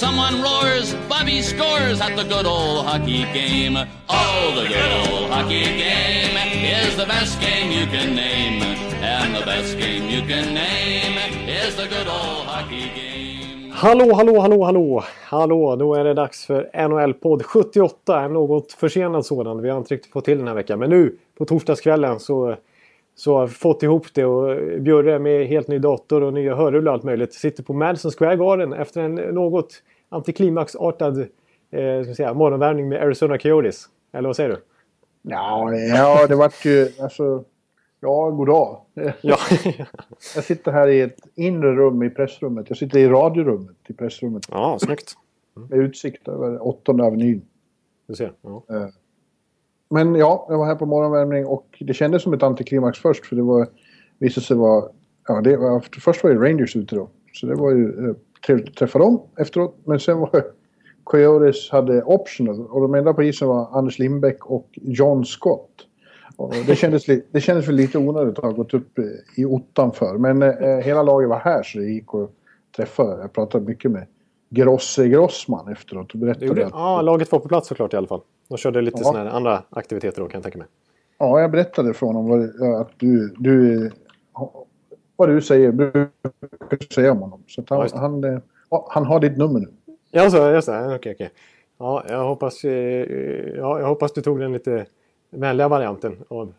Someone 0.00 0.40
roars, 0.40 0.94
Bobby 1.10 1.42
scores 1.42 2.00
at 2.00 2.16
the 2.16 2.24
good 2.24 2.46
old 2.46 2.86
hockey 2.86 3.24
game. 3.34 3.76
Oh, 4.08 4.52
the 4.56 4.66
good 4.66 4.92
old 5.02 5.30
hockey 5.30 5.64
game 5.64 6.36
is 6.80 6.96
the 6.96 7.04
best 7.04 7.38
game 7.38 7.70
you 7.70 7.86
can 7.86 8.14
name. 8.14 8.62
And 9.02 9.36
the 9.36 9.44
best 9.44 9.76
game 9.78 10.08
you 10.08 10.22
can 10.22 10.54
name 10.54 11.18
is 11.46 11.76
the 11.76 11.86
good 11.86 12.08
old 12.08 12.46
hockey 12.46 12.88
game. 12.96 13.72
Hallå, 13.72 14.14
hallå, 14.14 14.40
hallå, 14.40 14.64
hallå! 14.64 15.04
Hallå, 15.24 15.76
då 15.76 15.94
är 15.94 16.04
det 16.04 16.14
dags 16.14 16.46
för 16.46 16.70
NHL-podd 16.88 17.42
78. 17.42 18.20
En 18.20 18.32
något 18.32 18.72
försenad 18.72 19.26
sådan. 19.26 19.62
Vi 19.62 19.68
har 19.68 19.78
inte 19.78 19.94
riktigt 19.94 20.12
fått 20.12 20.24
till 20.24 20.38
den 20.38 20.48
här 20.48 20.54
veckan. 20.54 20.78
Men 20.78 20.90
nu 20.90 21.16
på 21.38 21.44
torsdagskvällen 21.44 22.20
så, 22.20 22.56
så 23.16 23.38
har 23.38 23.46
vi 23.46 23.52
fått 23.52 23.82
ihop 23.82 24.06
det. 24.14 24.24
Och 24.24 24.56
Bjurre 24.80 25.18
med 25.18 25.46
helt 25.46 25.68
ny 25.68 25.78
dator 25.78 26.22
och 26.22 26.32
nya 26.32 26.54
hörlurar 26.54 26.86
och 26.86 26.92
allt 26.92 27.02
möjligt 27.02 27.34
sitter 27.34 27.62
på 27.62 27.72
Madison 27.72 28.10
Square 28.10 28.36
Garden 28.36 28.72
efter 28.72 29.00
en 29.00 29.14
något 29.14 29.82
antiklimaxartad 30.10 31.18
eh, 31.70 32.04
ska 32.04 32.14
säga, 32.14 32.34
morgonvärmning 32.34 32.88
med 32.88 33.02
Arizona 33.02 33.38
Coyotes. 33.38 33.88
Eller 34.12 34.28
vad 34.28 34.36
säger 34.36 34.50
du? 34.50 34.56
Ja, 35.22 35.74
ja 35.74 36.26
det 36.26 36.34
vart 36.34 36.64
ju... 36.64 36.88
Alltså, 37.00 37.44
ja, 38.00 38.30
goddag. 38.30 38.80
Ja, 38.94 39.38
Jag 40.34 40.44
sitter 40.44 40.72
här 40.72 40.88
i 40.88 41.00
ett 41.00 41.18
inre 41.34 41.74
rum 41.74 42.02
i 42.02 42.10
pressrummet. 42.10 42.66
Jag 42.68 42.78
sitter 42.78 42.98
i 42.98 43.08
radiorummet 43.08 43.76
i 43.88 43.92
pressrummet. 43.92 44.46
ja 44.50 44.78
snyggt. 44.78 45.14
Med 45.54 45.78
utsikt 45.78 46.28
över 46.28 46.66
åttonde 46.66 47.04
avenyn. 47.04 47.42
Du 48.06 48.14
ser. 48.14 48.32
Ja. 48.42 48.62
Men 49.90 50.14
ja, 50.14 50.46
jag 50.48 50.58
var 50.58 50.66
här 50.66 50.74
på 50.74 50.86
morgonvärmning 50.86 51.46
och 51.46 51.76
det 51.80 51.94
kändes 51.94 52.22
som 52.22 52.32
ett 52.32 52.42
antiklimax 52.42 52.98
först. 52.98 53.26
För 53.26 53.36
det 53.36 53.42
var, 53.42 53.66
visade 54.18 54.46
sig 54.46 54.56
vara... 54.56 54.84
Ja, 55.28 55.40
det 55.40 55.56
var, 55.56 55.84
först 56.00 56.24
var 56.24 56.30
ju 56.30 56.38
Rangers 56.38 56.76
ute 56.76 56.94
då. 56.96 57.08
Så 57.32 57.46
det 57.46 57.54
var 57.54 57.70
ju 57.70 58.08
eh, 58.08 58.14
trevligt 58.46 58.68
att 58.68 58.76
träffa 58.76 58.98
dem 58.98 59.22
efteråt. 59.38 59.76
Men 59.84 60.00
sen 60.00 60.18
var 60.18 60.30
Coyotes 61.04 61.70
hade 61.70 62.02
optional 62.02 62.66
och 62.66 62.80
de 62.80 62.94
enda 62.94 63.14
på 63.14 63.22
isen 63.22 63.48
var 63.48 63.78
Anders 63.78 63.98
Lindbäck 63.98 64.46
och 64.46 64.68
John 64.72 65.24
Scott. 65.24 65.86
Och 66.36 66.54
det, 66.66 66.76
kändes 66.76 67.06
det 67.06 67.40
kändes 67.40 67.68
väl 67.68 67.74
lite 67.74 67.98
onödigt 67.98 68.38
att 68.38 68.44
ha 68.44 68.50
gått 68.50 68.74
upp 68.74 68.98
eh, 68.98 69.04
i 69.36 69.44
ottan 69.44 69.92
för. 69.92 70.18
Men 70.18 70.42
eh, 70.42 70.76
hela 70.78 71.02
laget 71.02 71.28
var 71.28 71.38
här 71.38 71.62
så 71.62 71.78
det 71.78 71.84
gick 71.84 72.14
att 72.14 72.30
träffa. 72.76 73.02
Jag 73.02 73.32
pratade 73.32 73.64
mycket 73.64 73.90
med 73.90 74.06
Grosse 74.50 75.08
Grossman 75.08 75.72
efteråt 75.72 76.12
och 76.12 76.18
berättade 76.18 76.46
gjorde, 76.46 76.66
att 76.66 76.72
ja, 76.72 77.02
laget 77.02 77.32
var 77.32 77.38
på 77.38 77.48
plats 77.48 77.68
såklart 77.68 77.94
i 77.94 77.96
alla 77.96 78.06
fall. 78.06 78.20
De 78.48 78.58
körde 78.58 78.80
lite 78.80 79.00
Ja. 79.04 79.12
här 79.16 79.26
andra 79.26 79.62
aktiviteter 79.70 80.22
då 80.22 80.28
kan 80.28 80.38
jag 80.38 80.42
tänka 80.42 80.58
mig. 80.58 80.66
Ja, 81.18 81.40
jag 81.40 81.50
berättade 81.50 81.94
för 81.94 82.06
honom 82.06 82.52
att 82.80 82.90
du, 82.96 83.34
du... 83.38 83.90
Vad 85.20 85.28
du 85.28 85.40
säger, 85.40 85.72
brukar 85.72 86.94
säga 86.94 87.12
om 87.12 87.18
honom. 87.18 87.42
Så 87.46 87.64
Ja, 87.68 87.86
han, 87.92 88.00
han, 88.00 88.24
eh, 88.24 88.40
ja, 88.70 88.88
han 88.90 89.04
har 89.04 89.20
ditt 89.20 89.36
nummer 89.36 89.60
nu. 89.60 89.66
Ja, 90.10 90.30
så, 90.30 90.50
just 90.50 90.68
det. 90.68 90.94
Okej, 90.96 91.12
okej. 91.12 91.30
Ja, 91.78 92.04
jag 92.08 92.24
hoppas, 92.24 92.64
eh, 92.64 93.06
ja, 93.56 93.80
jag 93.80 93.86
hoppas 93.86 94.12
du 94.12 94.20
tog 94.22 94.40
den 94.40 94.52
lite 94.52 94.86
vänliga 95.30 95.68
varianten. 95.68 96.16
Av, 96.28 96.52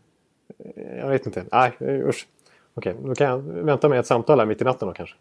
eh, 0.59 0.97
jag 0.97 1.09
vet 1.09 1.25
inte. 1.25 1.43
Nej, 1.51 1.71
usch. 1.81 2.27
Okej, 2.73 2.95
då 3.05 3.15
kan 3.15 3.27
jag 3.27 3.37
vänta 3.39 3.89
med 3.89 3.99
ett 3.99 4.07
samtal 4.07 4.39
här 4.39 4.45
mitt 4.45 4.61
i 4.61 4.63
natten 4.63 4.87
då 4.87 4.93
kanske. 4.93 5.15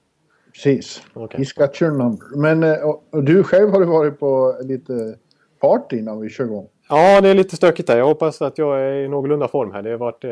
Precis. 0.52 1.02
Okej. 1.12 1.40
He's 1.40 1.58
got 1.58 1.82
your 1.82 1.92
number. 1.92 2.36
Men 2.36 2.82
och, 2.84 3.04
och 3.10 3.24
du 3.24 3.42
själv 3.44 3.70
har 3.70 3.80
du 3.80 3.86
varit 3.86 4.18
på 4.20 4.56
lite 4.62 5.14
party 5.60 5.98
innan 5.98 6.20
vi 6.20 6.28
kör 6.28 6.44
igång. 6.44 6.68
Ja, 6.88 7.20
det 7.20 7.28
är 7.28 7.34
lite 7.34 7.56
stökigt 7.56 7.88
här. 7.88 7.98
Jag 7.98 8.06
hoppas 8.06 8.42
att 8.42 8.58
jag 8.58 8.80
är 8.80 8.92
i 8.92 9.08
någorlunda 9.08 9.48
form 9.48 9.72
här. 9.72 9.82
Det 9.82 9.90
har 9.90 9.98
varit 9.98 10.24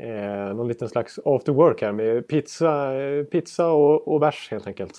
eh, 0.00 0.54
någon 0.54 0.68
liten 0.68 0.88
slags 0.88 1.18
after 1.24 1.52
work 1.52 1.82
här 1.82 1.92
med 1.92 2.28
pizza, 2.28 2.92
pizza 3.30 3.66
och, 3.70 4.08
och 4.08 4.20
bärs 4.20 4.48
helt 4.50 4.66
enkelt. 4.66 4.94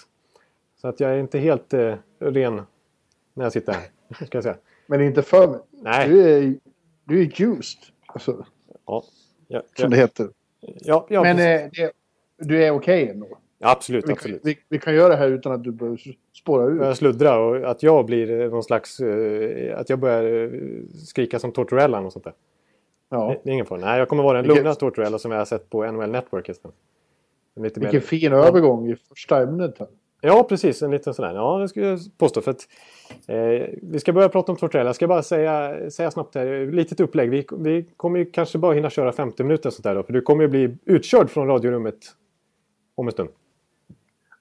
Så 0.81 0.87
att 0.87 0.99
jag 0.99 1.11
är 1.11 1.17
inte 1.17 1.39
helt 1.39 1.73
eh, 1.73 1.95
ren 2.19 2.61
när 3.33 3.45
jag 3.45 3.51
sitter 3.53 3.73
här. 3.73 3.83
Ska 4.25 4.37
jag 4.37 4.43
säga. 4.43 4.57
Men 4.87 5.01
inte 5.01 5.21
för. 5.21 5.59
Nej. 5.71 6.09
Du 6.09 6.29
är, 6.29 6.55
du 7.05 7.21
är 7.21 7.41
juiced. 7.41 7.79
Alltså, 8.05 8.45
Ja, 8.85 9.03
ja, 9.47 9.59
som 9.59 9.83
ja, 9.83 9.87
det 9.89 9.95
heter. 9.97 10.29
ja, 10.61 11.05
ja, 11.09 11.23
Men 11.23 11.39
eh, 11.39 11.69
det, 11.73 11.91
du 12.37 12.63
är 12.63 12.71
okej 12.71 13.09
ändå. 13.09 13.27
absolut, 13.59 14.07
Vi 14.09 14.11
absolut. 14.11 14.41
vi, 14.43 14.57
vi 14.69 14.79
kan 14.79 14.95
göra 14.95 15.09
det 15.09 15.15
här 15.15 15.27
utan 15.27 15.51
att 15.51 15.63
du 15.63 15.71
börjar 15.71 15.97
spåra 16.37 16.65
ur. 16.65 16.77
börjar 16.79 16.93
sluddra 16.93 17.39
och 17.39 17.55
att 17.71 17.83
jag 17.83 18.05
blir 18.05 18.41
eh, 18.41 18.49
någon 18.49 18.63
slags... 18.63 18.99
eh, 18.99 19.79
Att 19.79 19.89
jag 19.89 19.99
börjar 19.99 20.43
eh, 20.43 20.49
skrika 21.05 21.39
som 21.39 21.51
Tortorella 21.51 21.99
och 21.99 22.13
sånt 22.13 22.25
där. 22.25 22.33
Ja. 23.13 23.35
Det 23.43 23.49
är 23.49 23.53
ingen 23.53 23.65
fara. 23.65 23.79
Nej, 23.79 23.99
jag 23.99 24.09
kommer 24.09 24.23
vara 24.23 24.33
den 24.37 24.43
Vilket- 24.43 24.57
lugna 24.63 24.75
Tortorella 24.75 25.19
som 25.19 25.31
jag 25.31 25.37
har 25.37 25.45
sett 25.45 25.69
på 25.69 25.91
NHL 25.91 26.09
Network 26.11 26.49
istället. 26.49 26.75
En 27.55 27.63
Lite 27.63 27.79
mer... 27.79 27.87
Vilken 27.87 28.01
fin 28.07 28.33
övergång 28.33 28.89
i 28.91 28.95
första 28.95 29.41
ämnet 29.41 29.79
här. 29.79 29.87
Ja, 30.21 30.43
precis. 30.43 30.81
En 30.81 30.91
liten 30.91 31.13
sån 31.13 31.25
där. 31.25 31.35
Ja, 31.35 31.57
det 31.57 31.69
skulle 31.69 31.85
jag 31.87 31.99
påstå. 32.17 32.41
För 32.41 32.51
att, 32.51 32.67
eh, 33.27 33.67
vi 33.81 33.99
ska 33.99 34.13
börja 34.13 34.29
prata 34.29 34.51
om 34.51 34.57
Tortorella. 34.57 34.87
Jag 34.87 34.95
ska 34.95 35.07
bara 35.07 35.23
säga, 35.23 35.89
säga 35.91 36.11
snabbt 36.11 36.35
här, 36.35 36.71
litet 36.71 36.99
upplägg. 36.99 37.29
Vi, 37.29 37.45
vi 37.57 37.85
kommer 37.97 38.19
ju 38.19 38.25
kanske 38.25 38.57
bara 38.57 38.73
hinna 38.73 38.89
köra 38.89 39.11
50 39.11 39.43
minuter 39.43 39.69
sånt 39.69 39.83
där 39.83 39.95
då, 39.95 40.03
För 40.03 40.13
du 40.13 40.21
kommer 40.21 40.43
ju 40.43 40.47
bli 40.47 40.77
utkörd 40.85 41.29
från 41.29 41.47
radiorummet 41.47 41.97
om 42.95 43.07
en 43.07 43.11
stund. 43.11 43.29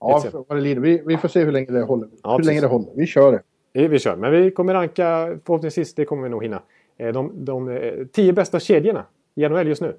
Ja, 0.00 0.24
vad 0.32 0.58
det 0.58 0.62
lider. 0.62 0.80
Vi, 0.82 1.02
vi 1.06 1.16
får 1.16 1.28
se 1.28 1.44
hur 1.44 1.52
länge 1.52 1.66
det 1.72 1.82
håller. 1.82 2.08
Ja, 2.22 2.30
hur 2.30 2.36
precis. 2.36 2.46
länge 2.46 2.60
det 2.60 2.66
håller. 2.66 2.88
Vi 2.94 3.06
kör 3.06 3.32
det. 3.32 3.42
Vi, 3.72 3.88
vi 3.88 3.98
kör. 3.98 4.16
Men 4.16 4.32
vi 4.32 4.50
kommer 4.50 4.74
ranka, 4.74 5.38
förhoppningsvis, 5.44 5.94
det 5.94 6.04
kommer 6.04 6.22
vi 6.22 6.28
nog 6.28 6.42
hinna. 6.42 6.62
Eh, 7.00 7.12
de, 7.12 7.44
de 7.44 7.68
eh, 7.68 8.06
tio 8.06 8.32
bästa 8.32 8.60
kedjorna 8.60 9.04
i 9.34 9.48
NHL 9.48 9.68
just 9.68 9.82
nu. 9.82 9.96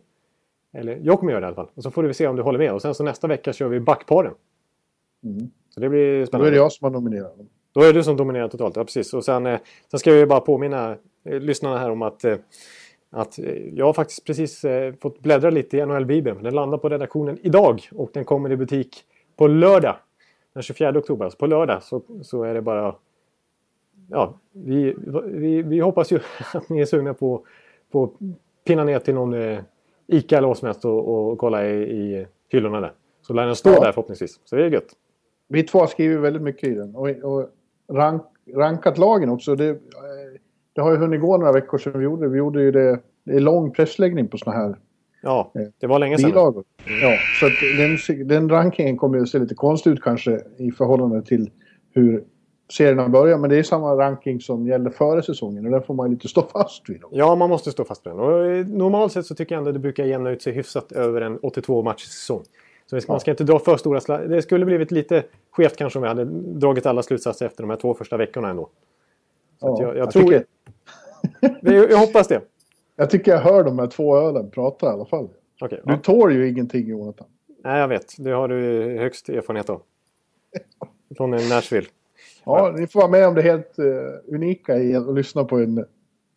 Eller 0.73 0.99
jag 1.03 1.19
kommer 1.19 1.31
göra 1.31 1.41
det 1.41 1.45
i 1.45 1.47
alla 1.47 1.55
fall. 1.55 1.69
Och 1.73 1.83
så 1.83 1.91
får 1.91 2.03
vi 2.03 2.13
se 2.13 2.27
om 2.27 2.35
du 2.35 2.41
håller 2.41 2.59
med. 2.59 2.73
Och 2.73 2.81
sen 2.81 2.95
så 2.95 3.03
nästa 3.03 3.27
vecka 3.27 3.53
kör 3.53 3.67
vi 3.67 3.79
backparen. 3.79 4.33
Mm. 5.23 5.51
Så 5.69 5.79
det 5.79 5.89
blir 5.89 6.19
Då 6.19 6.25
spännande. 6.25 6.49
är 6.49 6.51
det 6.51 6.57
jag 6.57 6.71
som 6.71 6.85
har 6.85 6.91
nominerat 6.91 7.37
dem. 7.37 7.49
Då 7.73 7.81
är 7.81 7.85
det 7.85 7.93
du 7.93 8.03
som 8.03 8.17
dominerar 8.17 8.47
totalt, 8.47 8.75
ja 8.75 8.83
precis. 8.83 9.13
Och 9.13 9.25
sen, 9.25 9.45
eh, 9.45 9.59
sen 9.91 9.99
ska 9.99 10.15
jag 10.15 10.29
bara 10.29 10.39
påminna 10.39 10.95
lyssnarna 11.23 11.77
här 11.77 11.89
om 11.89 12.01
att, 12.01 12.25
att 13.09 13.39
jag 13.73 13.85
har 13.85 13.93
faktiskt 13.93 14.25
precis 14.25 14.65
fått 15.01 15.19
bläddra 15.19 15.49
lite 15.49 15.77
i 15.77 15.85
NHL-bibeln. 15.85 16.43
Den 16.43 16.55
landar 16.55 16.77
på 16.77 16.89
redaktionen 16.89 17.37
idag 17.41 17.81
och 17.95 18.09
den 18.13 18.25
kommer 18.25 18.51
i 18.51 18.57
butik 18.57 19.03
på 19.37 19.47
lördag. 19.47 19.95
Den 20.53 20.63
24 20.63 20.97
oktober. 20.97 21.25
Alltså 21.25 21.37
på 21.37 21.47
lördag 21.47 21.83
så, 21.83 22.01
så 22.21 22.43
är 22.43 22.53
det 22.53 22.61
bara... 22.61 22.95
Ja, 24.11 24.39
vi, 24.51 24.95
vi, 25.25 25.61
vi 25.61 25.79
hoppas 25.79 26.11
ju 26.11 26.19
att 26.53 26.69
ni 26.69 26.81
är 26.81 26.85
sugna 26.85 27.13
på, 27.13 27.45
på 27.91 28.03
att 28.03 28.11
pinna 28.67 28.83
ner 28.83 28.99
till 28.99 29.13
någon 29.13 29.33
eh, 29.33 29.59
Ica 30.07 30.37
eller 30.37 30.47
vad 30.47 30.57
som 30.57 30.65
helst 30.65 30.85
och, 30.85 31.07
och 31.31 31.37
kolla 31.37 31.67
i, 31.67 31.81
i 31.81 32.27
hyllorna 32.49 32.79
där. 32.81 32.91
Så 33.21 33.33
lär 33.33 33.45
den 33.45 33.55
stå 33.55 33.69
Ja. 33.69 33.79
där 33.79 33.91
förhoppningsvis. 33.91 34.39
Så 34.45 34.55
det 34.55 34.65
är 34.65 34.69
gött. 34.69 34.89
Vi 35.47 35.63
två 35.63 35.79
har 35.79 35.87
skrivit 35.87 36.19
väldigt 36.19 36.41
mycket 36.41 36.69
i 36.69 36.73
den. 36.73 36.95
Och, 36.95 37.09
och 37.09 37.49
rank, 37.89 38.21
rankat 38.55 38.97
lagen 38.97 39.29
också. 39.29 39.55
Det, 39.55 39.69
eh, 39.69 39.75
det 40.73 40.81
har 40.81 40.91
ju 40.91 40.97
hunnit 40.97 41.21
gå 41.21 41.37
några 41.37 41.51
veckor 41.51 41.77
sedan 41.77 41.99
vi 41.99 42.03
gjorde 42.03 42.21
det. 42.25 42.29
Vi 42.29 42.37
gjorde 42.37 42.61
ju 42.61 42.71
det. 42.71 42.99
Det 43.23 43.33
är 43.35 43.39
lång 43.39 43.71
pressläggning 43.71 44.27
på 44.27 44.37
såna 44.37 44.55
här 44.55 44.75
Ja, 45.23 45.51
det 45.79 45.87
var 45.87 45.99
länge 45.99 46.17
sedan. 46.17 46.29
bilagor. 46.29 46.63
Ja, 47.01 47.17
så 47.39 47.49
den, 47.77 48.27
den 48.27 48.49
rankingen 48.49 48.97
kommer 48.97 49.17
ju 49.17 49.23
att 49.23 49.29
se 49.29 49.39
lite 49.39 49.55
konstig 49.55 49.91
ut 49.91 50.01
kanske 50.01 50.41
i 50.57 50.71
förhållande 50.71 51.21
till 51.21 51.49
hur 51.93 52.23
serierna 52.71 53.09
börjar. 53.09 53.37
Men 53.37 53.49
det 53.49 53.57
är 53.57 53.63
samma 53.63 53.95
ranking 53.95 54.41
som 54.41 54.67
gällde 54.67 54.91
före 54.91 55.23
säsongen 55.23 55.65
och 55.65 55.71
den 55.71 55.83
får 55.83 55.93
man 55.93 56.11
lite 56.11 56.27
stå 56.27 56.41
fast 56.41 56.89
vid. 56.89 57.01
Då. 57.01 57.07
Ja, 57.11 57.35
man 57.35 57.49
måste 57.49 57.71
stå 57.71 57.83
fast 57.83 58.03
på 58.03 58.09
den. 58.09 58.19
Och 58.19 58.45
eh, 58.45 58.65
normalt 58.65 59.13
sett 59.13 59.25
så 59.25 59.35
tycker 59.35 59.55
jag 59.55 59.57
ändå 59.57 59.69
att 59.69 59.75
det 59.75 59.79
brukar 59.79 60.05
jämna 60.05 60.29
ut 60.29 60.41
sig 60.41 60.53
hyfsat 60.53 60.91
över 60.91 61.21
en 61.21 61.37
82 61.37 61.83
match 61.83 62.05
säsong. 62.05 62.43
Så 62.85 63.01
ska, 63.01 63.13
man 63.13 63.19
ska 63.19 63.31
inte 63.31 63.43
dra 63.43 63.59
för 63.59 63.77
stora 63.77 64.17
Det 64.17 64.41
skulle 64.41 64.65
blivit 64.65 64.91
lite 64.91 65.23
skevt 65.51 65.75
kanske 65.75 65.99
om 65.99 66.03
vi 66.03 66.09
hade 66.09 66.25
dragit 66.59 66.85
alla 66.85 67.03
slutsatser 67.03 67.45
efter 67.45 67.63
de 67.63 67.69
här 67.69 67.77
två 67.77 67.93
första 67.93 68.17
veckorna 68.17 68.49
ändå. 68.49 68.69
Så 69.59 69.73
att 69.73 69.79
jag, 69.79 69.97
jag, 69.97 70.11
tror... 70.11 70.23
tycker, 70.23 70.45
Jag, 71.61 71.91
jag 71.91 71.97
hoppas 71.97 72.27
det. 72.27 72.41
jag 72.95 73.09
tycker 73.09 73.31
jag 73.31 73.39
hör 73.39 73.63
de 73.63 73.79
här 73.79 73.87
två 73.87 74.17
ölen 74.17 74.51
prata 74.51 74.85
i 74.85 74.89
alla 74.89 75.05
fall. 75.05 75.29
Okej. 75.61 75.81
Du 75.83 75.93
ja. 75.93 75.97
tål 75.97 76.33
ju 76.33 76.49
ingenting 76.49 76.87
Jonathan. 76.87 77.27
Nej, 77.63 77.79
jag 77.79 77.87
vet. 77.87 78.15
Det 78.17 78.31
har 78.31 78.47
du 78.47 78.81
högst 78.99 79.29
erfarenhet 79.29 79.69
av. 79.69 79.81
Från 81.17 81.31
Nashville. 81.31 81.87
Ja, 82.43 82.75
ni 82.77 82.87
får 82.87 82.99
vara 82.99 83.11
med 83.11 83.27
om 83.27 83.35
det 83.35 83.41
helt 83.41 83.79
eh, 83.79 83.85
unika 84.35 84.77
i 84.77 84.95
att 84.95 85.13
lyssna 85.15 85.43
på 85.43 85.57
en 85.57 85.85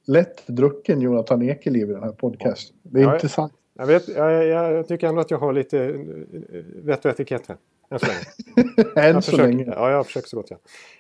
lätt 0.07 0.47
drucken 0.47 1.01
Jonathan 1.01 1.43
Ekeliv 1.43 1.91
i 1.91 1.93
den 1.93 2.03
här 2.03 2.13
podcasten. 2.13 2.77
Det 2.83 3.01
är 3.01 3.05
Ja, 3.05 3.15
intressant. 3.15 3.53
Jag, 3.75 3.87
vet, 3.87 4.09
jag, 4.09 4.47
jag, 4.47 4.89
tycker 4.89 5.07
ändå 5.09 5.21
att 5.21 5.31
jag 5.31 5.39
har 5.39 5.53
lite 5.53 5.85
eh, 5.85 6.65
vett 6.83 7.05
och 7.05 7.11
etikett 7.11 7.47
här. 7.47 7.57
Än 7.91 7.99
så 7.99 8.07
länge. 8.07 8.93
Än 8.97 9.23
så 9.23 9.31
försöker, 9.31 9.53
länge. 9.53 9.65
Ja, 9.65 9.91
jag 9.91 10.07
försöker 10.07 10.29
så 10.29 10.37
gott 10.37 10.51
jag 10.51 10.59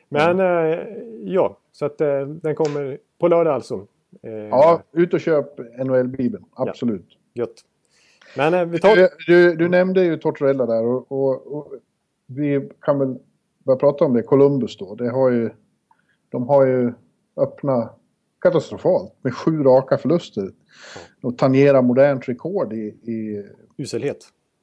Men 0.09 0.41
eh, 0.41 0.79
ja, 1.25 1.59
så 1.73 1.85
att 1.85 2.01
eh, 2.01 2.27
den 2.27 2.55
kommer 2.55 2.99
på 3.19 3.29
lördag 3.29 3.55
alltså. 3.55 3.87
Eh, 4.23 4.33
Ja, 4.33 4.83
ut 4.93 5.15
och 5.15 5.21
köp 5.21 5.59
NHL-bibeln. 5.59 6.45
Absolut. 6.53 7.09
Gött. 7.35 7.55
Men 8.37 8.55
eh, 8.55 8.65
vi 8.65 8.81
tar... 8.81 8.97
Du, 8.97 9.09
du, 9.27 9.57
du 9.57 9.69
nämnde 9.69 10.05
ju 10.05 10.17
Tortorella 10.17 10.67
där 10.67 10.85
och, 10.85 11.13
och, 11.13 11.57
och, 11.57 11.73
vi 12.27 12.69
kan 12.81 12.99
väl 12.99 13.19
börja 13.65 13.77
prata 13.77 14.05
om 14.05 14.13
det. 14.13 14.23
Columbus 14.23 14.77
då. 14.77 14.95
Det 14.95 15.11
har 15.11 15.31
ju, 15.31 15.51
de 16.29 16.49
har 16.49 16.67
ju 16.67 16.93
öppnat 17.37 17.99
katastrofalt 18.41 19.13
med 19.23 19.35
sju 19.35 19.63
raka 19.63 19.99
förluster. 19.99 20.51
Och 21.23 21.39
tangerar 21.39 21.83
modernt 21.83 22.29
rekord 22.29 22.73
i... 22.73 22.87
i 22.87 23.45
Uselhet. 23.77 24.19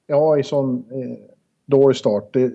Ja, 0.08 0.38
i 0.38 0.44
sån 0.44 0.78
eh, 0.92 1.18
dålig 1.66 1.98
start. 1.98 2.34
Det, 2.34 2.54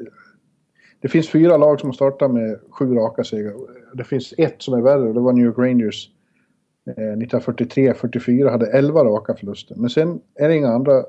det 1.01 1.09
finns 1.09 1.29
fyra 1.29 1.57
lag 1.57 1.81
som 1.81 1.89
har 1.89 1.95
startat 1.95 2.31
med 2.31 2.61
sju 2.71 2.95
raka 2.95 3.25
segrar. 3.25 3.55
Det 3.95 4.05
finns 4.05 4.35
ett 4.39 4.63
som 4.63 4.75
är 4.75 4.83
värre 4.83 5.09
och 5.09 5.15
det 5.15 5.21
var 5.21 5.33
New 5.33 5.45
York 5.45 5.59
Rangers. 5.59 6.11
Eh, 6.87 7.17
1943-44 7.17 8.51
hade 8.51 8.67
11 8.67 9.05
raka 9.05 9.35
förluster. 9.35 9.75
Men 9.77 9.91
sen 9.91 10.21
är 10.35 10.49
det 10.49 10.57
inga 10.57 10.69
andra 10.69 11.05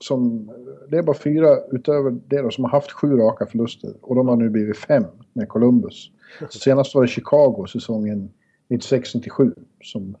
som... 0.00 0.50
Det 0.88 0.98
är 0.98 1.02
bara 1.02 1.16
fyra 1.16 1.58
utöver 1.70 2.10
det 2.26 2.42
då, 2.42 2.50
som 2.50 2.64
har 2.64 2.70
haft 2.70 2.92
sju 2.92 3.16
raka 3.16 3.46
förluster. 3.46 3.94
Och 4.00 4.14
de 4.14 4.28
har 4.28 4.36
nu 4.36 4.48
blivit 4.48 4.76
fem 4.76 5.04
med 5.32 5.48
Columbus. 5.48 6.10
Senast 6.50 6.94
var 6.94 7.02
det 7.02 7.08
Chicago 7.08 7.66
säsongen 7.66 8.30
96-97. 8.68 9.54
Som, 9.82 10.16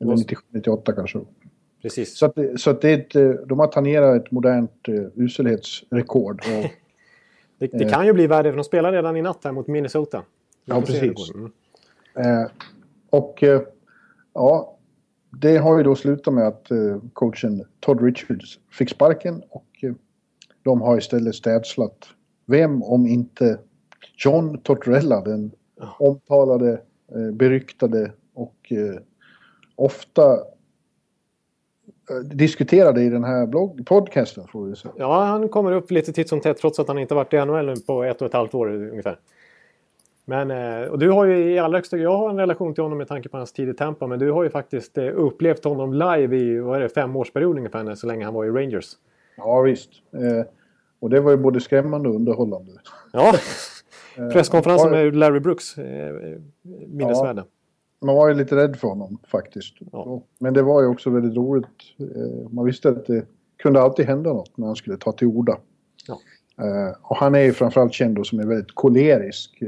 eller 0.00 0.16
97-98 0.16 0.94
kanske. 0.94 1.20
Precis. 1.82 2.18
Så, 2.18 2.26
att, 2.26 2.34
så 2.56 2.70
att 2.70 2.80
det 2.80 2.90
är 2.90 2.98
ett, 2.98 3.16
eh, 3.16 3.30
de 3.30 3.58
har 3.58 3.66
tangerat 3.66 4.22
ett 4.22 4.30
modernt 4.30 4.88
uh, 4.88 5.06
uselhetsrekord. 5.14 6.40
Och, 6.40 6.70
Det, 7.58 7.66
det 7.66 7.90
kan 7.90 8.06
ju 8.06 8.12
bli 8.12 8.26
värre 8.26 8.50
för 8.50 8.56
de 8.56 8.64
spelar 8.64 8.92
redan 8.92 9.16
i 9.16 9.22
natt 9.22 9.44
här 9.44 9.52
mot 9.52 9.66
Minnesota. 9.66 10.22
Vi 10.64 10.72
Ja, 10.72 10.80
precis. 10.80 11.30
Mm. 11.34 11.52
Eh, 12.14 12.46
och 13.10 13.42
eh, 13.42 13.60
ja, 14.34 14.75
det 15.40 15.56
har 15.56 15.76
ju 15.76 15.82
då 15.82 15.94
slutat 15.94 16.34
med 16.34 16.46
att 16.46 16.70
eh, 16.70 16.98
coachen 17.12 17.64
Todd 17.80 18.02
Richards 18.02 18.60
fick 18.72 18.90
sparken 18.90 19.42
och 19.50 19.66
eh, 19.82 19.92
de 20.62 20.80
har 20.80 20.98
istället 20.98 21.34
städslat. 21.34 22.08
Vem 22.46 22.82
om 22.82 23.06
inte 23.06 23.58
John 24.16 24.58
Tortorella, 24.58 25.20
den 25.20 25.50
omtalade, 25.98 26.72
eh, 27.14 27.32
beryktade 27.32 28.12
och 28.34 28.72
ofta 29.76 30.38
diskuterade 32.24 33.02
i 33.02 33.08
den 33.08 33.24
här 33.24 33.46
blogg, 33.46 33.86
podcasten 33.86 34.46
får 34.48 34.64
vi 34.64 34.76
säga. 34.76 34.94
Ja, 34.96 35.24
han 35.24 35.48
kommer 35.48 35.72
upp 35.72 35.90
lite 35.90 36.12
titt 36.12 36.28
som 36.28 36.40
tätt 36.40 36.58
trots 36.58 36.78
att 36.78 36.88
han 36.88 36.98
inte 36.98 37.14
varit 37.14 37.32
i 37.32 37.36
NHL 37.36 37.76
på 37.86 38.04
ett 38.04 38.22
och 38.22 38.26
ett 38.26 38.32
halvt 38.32 38.54
år 38.54 38.68
ungefär. 38.68 39.18
Men, 40.28 40.50
eh, 40.50 40.88
och 40.88 40.98
du 40.98 41.10
har 41.10 41.24
ju 41.24 41.52
i 41.52 41.58
allra 41.58 41.78
högsta 41.78 41.96
Jag 41.96 42.18
har 42.18 42.30
en 42.30 42.38
relation 42.38 42.74
till 42.74 42.82
honom 42.82 42.98
med 42.98 43.08
tanke 43.08 43.28
på 43.28 43.36
hans 43.36 43.52
tid 43.52 43.68
i 43.68 43.74
Tampa. 43.74 44.06
Men 44.06 44.18
du 44.18 44.30
har 44.30 44.42
ju 44.42 44.50
faktiskt 44.50 44.98
eh, 44.98 45.10
upplevt 45.14 45.64
honom 45.64 45.92
live 45.92 46.36
i 46.36 46.58
vad 46.58 46.76
är 46.76 46.80
det, 46.80 46.88
fem 46.88 47.16
årsperiod 47.16 47.56
ungefär 47.56 47.94
så 47.94 48.06
länge 48.06 48.24
han 48.24 48.34
var 48.34 48.44
i 48.44 48.50
Rangers. 48.50 48.92
Ja 49.36 49.60
visst. 49.60 49.90
Eh, 50.12 50.46
och 51.00 51.10
det 51.10 51.20
var 51.20 51.30
ju 51.30 51.36
både 51.36 51.60
skrämmande 51.60 52.08
och 52.08 52.14
underhållande. 52.14 52.72
Ja, 53.12 53.34
Eh, 54.18 54.28
presskonferensen 54.28 54.90
med 54.90 55.16
Larry 55.16 55.40
Brooks. 55.40 55.78
Eh, 55.78 56.14
minnesvärda. 56.86 57.44
Man 58.00 58.16
var 58.16 58.28
ju 58.28 58.34
lite 58.34 58.56
rädd 58.56 58.76
för 58.76 58.88
honom 58.88 59.18
faktiskt. 59.26 59.74
Ja. 59.92 60.22
Men 60.38 60.54
det 60.54 60.62
var 60.62 60.82
ju 60.82 60.88
också 60.88 61.10
väldigt 61.10 61.36
roligt. 61.36 61.66
Man 62.50 62.64
visste 62.64 62.88
att 62.88 63.06
det 63.06 63.26
kunde 63.56 63.80
alltid 63.80 64.06
hända 64.06 64.32
något 64.32 64.56
när 64.56 64.66
han 64.66 64.76
skulle 64.76 64.96
ta 64.96 65.12
till 65.12 65.26
orda. 65.26 65.58
Ja. 66.06 66.18
Och 67.02 67.16
han 67.16 67.34
är 67.34 67.40
ju 67.40 67.52
framförallt 67.52 67.92
känd 67.92 68.26
som 68.26 68.40
en 68.40 68.48
väldigt 68.48 68.74
kolerisk, 68.74 69.62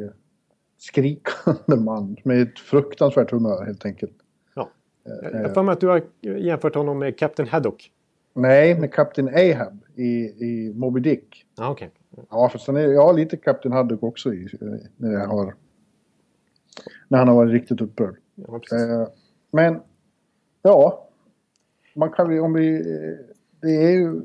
skrikande 0.79 1.77
man 1.85 2.17
med 2.25 2.43
ett 2.43 2.59
fruktansvärt 2.59 3.31
humör 3.31 3.65
helt 3.65 3.85
enkelt. 3.85 4.13
Ja. 4.55 4.71
Eh, 5.07 5.31
Jag 5.33 5.49
har 5.49 5.55
för 5.55 5.63
mig 5.63 5.73
att 5.73 5.81
du 5.81 5.87
har 5.89 6.03
jämfört 6.23 6.75
honom 6.75 6.99
med 6.99 7.19
Captain 7.19 7.49
Haddock. 7.49 7.93
Nej, 8.35 8.81
med 8.81 8.93
Kapten 8.93 9.29
Ahab 9.29 9.79
i, 9.95 10.05
i 10.47 10.73
Moby 10.75 11.01
Dick. 11.01 11.47
Ja, 11.57 11.71
okej. 11.71 11.91
Ja, 12.31 12.49
fast 12.49 12.67
han 12.67 12.77
är, 12.77 12.89
ja, 12.89 13.13
lite 13.13 13.37
Kapten 13.37 13.73
Haddock 13.73 14.03
också 14.03 14.35
i, 14.35 14.49
eh, 14.61 14.69
när, 14.97 15.13
jag 15.13 15.27
har, 15.27 15.55
när 17.09 17.19
han 17.19 17.29
har 17.29 17.35
varit 17.35 17.53
riktigt 17.53 17.81
upprörd. 17.81 18.17
Ja, 18.35 18.59
precis. 18.59 18.89
Eh, 18.89 19.09
men, 19.51 19.81
ja. 20.63 21.09
Man 21.95 22.11
kan 22.11 22.41
om 22.41 22.53
vi... 22.53 22.83
Det 23.61 23.71
är 23.71 23.91
ju 23.91 24.23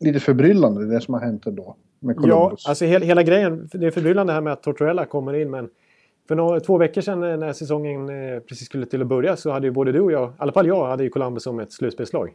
lite 0.00 0.20
förbryllande 0.20 0.86
det 0.86 1.00
som 1.00 1.14
har 1.14 1.20
hänt 1.20 1.46
ändå. 1.46 1.76
Med 2.06 2.16
Ja, 2.16 2.20
Columbus. 2.20 2.66
alltså 2.68 2.84
hela, 2.84 3.04
hela 3.04 3.22
grejen. 3.22 3.68
Det 3.72 3.86
är 3.86 3.90
förbryllande 3.90 4.32
här 4.32 4.40
med 4.40 4.52
att 4.52 4.62
Tortorella 4.62 5.04
kommer 5.04 5.34
in. 5.34 5.50
Men 5.50 5.68
för 6.28 6.34
några, 6.34 6.60
två 6.60 6.78
veckor 6.78 7.00
sedan 7.00 7.20
när 7.20 7.52
säsongen 7.52 8.08
eh, 8.08 8.40
precis 8.40 8.66
skulle 8.66 8.86
till 8.86 9.02
att 9.02 9.08
börja 9.08 9.36
så 9.36 9.50
hade 9.50 9.66
ju 9.66 9.70
både 9.70 9.92
du 9.92 10.00
och 10.00 10.12
jag, 10.12 10.28
i 10.28 10.32
alla 10.38 10.52
fall 10.52 10.66
jag, 10.66 10.86
hade 10.86 11.04
ju 11.04 11.10
Columbus 11.10 11.42
som 11.42 11.60
ett 11.60 11.72
slutspelslag. 11.72 12.32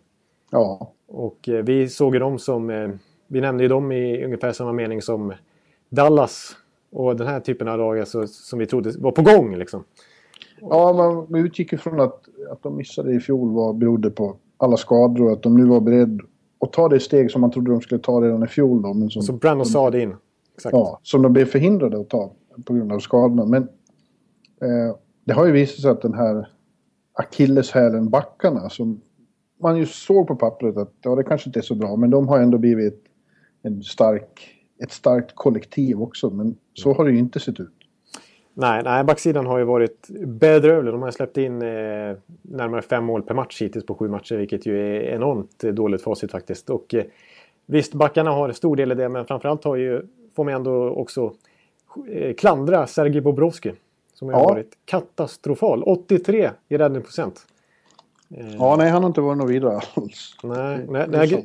Ja, 0.51 0.93
Och 1.07 1.49
eh, 1.49 1.63
vi 1.63 1.89
såg 1.89 2.13
ju 2.13 2.19
dem 2.19 2.39
som, 2.39 2.69
eh, 2.69 2.89
vi 3.27 3.41
nämnde 3.41 3.63
ju 3.63 3.67
dem 3.67 3.91
i 3.91 4.25
ungefär 4.25 4.51
samma 4.51 4.73
mening 4.73 5.01
som 5.01 5.33
Dallas. 5.89 6.55
Och 6.91 7.15
den 7.15 7.27
här 7.27 7.39
typen 7.39 7.67
av 7.67 7.77
lag 7.77 7.99
alltså, 7.99 8.27
som 8.27 8.59
vi 8.59 8.65
trodde 8.65 8.91
var 8.99 9.11
på 9.11 9.21
gång 9.21 9.55
liksom. 9.57 9.83
ja 10.61 10.93
man, 10.93 11.25
man 11.29 11.45
utgick 11.45 11.73
ifrån 11.73 11.99
att, 11.99 12.19
att 12.51 12.63
de 12.63 12.77
missade 12.77 13.13
i 13.13 13.19
fjol 13.19 13.53
var, 13.53 13.73
berodde 13.73 14.09
på 14.09 14.35
alla 14.57 14.77
skador 14.77 15.25
och 15.25 15.31
att 15.31 15.43
de 15.43 15.57
nu 15.57 15.65
var 15.65 15.79
beredda 15.79 16.23
att 16.61 16.73
ta 16.73 16.89
det 16.89 16.99
steg 16.99 17.31
som 17.31 17.41
man 17.41 17.51
trodde 17.51 17.71
de 17.71 17.81
skulle 17.81 18.01
ta 18.01 18.21
redan 18.21 18.43
i 18.43 18.47
fjol. 18.47 18.81
Då, 18.81 18.93
men 18.93 19.09
som, 19.09 19.21
Så 19.21 19.33
Brandon 19.33 19.65
sa 19.65 19.89
det 19.89 20.01
in. 20.01 20.15
Exakt. 20.55 20.73
ja, 20.73 20.99
som 21.03 21.21
de 21.21 21.33
blev 21.33 21.45
förhindrade 21.45 21.99
att 21.99 22.09
ta 22.09 22.31
på 22.65 22.73
grund 22.73 22.91
av 22.91 22.99
skadorna. 22.99 23.45
Men 23.45 23.63
eh, 24.61 24.95
det 25.25 25.33
har 25.33 25.45
ju 25.45 25.51
visat 25.51 25.81
sig 25.81 25.91
att 25.91 26.01
den 26.01 26.13
här 26.13 26.47
akilleshälen 27.13 28.09
backarna 28.09 28.69
som 28.69 29.01
man 29.61 29.77
ju 29.77 29.85
såg 29.85 30.27
på 30.27 30.35
pappret 30.35 30.77
att 30.77 30.93
ja, 31.01 31.15
det 31.15 31.23
kanske 31.23 31.49
inte 31.49 31.59
är 31.59 31.61
så 31.61 31.75
bra, 31.75 31.95
men 31.95 32.09
de 32.09 32.27
har 32.27 32.39
ändå 32.39 32.57
blivit 32.57 33.03
en 33.61 33.83
stark, 33.83 34.49
ett 34.83 34.91
starkt 34.91 35.35
kollektiv 35.35 36.01
också. 36.01 36.29
Men 36.29 36.55
så 36.73 36.93
har 36.93 37.05
det 37.05 37.11
ju 37.11 37.19
inte 37.19 37.39
sett 37.39 37.59
ut. 37.59 37.80
Nej, 38.53 38.81
nej, 38.83 39.03
backsidan 39.03 39.45
har 39.45 39.57
ju 39.57 39.63
varit 39.63 40.07
bedrövlig. 40.25 40.93
De 40.93 41.01
har 41.01 41.11
släppt 41.11 41.37
in 41.37 41.61
eh, 41.61 42.15
närmare 42.41 42.81
fem 42.81 43.03
mål 43.03 43.21
per 43.23 43.33
match 43.35 43.61
hittills 43.61 43.85
på 43.85 43.95
sju 43.95 44.07
matcher, 44.07 44.35
vilket 44.35 44.65
ju 44.65 44.95
är 44.97 45.01
enormt 45.01 45.59
dåligt 45.59 46.01
facit 46.01 46.31
faktiskt. 46.31 46.69
Och 46.69 46.93
eh, 46.93 47.03
visst, 47.65 47.93
backarna 47.93 48.31
har 48.31 48.51
stor 48.51 48.75
del 48.75 48.91
i 48.91 48.95
det, 48.95 49.09
men 49.09 49.25
framförallt 49.25 49.63
har 49.63 49.75
ju, 49.75 50.01
får 50.35 50.43
man 50.43 50.53
ändå 50.53 50.89
också 50.89 51.33
eh, 52.11 52.33
klandra 52.33 52.87
Sergej 52.87 53.21
Bobrovski. 53.21 53.71
Som 54.13 54.27
har 54.29 54.35
Ja. 54.39 54.47
varit 54.47 54.71
katastrofal. 54.85 55.83
83 55.83 56.51
i 56.69 56.77
räddningsprocent. 56.77 57.45
Eh, 58.37 58.55
Ja, 58.55 58.75
nej, 58.77 58.89
han 58.89 59.03
har 59.03 59.07
inte 59.09 59.21
varit 59.21 59.37
något 59.37 59.49
vidare 59.49 59.79
alls. 59.95 60.37
nej, 60.43 60.85
när, 60.89 61.07
när, 61.07 61.19
är 61.19 61.31
jag, 61.31 61.41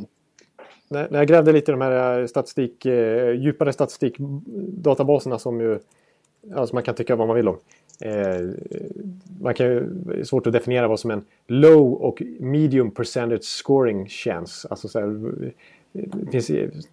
när 1.11 1.19
jag 1.19 1.27
grävde 1.29 1.53
lite 1.53 1.71
i 1.71 1.75
de 1.75 1.81
här 1.81 2.21
eh, 2.21 2.27
statistik, 2.27 2.87
eh, 2.87 3.31
djupare 3.33 3.73
statistikdatabaserna 3.73 5.39
som 5.39 5.61
ju 5.61 5.79
alltså 6.55 6.75
man 6.75 6.83
kan 6.83 6.95
tycka 6.95 7.17
vad 7.17 7.27
man 7.27 7.37
vill 7.37 7.49
om. 7.49 7.57
Eh, 8.01 8.41
man 9.41 9.55
kan 9.55 9.67
det 10.07 10.21
är 10.21 10.25
svårt 10.25 10.47
att 10.47 10.53
definiera 10.53 10.89
vad 10.89 11.01
som 11.01 11.11
en 11.11 11.25
low 11.47 11.93
och 11.93 12.23
medium 12.41 12.91
percentage 12.91 13.45
scoring 13.45 14.07
chance. 14.09 14.69
Alltså 14.71 14.89
så 14.89 15.01
här, 15.01 15.33
det 15.93 16.31
finns 16.31 16.51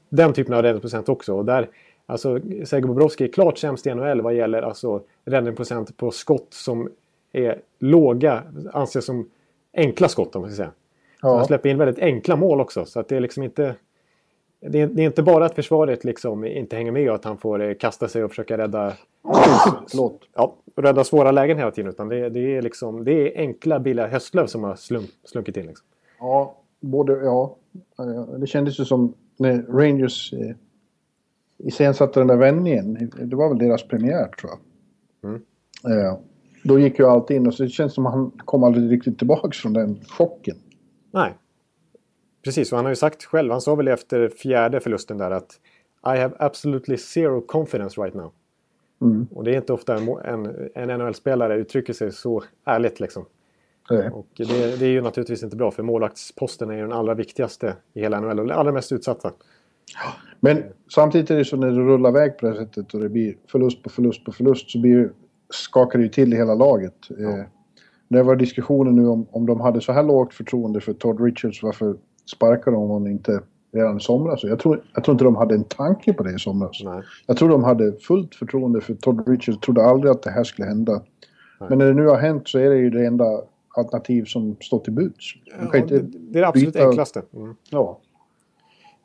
den 0.10 0.34
typen 0.34 0.54
av 0.54 0.62
räddningsprocent 0.62 1.10
också. 1.10 1.36
Och 1.36 1.46
där, 1.46 1.70
alltså, 2.06 2.40
Sergej 2.66 2.88
Bobrovski 2.88 3.24
är 3.24 3.28
klart 3.28 3.58
sämst 3.58 3.88
i 3.88 3.94
NHL 3.94 4.22
vad 4.22 4.34
gäller 4.34 4.62
alltså, 4.62 5.02
räddningsprocent 5.26 5.98
på 5.98 6.12
skott 6.12 6.48
som 6.50 6.90
är 7.32 7.60
låga, 7.80 8.44
anses 8.74 9.06
som 9.06 9.30
enkla 9.74 10.08
skott 10.08 10.36
om 10.36 10.42
man 10.42 10.52
ska 10.52 10.58
säga. 10.58 10.72
Så 11.22 11.28
Han 11.28 11.38
Ja, 11.38 11.46
släpper 11.46 11.70
in 11.70 11.78
väldigt 11.78 12.00
enkla 12.00 12.36
mål 12.36 12.62
också. 12.62 12.86
Så 12.86 13.00
att 13.00 13.08
det 13.08 13.16
är 13.16 13.20
liksom 13.20 13.44
inte... 13.44 13.76
Det 14.70 14.82
är, 14.82 14.88
det 14.88 15.01
är 15.01 15.05
inte 15.05 15.24
bara 15.24 15.46
att 15.46 15.55
försvaret 15.55 16.03
liksom 16.03 16.46
inte 16.46 16.75
hänger 16.75 16.91
med 16.91 17.10
och 17.10 17.15
att 17.15 17.25
han 17.25 17.38
får 17.38 17.62
eh, 17.62 17.74
kasta 17.74 18.08
sig 18.08 18.24
och 18.24 18.29
försöka 18.29 18.58
rädda, 18.58 18.93
förlåt. 19.91 20.22
ja, 20.36 20.55
rädda 20.75 21.03
svåra 21.03 21.32
lägen 21.32 21.58
hela 21.58 21.72
tiden. 21.72 21.89
Utan 21.91 22.08
det, 22.10 22.29
det, 22.29 22.55
är, 22.58 22.62
liksom, 22.62 23.03
det 23.03 23.12
är 23.12 23.41
enkla 23.41 23.79
billiga 23.79 24.08
höstlöv 24.08 24.48
som 24.48 24.63
har 24.63 24.75
slunk, 24.75 25.10
slunkit 25.24 25.58
in. 25.58 25.65
Liksom. 25.65 25.88
Ja, 26.20 26.55
både, 26.79 27.13
ja. 27.13 27.55
Eh, 28.00 28.24
Det 28.39 28.48
kändes 28.48 28.79
ju 28.79 28.86
som 28.86 29.13
när 29.38 29.62
Rangers 29.70 30.34
eh, 30.34 30.55
iscensatte 31.58 32.20
den 32.20 32.27
där 32.27 32.38
vändningen. 32.38 33.12
Det 33.22 33.36
var 33.36 33.50
väl 33.50 33.58
deras 33.58 33.88
premiär 33.88 34.27
tror 34.27 34.51
jag. 34.51 34.60
Mm. 35.29 35.41
Eh, 35.88 36.17
då 36.63 36.79
gick 36.79 37.00
ju 37.00 37.05
allt 37.05 37.29
in 37.29 37.48
och 37.48 37.53
så 37.53 37.63
det 37.63 37.70
känns 37.70 37.93
som 37.93 38.05
att 38.05 38.13
han 38.13 38.32
kom 38.32 38.63
aldrig 38.63 38.91
riktigt 38.91 39.17
tillbaks 39.17 39.58
från 39.58 39.74
den 39.74 40.00
chocken. 40.08 40.55
Nej. 41.12 41.34
Precis, 42.44 42.72
och 42.72 42.78
han 42.78 42.86
har 42.86 42.92
ju 42.92 42.96
sagt 42.96 43.24
själv, 43.24 43.52
han 43.52 43.62
sa 43.62 43.76
väl 43.76 43.88
efter 43.88 44.30
fjärde 44.30 44.80
förlusten 44.80 45.18
där 45.18 45.32
att 45.32 45.60
I 46.06 46.20
have 46.20 46.36
absolutely 46.40 46.98
zero 46.98 47.42
confidence 47.42 48.02
right 48.02 48.16
now. 48.16 48.32
Mm. 49.02 49.28
Och 49.32 49.44
det 49.44 49.52
är 49.52 49.56
inte 49.56 49.74
ofta 49.74 49.98
en, 49.98 50.08
en, 50.10 50.70
en 50.76 51.00
NHL-spelare 51.00 51.56
uttrycker 51.58 51.94
sig 51.94 52.12
så 52.12 52.44
ärligt 52.66 53.00
liksom. 53.00 53.26
Eh, 53.92 54.14
Och 54.14 54.28
det, 54.38 54.80
det 54.80 54.86
är 54.86 54.90
ju 54.90 55.02
naturligtvis 55.02 55.44
inte 55.44 55.56
bra 55.56 55.72
för 55.72 55.84
målvaktsposten 55.84 56.70
är 56.70 56.74
ju 56.74 56.82
den 56.82 56.94
allra 56.94 57.14
viktigaste 57.14 57.76
i 57.94 58.02
hela 58.02 58.20
NHL 58.20 58.40
och 58.40 58.48
den 58.48 58.58
allra 58.58 58.72
mest 58.72 58.92
utsatta. 58.92 59.32
Men 60.40 60.64
samtidigt 60.94 61.32
är 61.32 61.38
det 61.38 61.46
så 61.46 61.58
när 61.58 61.72
det 61.72 61.80
rullar 61.80 62.10
iväg 62.10 62.38
på 62.38 62.46
det 62.46 62.52
här 62.52 62.60
sättet 62.60 62.94
och 62.94 63.00
det 63.00 63.10
blir 63.10 63.36
förlust 63.48 63.84
på 63.84 63.90
förlust 63.90 64.26
på 64.26 64.32
förlust 64.32 64.72
så 64.72 64.80
blir 64.80 65.12
skakar 65.50 66.00
det 66.00 66.04
ju 66.04 66.10
till 66.10 66.34
i 66.34 66.38
hela 66.38 66.56
laget. 66.56 67.10
Eh, 67.20 67.46
det 68.08 68.24
var 68.24 68.36
diskussioner 68.36 68.92
nu 68.92 69.08
om, 69.08 69.28
om 69.32 69.46
de 69.46 69.62
hade 69.62 69.82
så 69.82 69.92
här 69.92 70.04
lågt 70.04 70.34
förtroende 70.34 70.82
för 70.82 70.94
Todd 70.94 71.22
Richards, 71.22 71.64
varför 71.64 71.96
sparka 72.25 72.72
dem 72.72 72.92
om 72.92 73.08
inte 73.08 73.42
redan 73.72 73.98
i 73.98 74.00
somras. 74.00 74.44
Jag 74.44 74.60
tror, 74.60 74.84
jag 74.94 75.03
tror 75.03 75.13
inte 75.15 75.24
de 75.24 75.36
hade 75.36 75.56
en 75.56 75.63
tanke 75.63 76.13
på 76.13 76.24
det 76.24 76.36
i 76.36 76.39
somras. 76.39 76.82
Nej. 76.84 77.01
Jag 77.25 77.38
tror 77.38 77.50
de 77.50 77.63
hade 77.63 77.94
fullt 77.94 78.36
förtroende 78.36 78.82
för 78.82 78.94
Todd 78.94 79.27
Richards. 79.27 79.60
trodde 79.60 79.84
aldrig 79.84 80.12
att 80.12 80.24
det 80.24 80.32
här 80.32 80.44
skulle 80.44 80.68
hända. 80.68 80.94
Nej. 81.60 81.70
Men 81.70 81.77
när 81.77 81.86
det 81.86 81.94
nu 81.94 82.08
har 82.08 82.18
hänt 82.18 82.48
så 82.48 82.60
är 82.60 82.70
det 82.70 82.77
ju 82.77 82.89
det 82.89 83.06
enda 83.06 83.25
alternativ 83.75 84.25
som 84.25 84.56
står 84.62 84.80
till 84.80 84.94
buds. 84.94 85.25
Ja, 85.46 85.80
det, 85.80 86.00
det 86.10 86.39
är 86.39 86.42
det 86.42 86.48
absolut 86.48 86.74
byta- 86.74 86.88
enklaste. 86.89 87.22
Mm. 87.36 87.56
Ja. 87.70 88.00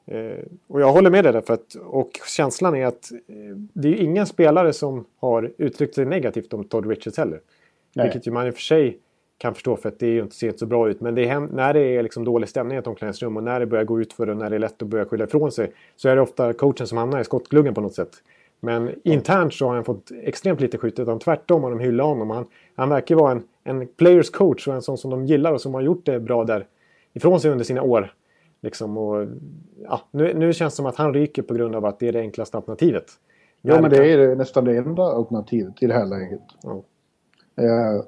Eh, 0.06 0.44
och 0.66 0.80
jag 0.80 0.92
håller 0.92 1.10
med 1.10 1.24
dig 1.24 1.32
där. 1.32 1.40
För 1.40 1.54
att, 1.54 1.74
och 1.74 2.10
känslan 2.36 2.74
är 2.74 2.86
att 2.86 3.12
eh, 3.12 3.56
det 3.72 3.88
är 3.88 3.94
ingen 3.94 4.26
spelare 4.26 4.72
som 4.72 5.04
har 5.20 5.52
uttryckt 5.58 5.94
sig 5.94 6.04
negativt 6.04 6.52
om 6.52 6.64
Todd 6.64 6.86
Richards 6.86 7.18
heller. 7.18 7.40
Nej. 7.94 8.06
Vilket 8.06 8.26
ju 8.26 8.30
man 8.30 8.46
i 8.46 8.50
och 8.50 8.54
för 8.54 8.62
sig 8.62 8.98
kan 9.38 9.54
förstå 9.54 9.76
för 9.76 9.88
att 9.88 9.98
det 9.98 10.06
är 10.06 10.10
ju 10.10 10.22
inte 10.22 10.36
ser 10.36 10.46
inte 10.46 10.58
så 10.58 10.66
bra 10.66 10.90
ut. 10.90 11.00
Men 11.00 11.14
det 11.14 11.28
är, 11.28 11.40
när 11.40 11.74
det 11.74 11.80
är 11.80 12.02
liksom 12.02 12.24
dålig 12.24 12.48
stämning 12.48 12.76
i 12.76 12.78
ett 12.78 12.86
omklädningsrum 12.86 13.36
och 13.36 13.42
när 13.42 13.60
det 13.60 13.66
börjar 13.66 13.84
gå 13.84 14.00
ut 14.00 14.12
för 14.12 14.30
och 14.30 14.36
när 14.36 14.50
det 14.50 14.56
är 14.56 14.60
lätt 14.60 14.82
att 14.82 14.88
börja 14.88 15.04
skylla 15.04 15.24
ifrån 15.24 15.52
sig. 15.52 15.72
Så 15.96 16.08
är 16.08 16.16
det 16.16 16.22
ofta 16.22 16.52
coachen 16.52 16.86
som 16.86 16.98
hamnar 16.98 17.20
i 17.20 17.24
skottgluggen 17.24 17.74
på 17.74 17.80
något 17.80 17.94
sätt. 17.94 18.10
Men 18.60 18.90
internt 19.04 19.54
så 19.54 19.66
har 19.66 19.74
han 19.74 19.84
fått 19.84 20.10
extremt 20.22 20.60
lite 20.60 20.78
skjut. 20.78 20.98
Utan 20.98 21.18
tvärtom 21.18 21.62
har 21.62 21.70
de 21.70 21.80
hyllat 21.80 22.06
honom. 22.06 22.30
Han, 22.30 22.46
han 22.74 22.88
verkar 22.88 23.14
vara 23.14 23.32
en, 23.32 23.42
en 23.64 23.86
players 23.86 24.30
coach 24.30 24.68
och 24.68 24.74
en 24.74 24.82
sån 24.82 24.98
som 24.98 25.10
de 25.10 25.26
gillar 25.26 25.52
och 25.52 25.60
som 25.60 25.74
har 25.74 25.80
gjort 25.80 26.06
det 26.06 26.20
bra 26.20 26.44
där 26.44 26.66
ifrån 27.12 27.40
sig 27.40 27.50
under 27.50 27.64
sina 27.64 27.82
år. 27.82 28.14
Liksom 28.60 28.98
och, 28.98 29.26
ja, 29.84 30.00
nu, 30.10 30.34
nu 30.34 30.52
känns 30.52 30.74
det 30.74 30.76
som 30.76 30.86
att 30.86 30.96
han 30.96 31.14
ryker 31.14 31.42
på 31.42 31.54
grund 31.54 31.76
av 31.76 31.84
att 31.84 31.98
det 31.98 32.08
är 32.08 32.12
det 32.12 32.20
enklaste 32.20 32.56
alternativet. 32.56 33.04
Ja, 33.62 33.80
men 33.80 33.90
det 33.90 34.12
är 34.12 34.36
nästan 34.36 34.64
det 34.64 34.76
enda 34.76 35.02
alternativet 35.02 35.82
i 35.82 35.86
det 35.86 35.94
här 35.94 36.06
läget. 36.06 36.40
Ja. 36.62 36.82
Eh, 37.56 38.04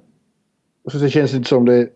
så 0.89 0.99
det 0.99 1.11
känns 1.11 1.35
inte 1.35 1.49
som 1.49 1.65
det 1.65 1.89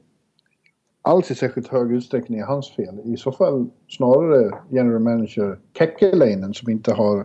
alls 1.02 1.30
i 1.30 1.34
särskilt 1.34 1.68
hög 1.68 1.92
utsträckning 1.92 2.38
är 2.38 2.44
hans 2.44 2.70
fel. 2.70 3.00
I 3.04 3.16
så 3.16 3.32
fall 3.32 3.70
snarare 3.88 4.58
general 4.70 5.00
manager 5.00 5.58
Kekkelainen 5.78 6.54
som 6.54 6.70
inte 6.70 6.92
har 6.92 7.18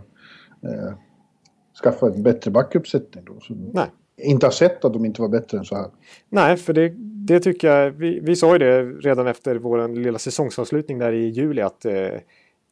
eh, 0.64 0.94
skaffat 1.84 2.16
en 2.16 2.24
bättre 2.24 2.52
backuppsättning. 2.52 3.26
Då, 3.26 3.40
Nej. 3.74 3.88
inte 4.18 4.46
har 4.46 4.52
sett 4.52 4.86
att 4.86 4.94
de 4.94 5.06
inte 5.06 5.22
var 5.22 5.30
bättre 5.30 5.58
än 5.58 5.66
så 5.66 5.76
här. 5.76 5.88
Nej, 6.30 6.58
för 6.58 6.74
det, 6.74 6.94
det 7.28 7.40
tycker 7.40 7.68
jag. 7.68 7.92
Vi, 7.92 8.20
vi 8.20 8.36
sa 8.36 8.54
ju 8.54 8.60
det 8.60 8.84
redan 8.84 9.28
efter 9.28 9.56
vår 9.56 9.88
lilla 9.88 10.20
säsongsavslutning 10.20 10.98
där 10.98 11.14
i 11.14 11.28
juli 11.28 11.62
att 11.62 11.86
eh, 11.86 12.08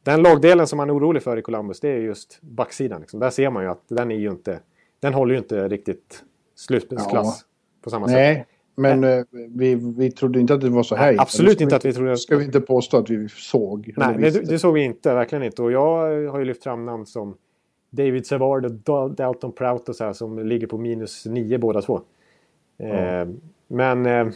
den 0.04 0.24
lagdelen 0.24 0.68
som 0.68 0.78
man 0.78 0.90
är 0.90 0.98
orolig 0.98 1.24
för 1.24 1.38
i 1.38 1.42
Columbus 1.42 1.80
det 1.80 1.90
är 1.90 1.98
just 1.98 2.40
backsidan. 2.42 3.02
Liksom. 3.02 3.20
Där 3.20 3.30
ser 3.30 3.50
man 3.50 3.64
ju 3.64 3.70
att 3.70 3.84
den 3.88 4.12
är 4.12 4.16
ju 4.16 4.30
inte. 4.30 4.60
Den 5.00 5.14
håller 5.14 5.34
ju 5.34 5.38
inte 5.38 5.68
riktigt 5.68 6.24
slutspelsklass 6.56 7.42
på 7.84 7.90
samma 7.90 8.08
sätt. 8.08 8.48
Nej, 8.78 8.98
men 8.98 9.20
eh, 9.20 9.26
vi, 9.50 9.76
vi 9.76 10.12
trodde 10.12 10.40
inte 10.40 10.54
att 10.54 10.62
det 10.62 10.70
var 10.70 10.84
så 10.84 10.96
här. 10.96 11.12
Nej, 11.12 11.20
absolut 11.20 11.62
inte 11.62 11.76
att 11.76 11.86
vi 11.86 11.94
trodde- 11.94 12.18
Ska 12.18 12.38
vi 12.38 12.46
inte 12.46 12.62
påstå 12.62 12.98
att 12.98 13.10
vi 13.10 13.30
såg. 13.30 13.94
Nej, 13.98 14.16
eller 14.16 14.32
det, 14.32 14.40
det 14.40 14.60
såg 14.60 14.74
vi 14.74 14.84
inte. 14.84 15.14
Verkligen 15.14 15.44
inte. 15.44 15.62
Och 15.64 15.72
jag 15.72 16.30
har 16.32 16.40
ju 16.40 16.46
lyft 16.46 16.64
fram 16.64 16.86
namn 16.86 17.06
som 17.06 17.36
David 17.90 18.26
Savard 18.28 18.66
och 18.66 18.72
Dal- 18.72 19.16
Dalton 19.16 19.52
Prout 19.52 19.90
och 19.90 19.96
så 19.96 20.04
här, 20.04 20.14
som 20.14 20.40
ligger 20.40 20.68
på 20.68 20.78
minus 20.78 21.26
nio 21.26 21.58
båda 21.58 21.82
två. 21.82 22.02
Eh, 22.78 23.28
men... 23.68 24.06
Eh, 24.06 24.28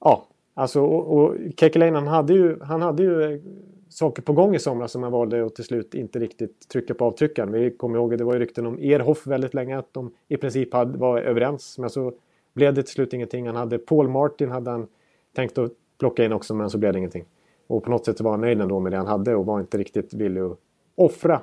ja, 0.00 0.26
alltså 0.54 0.80
och, 0.80 1.18
och 1.18 1.34
Kekkelainen, 1.56 1.94
han 1.94 2.08
hade 2.14 2.32
ju, 2.32 2.56
han 2.62 2.82
hade 2.82 3.02
ju 3.02 3.22
eh, 3.34 3.40
saker 3.88 4.22
på 4.22 4.32
gång 4.32 4.54
i 4.54 4.58
somras 4.58 4.92
som 4.92 5.02
han 5.02 5.12
valde 5.12 5.46
att 5.46 5.54
till 5.54 5.64
slut 5.64 5.94
inte 5.94 6.18
riktigt 6.18 6.68
trycka 6.68 6.94
på 6.94 7.04
avtryckaren. 7.04 7.52
Vi 7.52 7.70
kommer 7.70 7.96
ihåg 7.98 8.12
att 8.14 8.18
det 8.18 8.24
var 8.24 8.32
ju 8.34 8.38
rykten 8.40 8.66
om 8.66 8.78
Erhoff 8.78 9.26
väldigt 9.26 9.54
länge 9.54 9.78
att 9.78 9.94
de 9.94 10.10
i 10.28 10.36
princip 10.36 10.72
hade, 10.74 10.98
var 10.98 11.18
överens. 11.18 11.78
Men 11.78 11.90
så 11.90 12.12
blev 12.54 12.74
det 12.74 12.82
till 12.82 12.92
slut 12.92 13.12
ingenting. 13.12 13.46
Han 13.46 13.56
hade 13.56 13.78
Paul 13.78 14.08
Martin 14.08 14.50
hade 14.50 14.70
han 14.70 14.86
tänkt 15.34 15.58
att 15.58 15.72
plocka 15.98 16.24
in 16.24 16.32
också 16.32 16.54
men 16.54 16.70
så 16.70 16.78
blev 16.78 16.92
det 16.92 16.98
ingenting. 16.98 17.24
Och 17.66 17.84
på 17.84 17.90
något 17.90 18.04
sätt 18.04 18.20
var 18.20 18.30
han 18.30 18.40
nöjd 18.40 18.60
ändå 18.60 18.80
med 18.80 18.92
det 18.92 18.98
han 18.98 19.06
hade 19.06 19.34
och 19.34 19.46
var 19.46 19.60
inte 19.60 19.78
riktigt 19.78 20.14
villig 20.14 20.40
att 20.40 20.58
offra 20.94 21.40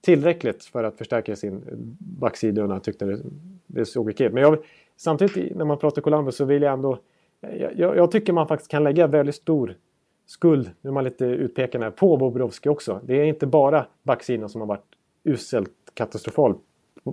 tillräckligt 0.00 0.64
för 0.64 0.84
att 0.84 0.98
förstärka 0.98 1.36
sin 1.36 1.64
backsida 1.98 2.64
och 2.64 2.70
han 2.70 2.80
tyckte 2.80 3.04
det, 3.04 3.20
det 3.66 3.84
såg 3.84 4.08
okej 4.08 4.26
ut. 4.26 4.32
Men 4.32 4.42
jag, 4.42 4.58
samtidigt 4.96 5.56
när 5.56 5.64
man 5.64 5.78
pratar 5.78 6.02
Columbus 6.02 6.36
så 6.36 6.44
vill 6.44 6.62
jag 6.62 6.72
ändå... 6.72 6.98
Jag, 7.40 7.78
jag, 7.78 7.96
jag 7.96 8.10
tycker 8.10 8.32
man 8.32 8.48
faktiskt 8.48 8.70
kan 8.70 8.84
lägga 8.84 9.06
väldigt 9.06 9.34
stor 9.34 9.76
skuld, 10.26 10.70
nu 10.80 10.90
är 10.90 10.94
man 10.94 11.04
lite 11.04 11.24
utpekande 11.24 11.84
här, 11.84 11.90
på 11.90 12.16
Bobrovski 12.16 12.68
också. 12.68 13.00
Det 13.04 13.14
är 13.14 13.24
inte 13.24 13.46
bara 13.46 13.86
backsidan 14.02 14.48
som 14.48 14.60
har 14.60 14.68
varit 14.68 14.86
uselt 15.24 15.70
katastrofal 15.94 16.54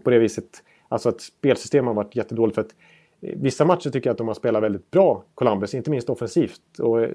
på, 0.03 0.09
det 0.09 0.19
viset. 0.19 0.63
Alltså 0.87 1.09
att 1.09 1.21
spelsystemet 1.21 1.87
har 1.87 1.93
varit 1.93 2.15
jättedåligt 2.15 2.55
för 2.55 2.61
att 2.61 2.75
vissa 3.19 3.65
matcher 3.65 3.89
tycker 3.89 4.09
jag 4.09 4.11
att 4.13 4.17
de 4.17 4.27
har 4.27 4.35
spelat 4.35 4.63
väldigt 4.63 4.91
bra, 4.91 5.23
Columbus, 5.35 5.73
inte 5.73 5.89
minst 5.89 6.09
offensivt. 6.09 6.61
Och 6.79 7.01
eh, 7.01 7.09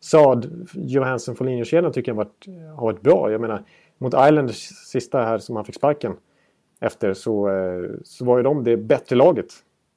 Saad, 0.00 0.68
Johansson, 0.74 1.36
Foligno-kedjan 1.36 1.92
tycker 1.92 2.12
jag 2.12 2.16
har 2.16 2.24
varit, 2.24 2.46
har 2.76 2.82
varit 2.82 3.00
bra. 3.00 3.32
Jag 3.32 3.40
menar, 3.40 3.64
mot 3.98 4.14
Islanders 4.14 4.56
sista 4.86 5.22
här 5.22 5.38
som 5.38 5.56
han 5.56 5.64
fick 5.64 5.74
sparken 5.74 6.12
efter 6.80 7.14
så, 7.14 7.48
eh, 7.48 7.90
så 8.04 8.24
var 8.24 8.36
ju 8.36 8.42
de 8.42 8.64
det 8.64 8.76
bättre 8.76 9.16
laget. 9.16 9.46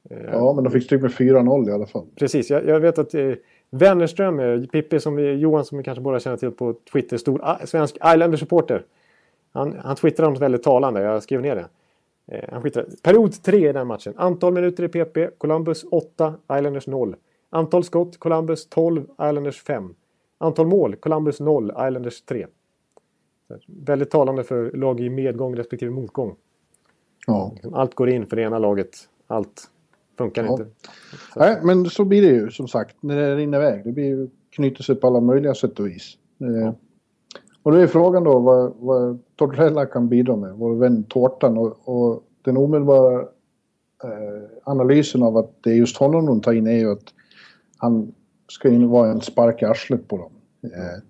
Eh, 0.09 0.17
Ja, 0.31 0.53
men 0.53 0.63
de 0.63 0.69
fick 0.69 0.83
stryk 0.83 1.01
med 1.01 1.11
4-0 1.11 1.69
i 1.69 1.71
alla 1.71 1.85
fall. 1.87 2.05
Precis, 2.15 2.49
jag, 2.49 2.67
jag 2.67 2.79
vet 2.79 2.99
att 2.99 3.13
eh, 3.13 3.31
Wennerström, 3.69 4.67
Pippi 4.67 4.99
som 4.99 5.15
vi, 5.15 5.31
Johan 5.33 5.65
som 5.65 5.77
vi 5.77 5.83
kanske 5.83 6.01
båda 6.01 6.19
känner 6.19 6.37
till 6.37 6.51
på 6.51 6.75
Twitter, 6.93 7.17
stor 7.17 7.65
svensk 7.65 7.95
Islander-supporter. 7.95 8.83
Han, 9.53 9.79
han 9.83 9.95
twittrade 9.95 10.31
något 10.31 10.41
väldigt 10.41 10.63
talande, 10.63 11.01
jag 11.01 11.23
skrev 11.23 11.41
ner 11.41 11.55
det. 11.55 11.65
Eh, 12.31 12.49
han 12.51 12.61
twittrade, 12.61 12.87
period 13.03 13.43
3 13.43 13.69
i 13.69 13.73
den 13.73 13.87
matchen. 13.87 14.13
Antal 14.17 14.53
minuter 14.53 14.83
i 14.83 14.87
PP, 14.87 15.29
Columbus 15.37 15.85
8, 15.91 16.33
Islanders 16.57 16.87
0. 16.87 17.15
Antal 17.49 17.83
skott, 17.83 18.19
Columbus 18.19 18.69
12, 18.69 19.03
Islanders 19.21 19.61
5. 19.63 19.93
Antal 20.37 20.67
mål, 20.67 20.95
Columbus 20.95 21.39
0, 21.39 21.71
Islanders 21.71 22.21
3. 22.21 22.47
Så, 23.47 23.53
här, 23.53 23.63
väldigt 23.67 24.09
talande 24.11 24.43
för 24.43 24.71
lag 24.71 24.99
i 24.99 25.09
medgång 25.09 25.55
respektive 25.55 25.91
motgång. 25.91 26.35
Ja. 27.27 27.53
Allt 27.73 27.95
går 27.95 28.09
in 28.09 28.25
för 28.25 28.35
det 28.35 28.41
ena 28.41 28.59
laget, 28.59 28.89
allt 29.27 29.69
funkar 30.17 30.43
Ja. 30.43 30.51
inte. 30.51 30.65
Så- 31.33 31.39
Nej, 31.39 31.59
men 31.63 31.85
så 31.85 32.05
blir 32.05 32.21
det 32.21 32.27
ju 32.27 32.49
som 32.49 32.67
sagt 32.67 32.95
när 33.03 33.15
det 33.15 33.35
rinner 33.35 33.57
iväg. 33.57 33.81
Det 33.85 33.91
blir 33.91 34.29
knyter 34.49 34.83
sig 34.83 34.95
på 34.95 35.07
alla 35.07 35.19
möjliga 35.21 35.53
sätt 35.55 35.79
och 35.79 35.87
vis. 35.87 36.17
Eh, 36.41 36.73
och 37.63 37.71
då 37.71 37.77
är 37.77 37.87
frågan 37.87 38.23
då 38.23 38.39
vad, 38.39 38.73
vad 38.79 39.19
Tortorella 39.35 39.85
kan 39.85 40.09
bidra 40.09 40.35
med, 40.35 40.53
vår 40.53 40.75
vän 40.75 41.03
Tårtan. 41.03 41.57
Och, 41.57 41.77
och 41.83 42.23
den 42.41 42.57
omedelbara 42.57 43.21
eh, 44.03 44.49
analysen 44.63 45.23
av 45.23 45.37
att 45.37 45.51
det 45.63 45.69
är 45.69 45.75
just 45.75 45.97
honom 45.97 46.25
de 46.25 46.41
tar 46.41 46.53
in 46.53 46.67
är 46.67 46.77
ju 46.77 46.91
att 46.91 47.13
han 47.77 48.13
ska 48.47 48.69
in 48.69 48.89
vara 48.89 49.11
en 49.11 49.21
spark 49.21 49.61
i 49.61 49.65
arslet 49.65 50.07
på 50.07 50.17
dem. 50.17 50.31
Eh, 50.63 51.03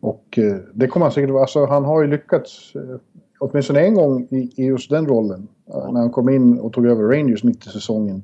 och 0.00 0.38
eh, 0.38 0.56
det 0.74 0.88
kommer 0.88 1.06
han 1.06 1.12
säkert 1.12 1.30
vara. 1.30 1.42
Alltså, 1.42 1.66
han 1.66 1.84
har 1.84 2.02
ju 2.02 2.08
lyckats 2.08 2.72
eh, 2.74 2.96
åtminstone 3.38 3.80
en 3.80 3.94
gång 3.94 4.28
i, 4.30 4.52
i 4.56 4.64
just 4.64 4.90
den 4.90 5.06
rollen. 5.06 5.48
eh, 5.66 5.92
När 5.92 6.00
han 6.00 6.10
kom 6.10 6.28
in 6.28 6.58
och 6.58 6.72
tog 6.72 6.86
över 6.86 7.02
Rangers 7.02 7.44
mitt 7.44 7.66
i 7.66 7.68
säsongen. 7.70 8.22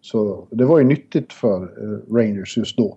Så 0.00 0.46
det 0.50 0.64
var 0.64 0.78
ju 0.78 0.84
nyttigt 0.84 1.32
för 1.32 1.62
eh, 1.62 2.14
Rangers 2.14 2.56
just 2.56 2.76
då. 2.76 2.96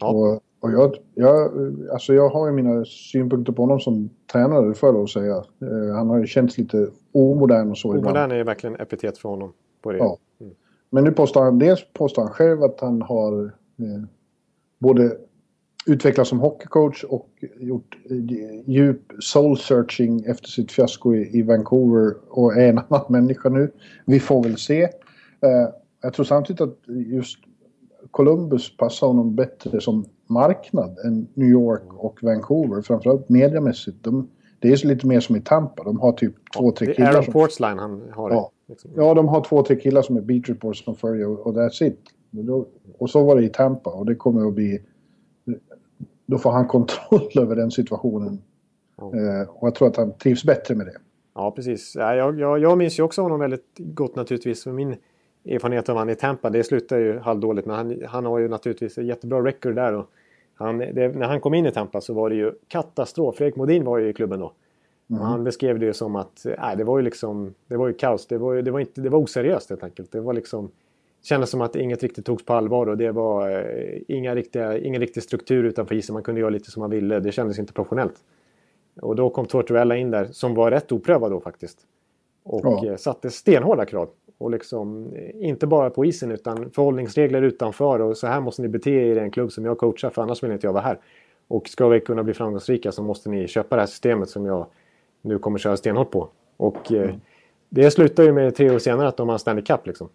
Ja. 0.00 0.08
Och, 0.08 0.40
och 0.64 0.72
jag, 0.72 0.96
jag, 1.14 1.52
alltså 1.92 2.14
jag 2.14 2.28
har 2.28 2.46
ju 2.46 2.52
mina 2.52 2.84
synpunkter 2.84 3.52
på 3.52 3.62
honom 3.62 3.80
som 3.80 4.10
tränare, 4.32 4.68
det 4.68 4.74
får 4.74 4.86
jag 4.86 4.94
lov 4.94 5.02
att 5.02 5.10
säga. 5.10 5.36
Eh, 5.36 5.94
han 5.94 6.08
har 6.08 6.18
ju 6.18 6.26
känts 6.26 6.58
lite 6.58 6.88
omodern 7.12 7.70
och 7.70 7.78
så 7.78 7.88
ibland. 7.88 8.06
Omodern 8.06 8.30
är 8.30 8.36
ju 8.36 8.44
verkligen 8.44 8.76
epitet 8.76 9.18
för 9.18 9.28
honom. 9.28 9.52
På 9.82 9.92
det. 9.92 9.98
Ja. 9.98 10.18
Men 10.90 11.04
nu 11.04 11.10
påstår 11.10 11.42
han, 11.42 11.58
dels 11.58 11.86
påstår 11.92 12.22
han 12.22 12.30
själv 12.30 12.62
att 12.62 12.80
han 12.80 13.02
har 13.02 13.44
eh, 13.44 14.04
både 14.78 15.16
utvecklats 15.86 16.30
som 16.30 16.40
hockeycoach 16.40 17.04
och 17.04 17.28
gjort 17.60 17.96
eh, 18.10 18.16
djup 18.70 19.12
soul 19.20 19.58
searching 19.58 20.24
efter 20.24 20.48
sitt 20.48 20.72
fiasko 20.72 21.14
i, 21.14 21.38
i 21.38 21.42
Vancouver 21.42 22.14
och 22.28 22.56
är 22.56 22.68
en 22.68 22.78
annan 22.88 23.04
människa 23.08 23.48
nu. 23.48 23.70
Vi 24.06 24.20
får 24.20 24.42
väl 24.42 24.56
se. 24.56 24.82
Eh, 24.82 25.68
jag 26.02 26.12
tror 26.12 26.24
samtidigt 26.24 26.60
att 26.60 26.78
just 26.86 27.38
Columbus 28.10 28.76
passar 28.76 29.06
honom 29.06 29.34
bättre 29.34 29.80
som 29.80 30.04
marknad 30.26 30.98
än 30.98 31.28
New 31.34 31.48
York 31.48 31.82
och 31.88 32.22
Vancouver. 32.22 32.82
Framförallt 32.82 33.28
mediamässigt. 33.28 33.96
De, 34.00 34.28
det 34.58 34.72
är 34.72 34.76
så 34.76 34.86
lite 34.86 35.06
mer 35.06 35.20
som 35.20 35.36
i 35.36 35.40
Tampa. 35.40 35.84
De 35.84 36.00
har 36.00 36.12
typ 36.12 36.34
två, 36.56 36.70
tre 36.70 36.86
Det 36.86 36.92
är 36.92 36.94
killar 36.94 37.12
Aaron. 37.12 37.32
Portsline 37.32 37.78
han 37.78 38.02
har. 38.12 38.30
Ja. 38.30 38.50
Liksom. 38.68 38.90
Ja, 38.96 39.14
de 39.14 39.28
har 39.28 39.44
två, 39.44 39.62
tre 39.62 39.76
killar 39.76 40.02
som 40.02 40.16
är 40.16 40.20
beat 40.20 40.48
reporters 40.48 40.84
som 40.84 40.96
följer 40.96 41.28
och, 41.28 41.46
och 41.46 41.54
that's 41.54 41.84
it. 41.84 42.00
Och 42.98 43.10
så 43.10 43.24
var 43.24 43.36
det 43.36 43.44
i 43.44 43.48
Tampa 43.48 43.90
och 43.90 44.06
det 44.06 44.14
kommer 44.14 44.48
att 44.48 44.54
bli... 44.54 44.82
Då 46.26 46.38
får 46.38 46.50
han 46.50 46.66
kontroll 46.68 47.30
över 47.38 47.56
den 47.56 47.70
situationen. 47.70 48.42
Eh, 48.98 49.48
och 49.48 49.68
jag 49.68 49.74
tror 49.74 49.88
att 49.88 49.96
han 49.96 50.12
trivs 50.12 50.44
bättre 50.44 50.74
med 50.74 50.86
det. 50.86 50.96
Ja, 51.34 51.50
precis. 51.50 51.92
Ja, 51.96 52.14
jag, 52.14 52.40
jag, 52.40 52.58
jag 52.58 52.78
minns 52.78 52.98
ju 52.98 53.02
också 53.02 53.22
honom 53.22 53.40
väldigt 53.40 53.76
gott 53.78 54.16
naturligtvis. 54.16 54.66
Min 54.66 54.96
erfarenhet 55.48 55.88
av 55.88 55.96
han 55.96 56.10
i 56.10 56.14
Tampa, 56.14 56.50
det 56.50 56.64
slutar 56.64 56.98
ju 56.98 57.18
halvdåligt. 57.18 57.66
Men 57.66 57.76
han, 57.76 58.02
han 58.06 58.24
har 58.26 58.38
ju 58.38 58.48
naturligtvis 58.48 58.98
ett 58.98 59.04
jättebra 59.04 59.44
record 59.44 59.74
där. 59.74 59.92
Och 59.92 60.10
han, 60.54 60.78
det, 60.78 61.16
när 61.16 61.26
han 61.26 61.40
kom 61.40 61.54
in 61.54 61.66
i 61.66 61.70
Tampa 61.70 62.00
så 62.00 62.14
var 62.14 62.30
det 62.30 62.36
ju 62.36 62.52
katastrof. 62.68 63.36
Fredrik 63.36 63.56
Modin 63.56 63.84
var 63.84 63.98
ju 63.98 64.08
i 64.08 64.12
klubben 64.12 64.40
då. 64.40 64.52
Och 65.10 65.26
han 65.26 65.44
beskrev 65.44 65.78
det 65.78 65.86
ju 65.86 65.92
som 65.92 66.16
att 66.16 66.46
nej, 66.58 66.76
det 66.76 66.84
var 66.84 66.98
ju 66.98 67.04
liksom, 67.04 67.54
det 67.68 67.76
var 67.76 67.86
ju 67.88 67.94
kaos. 67.94 68.26
Det 68.26 68.38
var, 68.38 68.54
det 68.54 68.70
var, 68.70 68.80
inte, 68.80 69.00
det 69.00 69.08
var 69.08 69.18
oseriöst 69.18 69.70
helt 69.70 69.84
enkelt. 69.84 70.12
Det 70.12 70.20
var 70.20 70.32
liksom 70.32 70.70
kändes 71.22 71.50
som 71.50 71.60
att 71.60 71.76
inget 71.76 72.02
riktigt 72.02 72.26
togs 72.26 72.44
på 72.44 72.52
allvar 72.52 72.86
och 72.86 72.96
det 72.96 73.12
var 73.12 73.50
eh, 73.50 74.00
inga 74.08 74.34
riktiga, 74.34 74.78
ingen 74.78 75.00
riktig 75.00 75.22
struktur 75.22 75.64
utanför 75.64 75.94
isen. 75.94 76.12
Man 76.12 76.22
kunde 76.22 76.40
göra 76.40 76.50
lite 76.50 76.70
som 76.70 76.80
man 76.80 76.90
ville. 76.90 77.20
Det 77.20 77.32
kändes 77.32 77.58
inte 77.58 77.72
professionellt. 77.72 78.14
Och 79.00 79.16
då 79.16 79.30
kom 79.30 79.46
Tortorella 79.46 79.96
in 79.96 80.10
där, 80.10 80.24
som 80.24 80.54
var 80.54 80.70
rätt 80.70 80.92
oprövad 80.92 81.30
då 81.30 81.40
faktiskt. 81.40 81.78
Och 82.42 82.60
Ja. 82.64 82.86
eh, 82.86 82.96
satte 82.96 83.30
stenhårda 83.30 83.84
krav. 83.84 84.08
Och 84.44 84.50
liksom, 84.50 85.12
eh, 85.14 85.48
inte 85.48 85.66
bara 85.66 85.90
på 85.90 86.04
isen 86.04 86.30
utan 86.32 86.70
förhållningsregler 86.70 87.42
utanför. 87.42 88.00
Och 88.00 88.16
så 88.16 88.26
här 88.26 88.40
måste 88.40 88.62
ni 88.62 88.68
bete 88.68 88.90
er 88.90 89.16
i 89.16 89.18
en 89.18 89.30
klubb 89.30 89.52
som 89.52 89.64
jag 89.64 89.78
coachar 89.78 90.10
för 90.10 90.22
annars 90.22 90.42
vill 90.42 90.52
inte 90.52 90.66
jag 90.66 90.72
vara 90.72 90.82
här. 90.82 90.98
Och 91.48 91.68
ska 91.68 91.88
vi 91.88 92.00
kunna 92.00 92.22
bli 92.22 92.34
framgångsrika 92.34 92.92
så 92.92 93.02
måste 93.02 93.30
ni 93.30 93.48
köpa 93.48 93.76
det 93.76 93.82
här 93.82 93.86
systemet 93.86 94.28
som 94.28 94.46
jag 94.46 94.66
nu 95.22 95.38
kommer 95.38 95.58
köra 95.58 95.76
stenhårt 95.76 96.10
på. 96.10 96.28
Och 96.56 96.92
eh, 96.92 97.02
Mm. 97.04 97.20
det 97.68 97.90
slutar 97.90 98.22
ju 98.22 98.32
med 98.32 98.54
tre 98.54 98.70
år 98.70 98.78
senare 98.78 99.08
att 99.08 99.16
de 99.16 99.28
har 99.28 99.38
Stanley 99.38 99.64
Cup 99.64 99.86
liksom. 99.86 100.08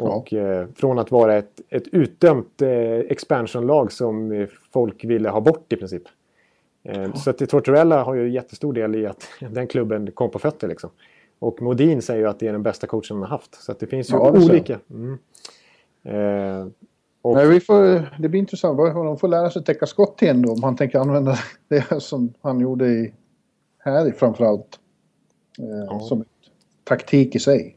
Och 0.00 0.34
eh, 0.34 0.66
från 0.74 0.98
att 0.98 1.10
vara 1.10 1.36
ett, 1.36 1.60
ett 1.68 1.88
utdömt 1.88 2.62
eh, 2.62 2.70
expansionlag 2.98 3.92
som 3.92 4.32
eh, 4.32 4.48
folk 4.72 5.04
ville 5.04 5.28
ha 5.28 5.40
bort 5.40 5.72
i 5.72 5.76
princip. 5.76 6.02
Eh, 6.82 7.14
Så 7.14 7.30
att 7.30 7.48
Tortorella 7.48 8.02
har 8.02 8.14
ju 8.14 8.30
jättestor 8.30 8.72
del 8.72 8.94
i 8.96 9.06
att 9.06 9.28
den 9.50 9.66
klubben 9.66 10.10
kom 10.12 10.30
på 10.30 10.38
fötter 10.38 10.68
liksom. 10.68 10.90
Och 11.40 11.62
Modin 11.62 12.02
säger 12.02 12.20
ju 12.20 12.26
att 12.28 12.38
det 12.38 12.48
är 12.48 12.52
den 12.52 12.62
bästa 12.62 12.86
coachen 12.86 13.16
han 13.16 13.20
har 13.20 13.28
haft. 13.28 13.54
Så 13.62 13.72
det 13.78 13.86
finns 13.86 14.10
ju 14.10 14.14
Ja, 14.14 14.30
olika. 14.30 14.80
Mm. 14.90 15.18
Eh, 16.04 16.66
och, 17.22 17.34
Nej, 17.36 17.48
vi 17.48 17.60
får, 17.60 18.10
det 18.22 18.28
blir 18.28 18.40
intressant. 18.40 18.78
De 18.78 19.18
får 19.18 19.28
lära 19.28 19.50
sig 19.50 19.64
täcka 19.64 19.86
skott 19.86 20.22
igen 20.22 20.42
då 20.42 20.52
om 20.52 20.62
han 20.62 20.76
tänker 20.76 20.98
använda 20.98 21.36
det 21.68 22.02
som 22.02 22.32
han 22.40 22.60
gjorde 22.60 22.86
i, 22.86 23.12
här 23.78 24.10
framförallt. 24.12 24.78
Eh, 25.58 25.98
Som 26.00 26.20
ett 26.20 26.26
taktik 26.84 27.34
i 27.34 27.38
sig. 27.38 27.76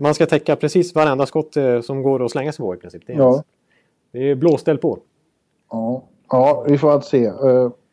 man 0.00 0.14
ska 0.14 0.26
täcka 0.26 0.56
precis 0.56 0.94
varenda 0.94 1.26
skott 1.26 1.56
eh, 1.56 1.80
som 1.80 2.02
går 2.02 2.24
att 2.24 2.30
slänga 2.30 2.52
sig 2.52 2.62
på 2.62 2.74
i 2.74 2.78
princip. 2.78 3.02
Det 3.06 3.12
är, 3.12 3.16
Ja. 3.18 3.42
det 4.12 4.18
är 4.30 4.34
blåställ 4.34 4.78
på. 4.78 4.98
Ja, 5.70 6.02
ja 6.30 6.64
vi 6.68 6.78
får 6.78 6.92
allt 6.92 7.04
se. 7.04 7.32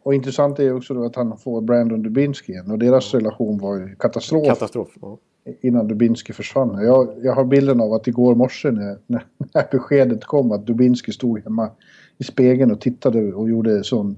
Och 0.09 0.15
intressant 0.15 0.59
är 0.59 0.75
också 0.75 0.93
då 0.93 1.05
att 1.05 1.15
han 1.15 1.37
får 1.37 1.61
Brandon 1.61 2.01
Dubinsky 2.01 2.53
igen. 2.53 2.71
Och 2.71 2.79
deras 2.79 3.13
relation 3.13 3.57
var 3.57 3.77
ju 3.77 3.95
katastrof 3.95 4.47
Katastrof. 4.47 4.87
Ja. 5.01 5.17
innan 5.61 5.87
Dubinsky 5.87 6.33
försvann. 6.33 6.83
Jag, 6.83 7.13
jag 7.21 7.33
har 7.33 7.45
bilden 7.45 7.81
av 7.81 7.93
att 7.93 8.07
igår 8.07 8.35
morse 8.35 8.71
när, 8.71 8.97
när, 9.07 9.25
när 9.53 9.67
beskedet 9.71 10.25
kom 10.25 10.51
att 10.51 10.65
Dubinsky 10.65 11.11
stod 11.11 11.43
hemma 11.43 11.71
i 12.17 12.23
spegeln 12.23 12.71
och 12.71 12.81
tittade 12.81 13.33
och 13.33 13.49
gjorde 13.49 13.83
sån 13.83 14.17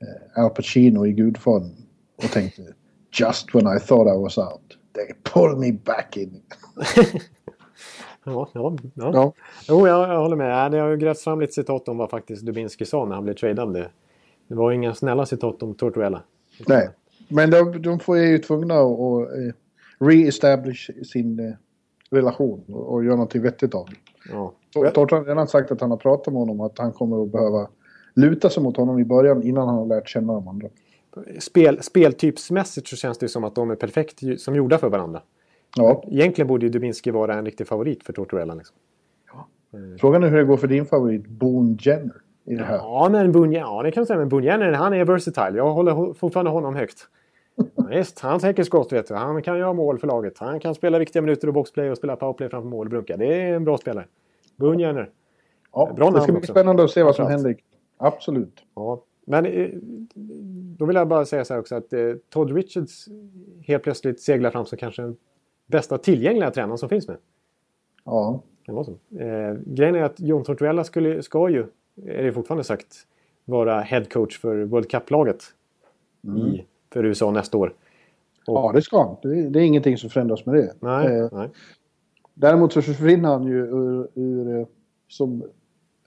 eh, 0.00 0.44
Al 0.44 0.50
Pacino 0.50 1.06
i 1.06 1.12
Gudfadern. 1.12 1.72
Och 2.16 2.30
tänkte 2.30 2.62
Just 3.20 3.54
when 3.54 3.76
I 3.76 3.80
thought 3.80 4.16
I 4.16 4.18
was 4.18 4.38
out. 4.38 4.78
They 4.92 5.14
pulled 5.32 5.58
me 5.58 5.72
back 5.72 6.16
in. 6.16 6.40
Ja, 8.26 8.48
ja, 8.52 8.76
ja. 8.94 9.10
Ja. 9.14 9.32
Jo, 9.68 9.88
jag, 9.88 10.08
jag 10.08 10.20
håller 10.20 10.36
med. 10.36 10.72
Det 10.72 10.78
har 10.78 10.88
ju 10.88 10.96
grävts 10.96 11.24
fram 11.24 11.40
lite 11.40 11.52
citat 11.52 11.88
om 11.88 11.98
vad 11.98 12.10
faktiskt 12.10 12.42
Dubinski 12.42 12.84
sa 12.84 13.04
när 13.04 13.14
han 13.14 13.24
blev 13.24 13.34
tradad. 13.34 13.86
Det, 14.48 14.54
var 14.54 14.72
inga 14.72 14.94
snälla 14.94 15.26
citat 15.26 15.62
om 15.62 15.74
Tortorella. 15.74 16.22
Nej, 16.68 16.90
men 17.28 17.50
de, 17.50 17.82
de 17.82 18.00
får 18.00 18.18
ju 18.18 18.38
tvungna 18.38 18.74
att 18.74 19.20
eh, 19.20 19.54
re-establish 19.98 21.04
sin 21.04 21.38
eh, 21.40 21.54
relation 22.10 22.64
och, 22.68 22.92
och 22.92 23.04
göra 23.04 23.14
någonting 23.14 23.42
vettigt 23.42 23.74
av 23.74 23.86
det. 23.86 23.96
Ja. 24.32 24.54
Torton 24.90 25.18
har 25.18 25.24
redan 25.24 25.48
sagt 25.48 25.70
att 25.70 25.80
han 25.80 25.90
har 25.90 25.98
pratat 25.98 26.32
med 26.32 26.40
honom 26.40 26.60
att 26.60 26.78
han 26.78 26.92
kommer 26.92 27.22
att 27.22 27.32
behöva 27.32 27.68
luta 28.14 28.50
sig 28.50 28.62
mot 28.62 28.76
honom 28.76 28.98
i 28.98 29.04
början 29.04 29.42
innan 29.42 29.68
han 29.68 29.76
har 29.76 29.86
lärt 29.86 30.08
känna 30.08 30.32
de 30.32 30.48
andra. 30.48 30.68
Spel, 31.38 31.82
speltypsmässigt 31.82 32.88
så 32.88 32.96
känns 32.96 33.18
det 33.18 33.28
som 33.28 33.44
att 33.44 33.54
de 33.54 33.70
är 33.70 33.74
perfekt 33.74 34.40
som 34.40 34.56
gjorda 34.56 34.78
för 34.78 34.88
varandra. 34.88 35.22
Ja, 35.76 36.04
Egentligen 36.06 36.48
borde 36.48 36.66
ju 36.66 36.72
Dubinski 36.72 37.10
vara 37.10 37.34
en 37.34 37.44
riktig 37.44 37.66
favorit 37.66 38.04
för 38.04 38.12
Tortorella. 38.12 38.54
Liksom. 38.54 38.76
frågan 40.00 40.22
är 40.22 40.28
hur 40.28 40.38
det 40.38 40.44
går 40.44 40.56
för 40.56 40.68
din 40.68 40.86
favorit 40.86 41.26
Boone 41.26 41.76
Jenner 41.80 42.23
i 42.44 42.54
det 42.54 42.64
här. 42.64 42.76
Ja, 42.76 43.08
men 43.12 43.32
Bunje, 43.32 43.58
ja, 43.58 43.82
det 43.82 43.90
kan 43.90 44.00
jag 44.00 44.06
säga. 44.06 44.18
Men 44.18 44.28
Bunjanen, 44.28 44.74
han 44.74 44.92
är 44.94 45.04
versatile. 45.04 45.56
Jag 45.56 45.72
håller 45.72 46.12
fortfarande 46.12 46.50
honom 46.50 46.74
högt. 46.74 47.08
Ja, 47.56 47.64
Visst, 47.90 48.20
han 48.20 48.40
täcker 48.40 48.62
skott 48.62 48.92
vet 48.92 49.08
du. 49.08 49.14
Han 49.14 49.42
kan 49.42 49.58
göra 49.58 49.72
mål 49.72 49.98
för 49.98 50.06
laget. 50.06 50.38
Han 50.38 50.60
kan 50.60 50.74
spela 50.74 50.98
viktiga 50.98 51.22
minuter 51.22 51.48
och 51.48 51.54
boxplay 51.54 51.90
och 51.90 51.96
spela 51.96 52.16
powerplay 52.16 52.48
framför 52.48 52.68
mål 52.68 52.86
och 52.86 52.90
brunka. 52.90 53.16
Det 53.16 53.42
är 53.42 53.54
en 53.54 53.64
bra 53.64 53.78
spelare. 53.78 54.06
Bunjaner. 54.56 55.10
Ja, 55.72 55.92
Bra 55.96 56.10
det 56.10 56.20
ska 56.20 56.32
bli 56.32 56.40
också. 56.40 56.52
spännande 56.52 56.84
att 56.84 56.90
se 56.90 57.02
vad 57.02 57.14
som 57.14 57.26
händer. 57.26 57.56
Absolut. 57.96 58.62
Ja, 58.74 59.02
men 59.26 59.46
eh, 59.46 59.68
då 60.78 60.84
vill 60.84 60.96
jag 60.96 61.08
bara 61.08 61.24
säga 61.24 61.44
så 61.44 61.54
här 61.54 61.60
också 61.60 61.74
att 61.74 61.92
eh, 61.92 62.00
Todd 62.28 62.50
Richards 62.56 63.08
helt 63.66 63.82
plötsligt 63.82 64.20
seglar 64.20 64.50
fram 64.50 64.66
som 64.66 64.78
kanske 64.78 65.02
den 65.02 65.16
bästa 65.66 65.98
tillgängliga 65.98 66.50
tränaren 66.50 66.78
som 66.78 66.88
finns 66.88 67.08
nu. 67.08 67.16
Ja, 68.04 68.40
Kan 68.64 68.74
vara 68.74 68.84
så. 68.84 68.92
Eh, 69.18 69.54
grejen 69.66 69.94
är 69.94 70.02
att 70.02 70.20
John 70.20 70.44
Tortorella 70.44 70.84
skulle, 70.84 71.22
ska 71.22 71.48
ju, 71.50 71.66
är 72.06 72.22
det 72.22 72.32
fortfarande 72.32 72.64
sagt, 72.64 72.96
vara 73.44 73.80
head 73.80 74.04
coach 74.04 74.38
för 74.40 74.64
World 74.64 74.88
Cup-laget 74.90 75.42
i, 76.38 76.64
för 76.92 77.04
USA 77.04 77.30
nästa 77.30 77.58
år. 77.58 77.74
ja 78.46 78.72
det 78.74 78.82
ska 78.82 79.02
han. 79.02 79.16
Det, 79.22 79.48
det 79.48 79.60
är 79.60 79.64
ingenting 79.64 79.98
som 79.98 80.10
förändras 80.10 80.46
med 80.46 80.54
det. 80.54 80.74
Nej, 80.80 81.18
Eh, 81.18 81.28
nej. 81.32 81.48
däremot 82.34 82.72
så 82.72 82.82
försvinner 82.82 83.28
han 83.28 83.44
ju 83.46 83.58
ur, 83.58 84.08
ur, 84.14 84.58
eh, 84.60 84.66
som 85.08 85.42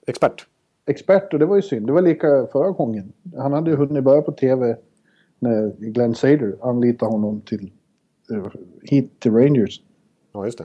Expert. 0.06 0.46
expert 0.86 1.32
och 1.32 1.38
det 1.38 1.46
var 1.46 1.56
ju 1.56 1.62
synd. 1.62 1.86
Det 1.86 1.92
var 1.92 2.02
lika 2.02 2.46
förra 2.52 2.70
gången. 2.70 3.12
Han 3.36 3.52
hade 3.52 3.70
ju 3.70 3.76
hunnit 3.76 4.04
börja 4.04 4.22
på 4.22 4.32
tv 4.32 4.76
när 5.38 5.72
Glenn 5.78 6.14
Sader 6.14 6.56
anlitade 6.62 7.12
honom 7.12 7.40
till 7.40 7.72
eh, 8.32 8.46
hit 8.82 9.20
till 9.20 9.32
Rangers. 9.32 9.82
Ja, 10.32 10.44
just 10.44 10.58
det. 10.58 10.64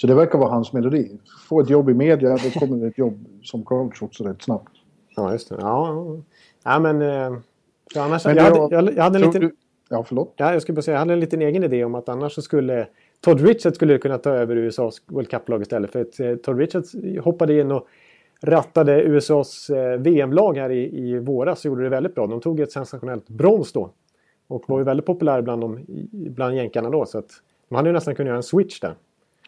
Så 0.00 0.06
det 0.06 0.14
verkar 0.14 0.38
vara 0.38 0.50
hans 0.50 0.72
melodi. 0.72 1.10
Få 1.48 1.60
ett 1.60 1.70
jobb 1.70 1.90
i 1.90 1.94
media, 1.94 2.36
då 2.44 2.60
kommer 2.60 2.76
det 2.76 2.86
ett 2.86 2.98
jobb 2.98 3.24
som 3.42 3.62
coach 3.64 4.02
också 4.02 4.24
rätt 4.24 4.42
snabbt. 4.42 4.68
Ja, 5.16 5.32
just 5.32 5.48
det. 5.48 5.56
Ja, 5.60 5.86
ja. 5.94 6.22
ja 6.64 6.78
men... 6.78 7.02
Eh, 7.02 7.38
för 7.92 8.00
annars, 8.00 8.24
Men 8.24 8.36
jag, 8.36 8.42
hade, 8.44 8.58
var- 8.60 8.72
jag, 8.72 8.96
jag 8.96 9.02
hade 9.02 9.18
liten... 9.18 9.40
du- 9.40 9.56
Ja, 9.90 10.04
förlåt. 10.04 10.32
Ja, 10.36 10.52
jag 10.52 10.62
skulle 10.62 10.76
bara 10.76 10.82
säga, 10.82 10.94
jag 10.94 10.98
hade 10.98 11.12
en 11.12 11.20
liten 11.20 11.42
egen 11.42 11.64
idé 11.64 11.84
om 11.84 11.94
att 11.94 12.08
annars 12.08 12.32
så 12.32 12.42
skulle 12.42 12.86
Todd 13.20 13.40
Richards 13.40 13.76
skulle 13.76 13.98
kunna 13.98 14.18
ta 14.18 14.30
över 14.30 14.56
USAs 14.56 15.02
World 15.06 15.28
Cup-lag 15.30 15.62
istället. 15.62 15.92
För 15.92 16.00
att 16.00 16.20
eh, 16.20 16.34
Todd 16.34 16.58
Richards 16.58 16.94
hoppade 17.24 17.60
in 17.60 17.70
och 17.72 17.86
rattade 18.42 19.02
USAs 19.02 19.70
eh, 19.70 19.98
VM-lag 19.98 20.56
här 20.56 20.70
i, 20.70 20.98
i 21.08 21.18
våras 21.18 21.58
och 21.58 21.64
gjorde 21.64 21.82
det 21.82 21.88
väldigt 21.88 22.14
bra. 22.14 22.26
De 22.26 22.40
tog 22.40 22.60
ett 22.60 22.72
sensationellt 22.72 23.28
brons 23.28 23.72
då. 23.72 23.90
Och 24.48 24.64
var 24.68 24.78
ju 24.78 24.84
väldigt 24.84 25.06
populär 25.06 25.42
bland, 25.42 25.60
dem, 25.62 25.78
i- 25.78 26.08
bland 26.30 26.56
jänkarna 26.56 26.90
då. 26.90 27.06
Så 27.06 27.18
att 27.18 27.30
de 27.68 27.74
hade 27.74 27.88
ju 27.88 27.92
nästan 27.92 28.14
kunnat 28.14 28.28
göra 28.28 28.36
en 28.36 28.42
switch 28.42 28.80
där. 28.80 28.94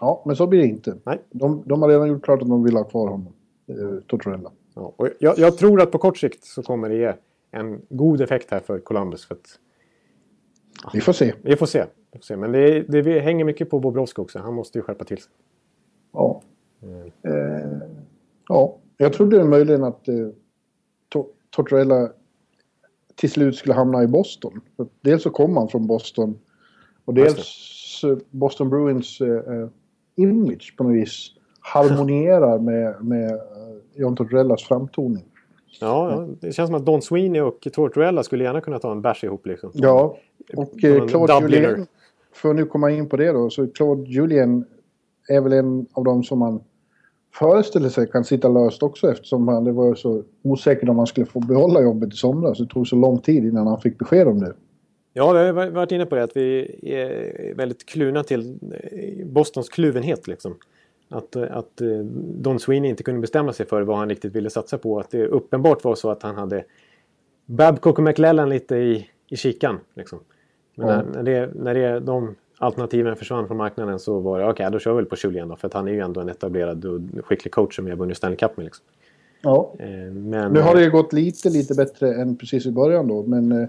Ja, 0.01 0.23
men 0.27 0.37
så 0.37 0.47
blir 0.47 0.61
det 0.61 0.67
inte. 0.67 0.97
Nej. 1.05 1.21
De, 1.31 1.63
de 1.67 1.83
har 1.83 1.89
redan 1.89 2.09
gjort 2.09 2.25
klart 2.25 2.43
att 2.43 2.49
de 2.49 2.65
vill 2.65 2.77
ha 2.77 2.85
kvar 2.85 3.09
honom. 3.09 3.33
Eh, 3.69 4.01
Tortorella. 4.07 4.51
Ja, 4.75 4.93
och 4.97 5.09
jag, 5.19 5.39
jag 5.39 5.59
tror 5.59 5.81
att 5.81 5.91
på 5.91 5.99
kort 5.99 6.19
sikt 6.19 6.45
så 6.45 6.63
kommer 6.63 6.89
det 6.89 6.97
ge 6.97 7.13
en 7.51 7.81
god 7.89 8.21
effekt 8.21 8.51
här 8.51 8.61
för 8.61 8.79
Columbus. 8.79 9.25
För 9.27 9.35
att, 9.35 9.59
Vi 10.95 11.01
får 11.01 11.13
se. 11.13 11.35
vi 11.43 11.57
får 11.57 11.67
se. 11.67 11.85
Vi 12.13 12.19
får 12.19 12.25
se. 12.25 12.37
Men 12.37 12.53
det, 12.53 12.81
det 12.81 13.21
hänger 13.21 13.45
mycket 13.45 13.71
på 13.71 13.79
Bobrovski 13.81 14.21
också. 14.23 14.39
Han 14.39 14.55
måste 14.55 14.79
ju 14.79 14.83
skärpa 14.83 15.05
till 15.05 15.19
sig. 15.19 15.33
Ja. 16.13 16.43
Eh, 17.23 17.79
ja, 18.49 18.77
jag 18.97 19.13
trodde 19.13 19.45
möjligen 19.45 19.85
att 19.85 20.09
eh, 20.09 20.15
To- 21.15 21.27
Tortorella 21.51 22.13
till 23.15 23.31
slut 23.31 23.57
skulle 23.57 23.75
hamna 23.75 24.03
i 24.03 24.07
Boston. 24.07 24.61
För 24.77 24.87
dels 25.01 25.23
så 25.23 25.31
kom 25.31 25.57
han 25.57 25.69
från 25.69 25.87
Boston 25.87 26.39
och 27.05 27.15
dels 27.15 28.05
eh, 28.05 28.19
Boston 28.31 28.71
Bruins 28.71 29.21
eh, 29.21 29.29
eh, 29.55 29.69
image 30.17 30.75
på 30.77 30.85
något 30.85 30.95
vis 30.95 31.31
harmonierar 31.61 32.59
med, 32.59 33.05
med 33.05 33.31
eh, 33.31 33.39
John 33.95 34.17
Tortorellas 34.17 34.63
framtoning. 34.63 35.25
Ja, 35.81 36.11
ja, 36.11 36.29
det 36.41 36.53
känns 36.53 36.69
som 36.69 36.75
att 36.75 36.87
Don 36.87 37.03
Sweeney 37.03 37.41
och 37.41 37.61
Tortorella 37.73 38.23
skulle 38.23 38.45
gärna 38.45 38.61
kunna 38.61 38.79
ta 38.79 38.93
en 38.93 39.03
bärs 39.03 39.25
ihop. 39.25 39.47
Liksom. 39.47 39.71
Ja, 39.75 40.17
och 40.57 40.85
eh, 40.85 41.07
Claude 41.07 41.41
Dubliner. 41.41 41.69
Julien, 41.69 41.87
för 42.33 42.51
att 42.51 42.57
nu 42.57 42.65
komma 42.65 42.91
in 42.91 43.09
på 43.09 43.17
det 43.17 43.33
då, 43.33 43.51
så 43.51 43.67
Claude 43.67 44.11
Julien 44.11 44.65
är 45.29 45.41
väl 45.41 45.53
en 45.53 45.87
av 45.93 46.05
dem 46.05 46.23
som 46.23 46.39
man 46.39 46.61
föreställer 47.35 47.89
sig 47.89 48.07
kan 48.07 48.25
sitta 48.25 48.49
löst 48.49 48.83
också 48.83 49.11
eftersom 49.11 49.49
han, 49.49 49.65
det 49.65 49.73
var 49.73 49.95
så 49.95 50.23
osäkert 50.43 50.89
om 50.89 50.99
han 50.99 51.07
skulle 51.07 51.27
få 51.27 51.41
behålla 51.41 51.83
jobbet 51.83 52.13
i 52.13 52.17
somras. 52.17 52.59
Det 52.59 52.67
tog 52.67 52.89
så 52.89 52.97
lång 52.97 53.19
tid 53.19 53.45
innan 53.45 53.67
han 53.67 53.81
fick 53.81 53.99
besked 53.99 54.29
om 54.29 54.41
det. 54.41 54.53
Ja, 55.13 55.33
vi 55.33 55.39
har 55.39 55.71
varit 55.71 55.93
inne 55.93 56.07
på 56.07 56.15
det 56.15 56.23
att 56.23 56.37
vi 56.37 56.79
är 56.83 57.55
väldigt 57.55 57.87
kluna 57.87 58.23
till 58.23 58.59
eh, 58.73 59.27
Bostons 59.27 59.69
kluvenhet. 59.69 60.27
Liksom. 60.29 60.57
Att, 61.09 61.37
eh, 61.37 61.57
att 61.57 61.81
eh, 61.81 61.99
Don 62.15 62.61
Sweeney 62.61 62.91
inte 62.91 63.03
kunde 63.03 63.21
bestämma 63.21 63.53
sig 63.53 63.67
för 63.67 63.83
vad 63.83 63.97
han 63.99 64.09
riktigt 64.09 64.33
ville 64.35 64.51
satsa 64.51 64.79
på. 64.79 65.01
Att 65.01 65.11
det 65.11 65.27
uppenbart 65.27 65.85
var 65.85 65.95
så 65.95 66.11
att 66.11 66.23
han 66.23 66.35
hade 66.35 66.65
Babcock 67.47 67.99
och 67.99 68.05
McLellan 68.05 68.49
lite 68.49 68.77
i, 68.77 69.07
i 69.29 69.37
kikan. 69.37 69.81
Liksom. 69.95 70.19
Men 70.75 70.89
Ja. 70.89 70.97
när, 71.03 71.05
när, 71.13 71.23
det, 71.23 71.51
när 71.55 71.75
det, 71.75 72.01
de 72.01 72.35
alternativen 72.59 73.17
försvann 73.17 73.47
från 73.47 73.57
marknaden 73.57 73.99
så 73.99 74.19
var 74.19 74.41
det 74.41 74.49
okej, 74.49 74.69
då 74.73 74.79
kör 74.79 74.91
vi 74.91 74.97
väl 74.97 75.07
på 75.07 75.17
Julien 75.25 75.49
då. 75.49 75.57
För 75.57 75.67
att 75.69 75.75
han 75.75 75.89
är 75.89 75.93
ju 75.93 76.01
ändå 76.01 76.21
en 76.21 76.29
etablerad 76.29 76.85
och 76.85 77.01
skicklig 77.25 77.53
coach 77.53 77.77
som 77.77 77.87
har 77.87 77.97
vunnit 77.97 78.17
Stanley 78.17 78.37
Cup 78.37 78.57
med. 78.57 78.65
Liksom. 78.65 78.85
Ja, 79.43 79.75
Men, 80.13 80.53
nu 80.53 80.61
har 80.61 80.75
det 80.75 80.83
ju 80.85 80.91
gått 80.91 81.13
lite, 81.13 81.49
lite 81.51 81.75
bättre 81.75 82.15
än 82.15 82.37
precis 82.37 82.67
i 82.67 82.73
början 82.73 83.09
då, 83.09 83.23
men 83.23 83.69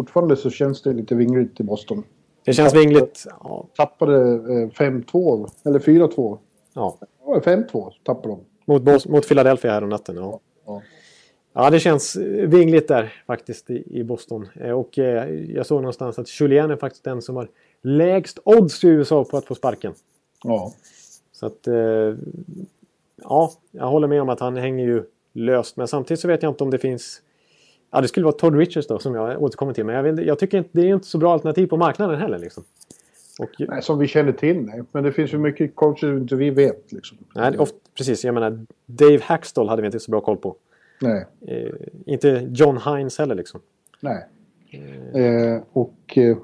fortfarande 0.00 0.36
så 0.36 0.50
känns 0.50 0.82
det 0.82 0.92
lite 0.92 1.14
vingligt 1.14 1.60
i 1.60 1.62
Boston. 1.62 2.02
det 2.44 2.52
känns 2.52 2.74
vingligt. 2.74 3.26
Ja, 3.40 3.66
Tappade 3.76 4.16
eh, 4.32 4.68
5-2, 4.68 5.50
eller 5.64 5.78
4-2 5.78 6.38
Ja. 6.74 6.98
Ja, 7.26 7.40
5-2 7.44 7.90
tappade 8.04 8.28
de. 8.28 8.40
Mot, 8.64 9.06
mot 9.06 9.28
Philadelphia 9.28 9.70
här 9.72 9.82
om 9.82 9.88
natten. 9.88 10.16
Ja. 10.16 10.40
Ja. 10.66 10.82
Ja, 11.52 11.70
det 11.70 11.80
känns 11.80 12.16
eh, 12.16 12.48
vingligt 12.48 12.88
där 12.88 13.12
faktiskt 13.26 13.70
i, 13.70 14.04
Boston. 14.04 14.48
Eh, 14.54 14.70
Och 14.70 14.98
eh, 14.98 15.30
jag 15.30 15.66
såg 15.66 15.82
någonstans 15.82 16.18
att 16.18 16.40
Julian 16.40 16.70
är 16.70 16.76
faktiskt 16.76 17.04
den 17.04 17.22
som 17.22 17.36
har 17.36 17.48
lägst 17.82 18.38
odds 18.44 18.84
i 18.84 18.88
USA 18.88 19.24
på 19.24 19.36
att 19.36 19.44
få 19.44 19.54
sparken. 19.54 19.92
Ja. 20.44 20.72
Så 21.32 21.46
att... 21.46 21.66
Eh, 21.66 22.14
ja, 23.22 23.52
jag 23.70 23.86
håller 23.86 24.08
med 24.08 24.22
om 24.22 24.28
att 24.28 24.40
han 24.40 24.56
hänger 24.56 24.84
ju 24.84 25.04
löst. 25.32 25.76
Men 25.76 25.88
samtidigt 25.88 26.20
så 26.20 26.28
vet 26.28 26.42
jag 26.42 26.50
inte 26.50 26.64
om 26.64 26.70
det 26.70 26.78
finns... 26.78 27.22
Ja, 27.90 28.00
det 28.00 28.08
skulle 28.08 28.24
vara 28.24 28.36
Todd 28.36 28.54
Richards 28.56 28.86
då 28.86 28.98
som 28.98 29.14
jag 29.14 29.42
återkommer 29.42 29.72
till. 29.72 29.84
Men 29.84 29.94
jag, 29.94 30.08
inte- 30.08 30.22
jag 30.22 30.38
tycker 30.38 30.58
inte 30.58 30.70
det 30.72 30.80
är 30.90 30.94
inte 30.94 31.06
så 31.06 31.18
bra 31.18 31.32
alternativ 31.32 31.66
på 31.66 31.76
marknaden 31.76 32.20
heller. 32.20 32.38
Liksom. 32.38 32.64
Och, 33.38 33.50
Nej, 33.58 33.82
som 33.82 33.98
vi 33.98 34.06
känner 34.06 34.32
till, 34.32 34.60
nej. 34.60 34.82
Men 34.92 35.04
det 35.04 35.12
finns 35.12 35.34
ju 35.34 35.38
mycket 35.38 35.74
coacher 35.76 36.16
inte 36.16 36.36
vi 36.36 36.50
vet. 36.50 36.92
Liksom. 36.92 37.18
nej, 37.34 37.58
ofta, 37.58 37.76
precis, 37.96 38.24
jag 38.24 38.34
menar 38.34 38.66
Dave 38.86 39.18
Hackstall 39.22 39.68
hade 39.68 39.82
vi 39.82 39.86
inte 39.86 40.00
så 40.00 40.10
bra 40.10 40.20
koll 40.20 40.36
på. 40.36 40.56
Nej. 41.00 41.26
Eh, 41.46 41.70
inte 42.06 42.48
John 42.50 42.78
Hines 42.84 43.18
heller 43.18 43.34
liksom. 43.34 43.60
nej. 44.00 44.26
Eh, 45.14 45.62
och 45.72 46.18
eh, 46.18 46.36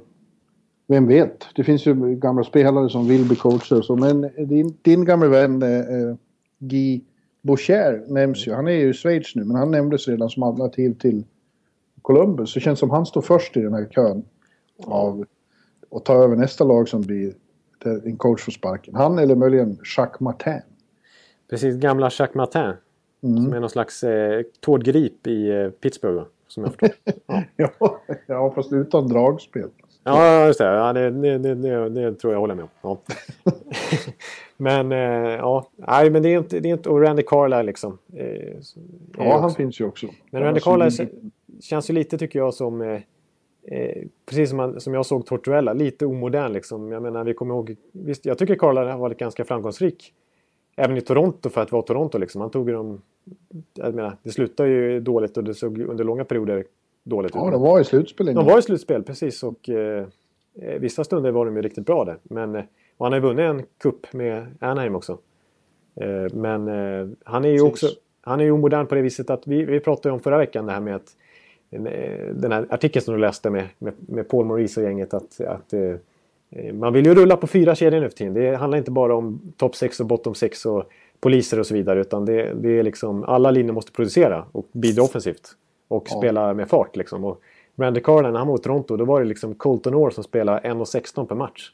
vem 0.87 1.07
vet? 1.09 1.47
Det 1.55 1.65
finns 1.65 1.87
ju 1.87 1.95
gamla 2.15 2.45
spelare 2.45 2.91
som 2.91 3.09
vill 3.09 3.25
bli 3.25 3.37
coacher 3.37 3.83
så. 3.83 3.97
Men 3.97 4.21
din, 4.39 4.77
din 4.83 5.05
gamla 5.05 5.29
vän 5.29 5.63
eh, 5.63 5.79
eh, 5.79 6.15
Guy 6.59 7.01
Boucher 7.43 8.05
nämns 8.09 8.47
ju. 8.47 8.53
Han 8.53 8.67
är 8.69 8.73
ju 8.73 8.91
i 8.91 8.93
Schweiz 8.93 9.35
nu, 9.35 9.45
men 9.45 9.57
han 9.57 9.71
nämndes 9.71 10.09
redan 10.09 10.31
som 10.31 10.43
alternativ 10.43 10.95
till 10.99 11.25
Columbus. 12.07 12.55
Det 12.55 12.61
känns 12.61 12.79
som 12.79 12.91
han 12.91 13.07
står 13.07 13.21
först 13.23 13.57
i 13.57 13.61
den 13.61 13.75
här 13.75 13.89
kön 13.91 14.25
av 14.87 15.25
att 15.91 16.05
ta 16.05 16.15
över 16.15 16.37
nästa 16.37 16.65
lag 16.65 16.89
som 16.89 17.03
blir 17.03 17.33
en 18.05 18.17
coach 18.17 18.41
får 18.45 18.53
sparken. 18.53 18.95
Han 18.95 19.19
eller 19.19 19.35
möjligen 19.35 19.79
Jacques 19.97 20.21
Martin. 20.21 20.61
Precis, 21.51 21.77
gamla 21.77 22.11
Jacques 22.19 22.35
Martin. 22.35 22.73
Som 23.21 23.53
är 23.53 23.61
någon 23.61 23.71
slags 23.71 24.05
eh, 24.05 24.43
Tord 24.61 24.85
Grip 24.85 25.27
i 25.27 25.51
eh, 25.51 25.69
Pittsburgh. 25.71 26.23
Som 26.49 26.63
jag 26.65 26.73
förstår. 26.73 26.91
Ja, 27.57 28.01
ja, 28.27 28.53
fast 28.55 28.73
utan 28.73 29.09
dragspel. 29.09 29.69
Ja, 30.05 30.47
just 30.47 30.59
det. 30.59 30.65
Ja, 30.65 30.93
det, 30.93 31.11
det, 31.11 31.39
det, 31.39 31.55
det, 31.55 31.89
det 31.89 32.15
tror 32.15 32.33
jag 32.33 32.41
håller 32.41 32.55
med 32.55 32.65
om. 32.65 32.69
Ja. 32.83 32.99
men 34.57 34.93
eh, 34.93 34.99
ja, 35.37 35.67
nej, 35.77 36.11
men 36.11 36.23
det 36.23 36.29
är 36.35 36.39
inte... 36.39 36.61
Det 36.61 36.69
är 36.69 36.73
inte 36.73 36.89
och 36.89 37.01
Randy 37.03 37.23
Carlyle 37.27 37.63
liksom. 37.63 37.99
Eh, 38.15 38.27
Ja, 39.19 39.33
han 39.33 39.45
också- 39.45 39.57
finns 39.57 39.81
ju 39.81 39.85
också. 39.85 40.07
Men 40.31 40.43
Randy 40.43 40.61
Carlyle 40.61 40.89
kän- 40.91 41.31
känns 41.61 41.91
ju 41.91 41.95
lite, 41.95 42.19
tycker 42.19 42.39
jag, 42.39 42.55
som... 42.55 42.81
Eh, 42.81 43.01
eh, 43.63 44.03
precis 44.27 44.49
som, 44.49 44.57
man, 44.57 44.81
som 44.81 44.95
jag 44.95 45.07
såg 45.07 45.27
Tortuella, 45.27 45.73
lite 45.73 46.07
omodern 46.07 46.53
liksom. 46.53 46.93
Jag 46.93 47.03
menar, 47.03 47.25
vi 47.25 47.35
kommer 47.35 47.55
ihåg... 47.55 47.77
Visst, 47.93 48.27
jag 48.27 48.39
tycker 48.39 48.55
Carlyle 48.55 48.91
har 48.91 48.99
varit 48.99 49.19
ganska 49.19 49.45
framgångsrik. 49.45 50.13
Även 50.77 50.97
i 50.97 51.01
Toronto 51.01 51.51
för 51.51 51.61
att 51.61 51.73
vara 51.73 51.83
Toronto 51.83 52.19
liksom. 52.19 52.41
Han 52.41 52.51
tog 52.51 52.69
ju 52.69 52.75
dem... 52.75 53.03
Jag 53.75 53.95
menar, 53.95 54.17
det 54.23 54.31
slutade 54.31 54.69
ju 54.69 55.01
dåligt 55.01 55.37
och 55.37 55.45
det 55.45 55.55
såg 55.55 55.79
under 55.79 56.05
långa 56.05 56.25
perioder 56.25 56.65
dåligt 57.05 57.31
ut. 57.31 57.37
Ja, 57.37 57.51
de 57.51 57.63
var 57.63 57.81
i 57.81 57.85
slutspel 57.85 58.27
De 58.27 58.47
var 58.47 58.59
i 58.59 58.63
slutspel, 58.63 59.03
precis. 59.03 59.43
Och 59.43 59.69
eh, 59.69 60.07
eh, 60.61 60.79
vissa 60.79 61.05
stunder 61.05 61.31
var 61.31 61.47
de 61.47 61.57
ju 61.57 61.63
riktigt 61.63 61.87
bra 61.87 62.05
där. 62.05 62.19
Men, 62.23 62.55
eh, 62.55 62.65
och 62.97 63.07
han 63.07 63.13
har 63.13 63.21
ju 63.21 63.27
vunnit 63.27 63.45
en 63.45 63.63
cup 63.79 64.13
med 64.13 64.47
Anaheim 64.61 64.95
också. 64.95 65.19
Eh, 66.01 66.35
men 66.35 66.69
eh, 66.69 67.09
han 67.25 67.45
är 67.45 67.49
ju 67.49 67.59
Precis. 67.59 67.73
också 67.73 68.01
han 68.27 68.41
är 68.41 68.45
ju 68.45 68.51
omodern 68.51 68.87
på 68.87 68.95
det 68.95 69.03
viset 69.03 69.31
att 69.31 69.47
vi, 69.47 69.65
vi 69.65 69.81
pratade 69.81 70.13
om 70.13 70.21
förra 70.21 70.39
veckan 70.39 70.67
det 70.67 70.73
här 70.73 70.81
med 70.81 70.97
att 70.97 71.03
eh, 71.03 71.13
den 71.71 72.53
här 72.53 72.67
artikeln 72.71 73.05
som 73.05 73.15
du 73.15 73.21
läste 73.21 73.51
med, 73.51 73.69
med, 73.79 73.95
med 73.99 74.29
Paul 74.29 74.47
Maurice 74.47 74.81
och 74.81 74.87
gänget 74.87 75.15
att, 75.15 75.41
att 75.41 75.73
eh, 75.73 75.95
eh, 76.51 76.75
man 76.75 76.93
vill 76.93 77.07
ju 77.07 77.15
rulla 77.15 77.37
på 77.37 77.47
fyra 77.47 77.75
kedjor 77.75 78.01
nu 78.01 78.09
för 78.09 78.17
tiden. 78.17 78.35
Det 78.35 78.57
handlar 78.57 78.79
inte 78.79 78.91
bara 78.91 79.15
om 79.15 79.41
topp 79.57 79.77
6 79.77 80.01
och 80.01 80.07
bottom 80.07 80.35
6 80.35 80.67
och 80.67 80.85
poliser 81.21 81.61
och 81.61 81.67
så 81.67 81.75
vidare 81.75 82.01
utan 82.01 82.25
det, 82.25 82.53
det 82.55 82.79
är 82.79 82.83
liksom 82.83 83.25
alla 83.25 83.51
linjer 83.51 83.73
måste 83.73 83.93
producera 83.93 84.45
och 84.53 84.67
bidra 84.73 85.03
offensivt. 85.03 85.49
Och 85.89 86.07
Ja. 86.11 86.19
spela 86.19 86.55
med 86.55 86.69
fart 86.69 86.97
liksom. 86.97 87.25
Och 87.25 87.41
Randy 87.77 88.01
Carlin 88.01 88.33
när 88.33 88.39
han 88.39 88.49
var 88.49 88.55
mot 88.55 88.63
Toronto 88.63 88.97
då 88.97 89.05
var 89.05 89.21
det 89.21 89.27
liksom 89.27 89.55
Colton 89.55 89.95
Orr 89.95 90.11
som 90.11 90.25
spelade 90.25 90.61
1,16 90.61 91.27
per 91.27 91.35
match. 91.35 91.71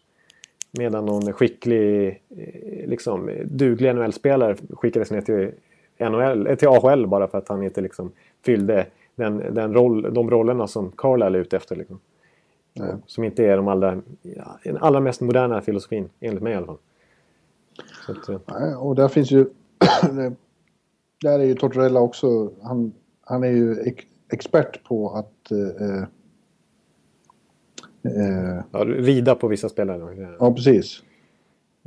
Medan 0.78 1.06
någon 1.06 1.32
skicklig, 1.32 2.08
eh, 2.08 2.88
liksom, 2.88 3.30
duglig 3.44 3.94
NHL-spelare 3.94 4.56
skickades 4.70 5.10
ner 5.10 5.20
till, 5.20 5.50
NHL, 5.98 6.46
eh, 6.46 6.54
till 6.54 6.68
AHL 6.68 7.06
bara 7.06 7.28
för 7.28 7.38
att 7.38 7.48
han 7.48 7.62
inte 7.62 7.80
liksom 7.80 8.12
fyllde 8.44 8.86
den, 9.14 9.54
den 9.54 9.74
roll, 9.74 10.14
de 10.14 10.30
rollerna 10.30 10.66
som 10.66 10.92
Carlisle 10.96 11.38
är 11.38 11.42
ute 11.42 11.56
efter. 11.56 11.76
Liksom. 11.76 12.00
Nej. 12.74 12.94
Som 13.06 13.24
inte 13.24 13.44
är 13.44 13.56
de 13.56 13.68
allra, 13.68 14.02
den 14.64 14.76
allra 14.76 15.00
mest 15.00 15.20
moderna 15.20 15.60
filosofin, 15.60 16.08
enligt 16.20 16.42
mig 16.42 16.52
i 16.52 16.56
alla 16.56 16.66
fall. 16.66 16.78
Att, 18.08 18.28
eh, 18.28 18.40
Nej, 18.46 18.74
och 18.74 18.94
där 18.94 19.08
finns 19.08 19.30
ju... 19.30 19.44
där 21.22 21.38
är 21.38 21.44
ju 21.44 21.54
Tortorella 21.54 22.00
också... 22.00 22.50
Han, 22.62 22.92
han 23.20 23.44
är 23.44 23.50
ju 23.50 23.80
ex, 23.80 24.04
expert 24.32 24.84
på 24.84 25.10
att... 25.10 25.50
Eh, 25.50 26.02
eh, 28.02 28.64
ja, 28.70 28.84
rida 28.84 29.34
på 29.34 29.48
vissa 29.48 29.68
spelare. 29.68 30.36
ja, 30.38 30.54
precis. 30.54 31.02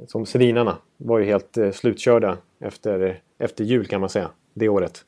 Som 0.08 0.26
Sedinarna 0.26 0.78
var 0.98 1.20
ju 1.20 1.26
helt 1.26 1.58
eh, 1.58 1.72
slutkörda 1.72 2.38
efter, 2.60 3.22
efter 3.38 3.64
jul 3.64 3.86
kan 3.86 4.02
man 4.02 4.10
säga, 4.10 4.30
det 4.54 4.70
året. 4.70 5.06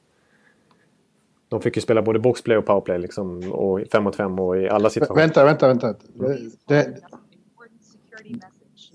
De 1.50 1.62
fick 1.62 1.76
ju 1.76 1.82
spela 1.82 2.02
både 2.02 2.20
boxplay 2.20 2.58
och 2.58 2.66
powerplay 2.66 3.00
liksom, 3.00 3.52
och 3.52 3.82
fem 3.92 4.04
mot 4.04 4.16
fem 4.16 4.40
och 4.40 4.58
i 4.58 4.70
alla 4.70 4.90
situationer. 4.90 5.22
vänta, 5.22 5.46
vänta, 5.46 5.68
vänta. 5.68 5.94
Det, 6.14 6.40
det, 6.68 6.98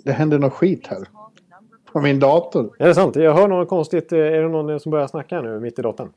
det 0.05 0.13
händer 0.13 0.39
något 0.39 0.53
skit 0.53 0.87
här. 0.87 1.09
På 1.93 2.01
min 2.01 2.21
dator. 2.21 2.77
Är 2.79 2.89
det 2.89 2.95
sant? 2.95 3.17
Jag 3.17 3.35
hör 3.35 3.49
något 3.49 3.69
konstigt. 3.69 4.13
Eh, 4.13 4.19
Är 4.19 4.43
det 4.43 4.49
någon 4.49 4.81
som 4.81 4.91
börjar 4.91 5.07
snacka 5.07 5.41
nu 5.41 5.61
mitt 5.61 5.79
i 5.79 5.83
datorn? 5.83 6.13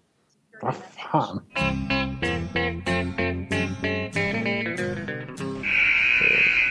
Vad 0.62 0.76
fan. 0.76 1.41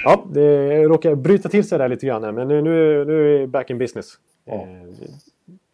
Ja, 0.04 0.24
det 0.30 0.82
råkar 0.84 1.14
bryta 1.14 1.48
till 1.48 1.68
sig 1.68 1.78
där 1.78 1.88
lite 1.88 2.06
grann. 2.06 2.34
Men 2.34 2.48
nu, 2.48 2.62
nu, 2.62 3.00
är 3.00 3.04
vi 3.04 3.46
back 3.46 3.70
in 3.70 3.78
business. 3.78 4.06
Ja. 4.44 4.66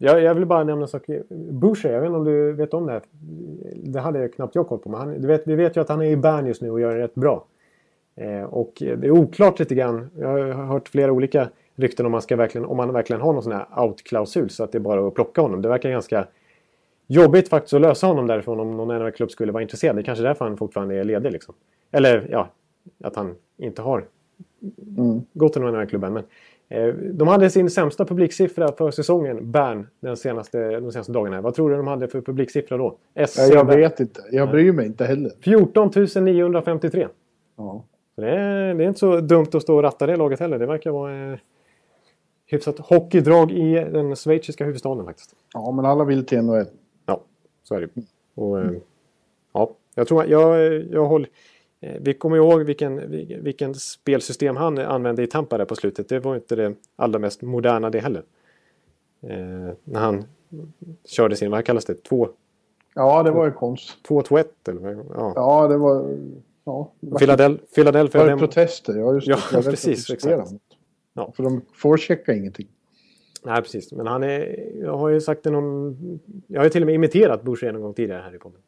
Jag, 0.03 0.21
jag 0.23 0.35
vill 0.35 0.47
bara 0.47 0.65
nämna 0.65 0.83
en 0.83 0.89
sak. 0.89 1.03
Boucher, 1.51 1.93
jag 1.93 2.01
vet 2.01 2.07
inte 2.07 2.19
om 2.19 2.25
du 2.25 2.53
vet 2.53 2.75
om 2.75 2.87
det 2.87 2.93
här. 2.93 3.03
Det 3.75 4.01
hade 4.01 4.19
jag 4.19 4.33
knappt 4.33 4.55
jag 4.55 4.69
koll 4.69 4.79
på. 4.79 4.89
Men 4.89 5.01
han, 5.01 5.27
vet, 5.27 5.43
vi 5.47 5.55
vet 5.55 5.77
ju 5.77 5.81
att 5.81 5.89
han 5.89 6.01
är 6.03 6.07
i 6.07 6.17
Bern 6.17 6.47
just 6.47 6.63
nu 6.63 6.71
och 6.71 6.81
gör 6.81 6.95
det 6.95 7.03
rätt 7.03 7.15
bra. 7.15 7.45
Eh, 8.17 8.43
och 8.43 8.73
det 8.79 9.07
är 9.07 9.11
oklart 9.11 9.59
lite 9.59 9.75
grann. 9.75 10.11
Jag 10.19 10.29
har 10.29 10.65
hört 10.65 10.89
flera 10.89 11.13
olika 11.13 11.49
rykten 11.75 12.07
om 12.07 12.13
man, 12.13 12.23
ska 12.23 12.37
verkligen, 12.37 12.65
om 12.65 12.77
man 12.77 12.93
verkligen 12.93 13.23
har 13.23 13.33
någon 13.33 13.43
sån 13.43 13.53
här 13.53 13.67
out-klausul. 13.77 14.49
Så 14.51 14.65
att 14.65 14.73
det 14.73 14.79
är 14.79 14.81
bara 14.81 15.07
att 15.07 15.15
plocka 15.15 15.41
honom. 15.41 15.63
Det 15.63 15.69
verkar 15.69 15.91
ganska 15.91 16.27
jobbigt 17.07 17.49
faktiskt 17.49 17.75
att 17.75 17.81
lösa 17.81 18.07
honom 18.07 18.27
därifrån 18.27 18.61
om 18.61 18.77
någon 18.77 18.99
NHL-klubb 18.99 19.31
skulle 19.31 19.53
vara 19.53 19.63
intresserad. 19.63 19.97
Det 19.97 20.01
är 20.01 20.05
kanske 20.05 20.25
därför 20.25 20.45
han 20.45 20.57
fortfarande 20.57 20.95
är 20.95 21.05
ledig. 21.05 21.33
Liksom. 21.33 21.55
Eller 21.91 22.29
ja, 22.31 22.49
att 23.05 23.17
han 23.17 23.35
inte 23.59 23.83
har 23.83 24.05
Mm. 24.99 25.21
gått 25.33 25.53
till 25.53 25.63
någon 25.63 25.75
NHL-klubben. 25.75 26.13
Men 26.13 26.23
eh, 26.23 26.29
de 27.12 27.28
hade 27.28 27.50
sin 27.50 27.70
sämsta 27.70 28.04
publiksiffra 28.04 28.72
för 28.72 28.90
säsongen, 28.90 29.50
Bern, 29.50 29.87
den 30.00 30.16
senaste, 30.16 30.80
de 30.80 30.92
senaste 30.92 31.12
dagarna. 31.12 31.40
Vad 31.40 31.54
tror 31.54 31.70
du 31.70 31.76
de 31.76 31.87
hade 31.87 32.09
för 32.09 32.20
publiksiffra 32.20 32.76
då? 32.76 32.96
SC 33.26 33.38
Ja, 33.38 33.54
jag 33.54 33.64
vet 33.64 34.00
inte. 34.00 34.20
Jag 34.30 34.50
bryr 34.50 34.72
mig 34.72 34.87
inte 34.87 35.04
heller. 35.04 35.33
14 35.40 35.90
953. 36.24 37.09
Ja. 37.56 37.85
Det, 38.16 38.30
är, 38.30 38.74
det 38.74 38.85
är 38.85 38.88
inte 38.88 39.00
så 39.00 39.20
dumt 39.20 39.46
att 39.52 39.62
stå 39.62 39.76
och 39.76 39.83
ratta 39.83 40.06
det 40.06 40.16
laget 40.16 40.40
heller. 40.40 40.59
Det 40.59 40.66
verkar 40.66 40.90
vara 40.90 41.33
eh, 41.33 41.38
hyfsat 42.46 42.78
hockeydrag 42.78 43.52
i 43.52 43.74
den 43.74 44.16
schweiziska 44.16 44.64
huvudstaden 44.64 45.04
faktiskt. 45.04 45.35
ja, 45.54 45.72
men 45.72 45.85
alla 45.85 46.04
vill 46.04 46.26
till 46.26 46.42
NHL. 46.42 46.66
Ja, 47.06 47.20
så 47.62 47.74
är 47.74 47.80
det. 47.80 48.02
Och, 48.35 48.61
eh, 48.61 48.72
ja, 49.52 49.70
jag 49.94 50.09
tror 50.09 50.26
jag, 50.26 50.72
jag 50.90 51.06
håller... 51.06 51.28
eh, 51.81 51.97
Vi 52.01 52.14
kommer 52.14 52.37
ihåg 52.37 52.62
vilken, 52.62 53.01
vil- 53.01 53.40
vilken 53.43 53.75
spelsystem 53.75 54.57
han 54.57 54.79
använde 54.79 55.23
i 55.23 55.27
Tampa 55.27 55.59
där 55.59 55.64
på 55.64 55.75
slutet. 55.77 56.09
Det 56.09 56.19
var 56.21 56.35
inte 56.35 56.57
det 56.57 56.75
allra 56.97 57.19
mest 57.19 57.43
moderna 57.43 57.90
det 57.90 58.01
heller. 58.01 58.23
Eh, 59.23 59.75
när 59.85 60.01
han 60.01 60.25
körde 61.05 61.37
sin, 61.37 61.51
vad 61.51 61.64
kallas 61.64 61.85
det, 61.85 62.03
2 62.05 62.29
Ja, 62.95 63.23
det 63.23 63.31
var 63.31 63.45
ju 63.47 63.53
konst. 63.53 64.03
2 64.03 64.23
2 64.23 64.38
1 64.38 64.69
eller 64.69 65.05
ja. 65.14 65.33
Ja, 65.37 65.69
det 65.69 65.77
var... 65.77 66.16
Ja. 66.64 66.93
Philadel- 67.01 67.59
Philadelphia. 67.75 68.21
Var 68.25 68.31
det 68.31 68.37
protester? 68.37 68.95
Ja, 68.99 69.14
just 69.14 69.27
det. 69.27 69.38
Ja, 69.53 69.62
precis, 69.62 70.11
exakt. 70.11 70.53
Ja. 71.12 71.33
För 71.37 71.43
de 71.43 71.61
får 71.75 71.99
ingenting. 72.29 72.66
Nej, 73.45 73.62
precis. 73.62 73.93
Men 73.93 74.07
han 74.07 74.23
är... 74.23 74.66
Jag 74.83 74.97
har 74.97 75.09
ju 75.09 75.21
sagt 75.21 75.43
det 75.43 75.51
någon... 75.51 75.97
Jag 76.47 76.61
har 76.61 76.64
ju 76.64 76.71
till 76.71 76.83
och 76.83 76.87
med 76.87 76.95
imiterat 76.95 77.43
Boucher 77.43 77.73
någon 77.73 77.83
gång 77.83 77.95
tidigare 77.95 78.23
här 78.23 78.35
i 78.35 78.38
podden. 78.38 78.61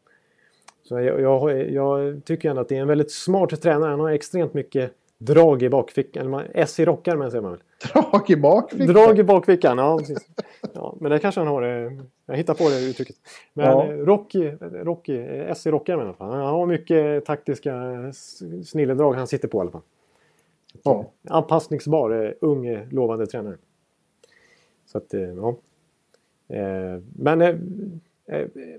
Så 0.93 1.01
jag, 1.01 1.21
jag, 1.21 1.71
jag 1.71 2.25
tycker 2.25 2.51
ändå 2.51 2.63
att 2.63 2.69
det 2.69 2.77
är 2.77 2.81
en 2.81 2.89
väldigt 2.89 3.11
smart 3.13 3.63
tränare. 3.63 3.91
Han 3.91 4.01
har 4.01 4.11
extremt 4.11 4.55
mycket 4.55 4.93
drag 5.19 5.63
i 5.63 5.69
bakfickan. 5.69 6.31
Man- 6.31 6.45
S 6.55 6.81
i 6.81 6.85
rockärmen 6.85 7.31
säger 7.31 7.43
man 7.43 7.51
väl. 7.53 7.61
Drag 7.93 8.31
i 8.31 8.37
bakfickan. 8.37 8.87
Drag 8.87 9.19
i 9.19 9.23
bakfickan, 9.25 9.79
ja 9.79 9.99
precis. 9.99 10.29
Ja, 10.75 10.97
men 11.01 11.11
det 11.11 11.19
kanske 11.19 11.41
han 11.41 11.49
har. 11.49 11.63
eh, 11.63 11.93
Jag 12.27 12.37
hittar 12.37 12.55
på 12.55 12.69
det 12.69 12.81
uttrycket. 12.91 13.17
Men 13.55 13.67
Ja. 13.67 13.87
ja. 13.87 13.93
Rocky, 13.97 14.51
Rocky, 14.61 15.17
eh, 15.19 15.51
S 15.51 15.67
i 15.67 15.71
rockärmen 15.71 16.05
i 16.05 16.09
alla 16.09 16.17
fall. 16.17 16.31
Han 16.31 16.41
har 16.41 16.67
mycket 16.67 17.25
taktiska 17.25 17.73
snilledrag 18.65 19.13
han 19.15 19.27
sitter 19.27 19.49
på 19.49 19.59
i 19.59 19.61
alla 19.61 19.71
fall. 19.71 19.81
Ja. 20.83 21.11
Anpassningsbar, 21.29 22.25
eh, 22.25 22.31
ung, 22.41 22.67
eh, 22.67 22.89
lovande 22.91 23.27
tränare. 23.27 23.57
Så 24.87 24.99
att, 24.99 25.15
ja. 25.37 25.57
Men 27.17 27.61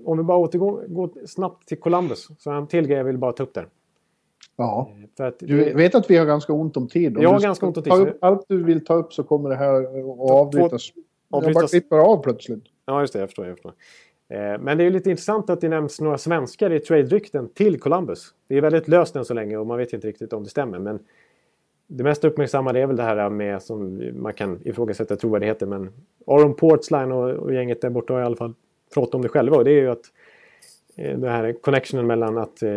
om 0.04 0.18
vi 0.18 0.24
bara 0.24 0.38
återgår 0.38 0.84
går 0.88 1.26
snabbt 1.26 1.68
till 1.68 1.80
Columbus. 1.80 2.28
Så 2.38 2.50
har 2.50 2.54
jag 2.54 2.62
en 2.62 2.68
till 2.68 2.86
grej 2.86 2.96
jag 2.96 3.04
vill 3.04 3.18
bara 3.18 3.32
ta 3.32 3.42
upp 3.42 3.54
där. 3.54 3.68
Ja. 4.56 4.90
För 5.16 5.24
att 5.24 5.38
du 5.38 5.72
vet 5.72 5.94
att 5.94 6.10
vi 6.10 6.16
har 6.16 6.26
ganska 6.26 6.52
ont 6.52 6.76
om 6.76 6.88
tid. 6.88 7.16
Om 7.16 7.22
jag 7.22 7.30
har 7.30 7.40
ganska 7.40 7.66
ont 7.66 7.76
om 7.76 7.82
tid. 7.82 7.92
Upp, 7.92 8.18
allt 8.20 8.44
du 8.48 8.64
vill 8.64 8.84
ta 8.84 8.94
upp 8.94 9.12
så 9.12 9.22
kommer 9.22 9.50
det 9.50 9.56
här 9.56 9.82
att 9.82 10.30
avbrytas. 10.30 10.92
Jag 11.28 11.54
bara 11.54 11.66
klipper 11.66 11.98
av 11.98 12.22
plötsligt. 12.22 12.64
Ja, 12.86 13.00
just 13.00 13.12
det. 13.12 13.18
Jag 13.18 13.28
förstår. 13.28 13.46
Jag 13.46 13.56
förstår. 13.56 13.72
Eh, 14.28 14.58
men 14.60 14.78
det 14.78 14.84
är 14.84 14.90
lite 14.90 15.10
intressant 15.10 15.50
att 15.50 15.60
det 15.60 15.68
nämns 15.68 16.00
några 16.00 16.18
svenskar 16.18 16.72
i 16.72 16.80
trade-rykten 16.80 17.48
till 17.48 17.80
Columbus. 17.80 18.34
Det 18.48 18.56
är 18.56 18.60
väldigt 18.60 18.88
löst 18.88 19.16
än 19.16 19.24
så 19.24 19.34
länge 19.34 19.56
och 19.56 19.66
man 19.66 19.78
vet 19.78 19.92
inte 19.92 20.08
riktigt 20.08 20.32
om 20.32 20.42
det 20.42 20.50
stämmer. 20.50 20.78
Men 20.78 20.98
det 21.86 22.04
mest 22.04 22.24
uppmärksammade 22.24 22.80
är 22.80 22.86
väl 22.86 22.96
det 22.96 23.02
här 23.02 23.30
med 23.30 23.62
som 23.62 24.02
man 24.14 24.32
kan 24.32 24.60
ifrågasätta 24.64 25.16
trovärdigheten. 25.16 25.68
Men 25.68 25.92
Aron 26.26 26.54
Portsline 26.54 27.12
och, 27.12 27.30
och 27.30 27.54
gänget 27.54 27.80
där 27.80 27.90
borta 27.90 28.20
i 28.20 28.22
alla 28.22 28.36
fall 28.36 28.54
pratat 28.94 29.14
om 29.14 29.22
det 29.22 29.28
själva. 29.28 29.56
Och 29.56 29.64
det 29.64 29.70
är 29.70 29.80
ju 29.80 29.90
att 29.90 30.04
eh, 30.96 31.18
det 31.18 31.30
här 31.30 31.52
connectionen 31.52 32.06
mellan 32.06 32.38
att 32.38 32.62
eh, 32.62 32.70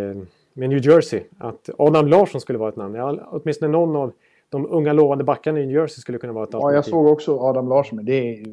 med 0.57 0.69
New 0.69 0.85
Jersey. 0.85 1.21
Att 1.37 1.69
Adam 1.77 2.07
Larsson 2.07 2.41
skulle 2.41 2.59
vara 2.59 2.69
ett 2.69 2.75
namn. 2.75 2.95
Ja, 2.95 3.19
åtminstone 3.31 3.71
någon 3.71 3.95
av 3.95 4.11
de 4.49 4.65
unga 4.71 4.93
lovande 4.93 5.23
backarna 5.23 5.59
i 5.59 5.65
New 5.65 5.75
Jersey 5.75 6.01
skulle 6.01 6.17
kunna 6.17 6.33
vara 6.33 6.43
ett 6.43 6.55
alternativ. 6.55 6.73
Ja, 6.73 6.77
jag 6.77 6.85
såg 6.85 7.05
också 7.05 7.39
Adam 7.39 7.69
Larsson, 7.69 7.95
men 7.95 8.05
det 8.05 8.13
är, 8.13 8.43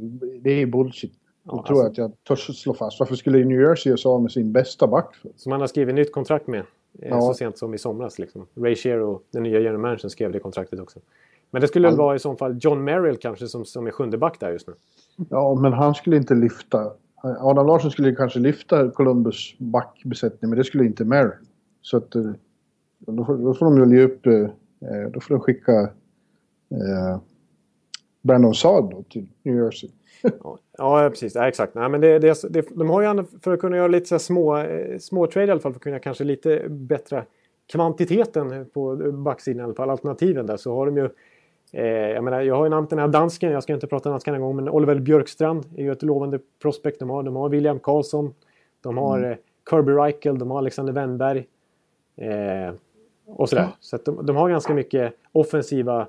det 0.41 0.51
är 0.51 0.67
bullshit. 0.67 1.13
Ja, 1.45 1.51
tror 1.51 1.61
alltså, 1.61 1.75
jag 1.75 1.91
att 1.91 1.99
jag 1.99 2.39
törs 2.39 2.63
slå 2.63 2.75
fast. 2.75 3.01
Varför 3.01 3.15
skulle 3.15 3.45
New 3.45 3.61
Jersey 3.61 3.91
göra 3.91 3.97
sig 3.97 4.09
av 4.09 4.23
med 4.23 4.33
sin 4.33 4.53
bästa 4.53 4.87
back? 4.87 5.15
För? 5.15 5.31
Som 5.37 5.53
han 5.53 5.61
har 5.61 5.69
skrivit 5.69 5.95
nytt 5.95 6.13
kontrakt 6.13 6.47
med. 6.47 6.61
Eh, 6.99 7.09
ja. 7.09 7.21
Så 7.21 7.35
sent 7.35 7.59
som 7.59 7.75
i 7.75 7.79
somras. 7.79 8.19
Liksom. 8.19 8.47
Ray 8.55 8.75
Shero, 8.75 9.21
den 9.31 9.43
nya 9.43 9.61
general 9.61 9.79
managern, 9.79 10.11
skrev 10.11 10.33
det 10.33 10.39
kontraktet 10.39 10.81
också. 10.81 10.99
Men 11.51 11.61
det 11.61 11.69
skulle 11.69 11.89
väl 11.89 11.97
vara 11.97 12.17
i 12.17 12.19
så 12.19 12.37
fall 12.37 12.59
John 12.61 12.85
Merrill 12.85 13.17
kanske 13.17 13.49
som, 13.49 13.65
som 13.65 13.87
är 13.87 13.91
sjunde 13.91 14.19
back 14.19 14.41
där 14.41 14.51
just 14.51 14.67
nu. 14.67 14.75
Ja, 15.31 15.55
men 15.55 15.73
han 15.73 15.95
skulle 15.95 16.17
inte 16.17 16.35
lyfta. 16.35 16.91
Adam 17.25 17.67
Larsson 17.67 17.91
skulle 17.91 18.15
kanske 18.15 18.39
lyfta 18.39 18.91
Columbus 18.91 19.55
backbesättning, 19.59 20.49
men 20.51 20.59
det 20.59 20.65
skulle 20.65 20.85
inte 20.85 21.05
Mary. 21.05 21.31
Så 21.83 21.97
att 21.97 22.15
eh, 22.15 22.33
då 22.99 23.25
får, 23.25 23.37
då 23.37 23.55
får 23.55 23.67
de 23.67 23.81
väl 23.81 23.93
ge 23.93 24.03
upp, 24.03 24.27
eh, 24.27 24.35
eh, 24.35 25.11
då 25.13 25.21
får 25.21 25.35
de 25.35 25.41
skicka 25.41 25.81
eh, 26.71 27.19
Brandon 28.23 28.55
Saad 28.55 28.91
då 28.91 29.03
till 29.03 29.29
New 29.43 29.57
Jersey. 29.57 29.91
ja, 30.79 31.09
precis. 31.11 31.35
Ja, 31.35 31.49
exakt. 31.49 31.75
Nej, 31.75 31.89
men 31.89 32.01
det, 32.01 32.19
det, 32.19 32.43
det, 32.51 32.67
de 32.71 32.91
har 32.91 33.03
ju 33.03 33.25
för 33.43 33.53
att 33.53 33.61
kunna 33.61 33.77
göra 33.77 33.89
lite 33.89 34.07
så 34.07 34.19
små, 34.19 34.67
små 34.99 35.27
trade 35.27 35.47
i 35.47 35.51
alla 35.51 35.61
fall 35.61 35.73
för 35.73 35.79
att 35.79 35.83
kunna 35.85 35.99
kanske 35.99 36.25
lite 36.25 36.69
bättre 36.69 37.25
kvantiteten 37.73 38.67
på 38.75 38.97
backsidan 39.13 39.61
i 39.61 39.65
alla 39.65 39.75
fall, 39.75 39.91
alternativen 39.91 40.47
där 40.47 40.57
så 40.57 40.75
har 40.75 40.87
de 40.87 40.97
ju 40.97 41.09
eh, 41.75 41.85
jag 41.87 42.25
menar, 42.25 42.41
jag 42.41 42.55
har 42.55 42.65
ju 42.65 42.71
nämnt 42.71 42.91
den 42.91 42.99
här 42.99 43.09
dansken, 43.09 43.53
jag 43.53 43.63
ska 43.63 43.75
inte 43.75 43.87
prata 43.87 44.11
danska 44.11 44.35
en 44.35 44.41
gång, 44.41 44.57
men 44.57 44.69
Oliver 44.69 44.99
Björkstrand 44.99 45.65
är 45.77 45.83
ju 45.83 45.93
ett 45.93 46.03
lovande 46.03 46.39
prospect 46.63 46.99
de 46.99 47.11
har. 47.11 47.23
De 47.23 47.37
har 47.37 47.49
William 47.49 47.79
Karlsson, 47.79 48.35
de 48.81 48.99
har 48.99 49.19
mm. 49.19 49.39
Kirby 49.71 49.93
Reichel, 49.93 50.39
de 50.39 50.51
har 50.51 50.59
Alexander 50.59 50.93
Wennberg. 50.93 51.47
Eh, 52.17 52.75
och 53.27 53.49
sådär. 53.49 53.63
Ja. 53.63 53.77
Så 53.81 53.99
de, 54.05 54.27
de, 54.27 54.37
har 54.37 54.49
ganska 54.49 54.75
mycket 54.75 55.15
offensiva 55.33 56.07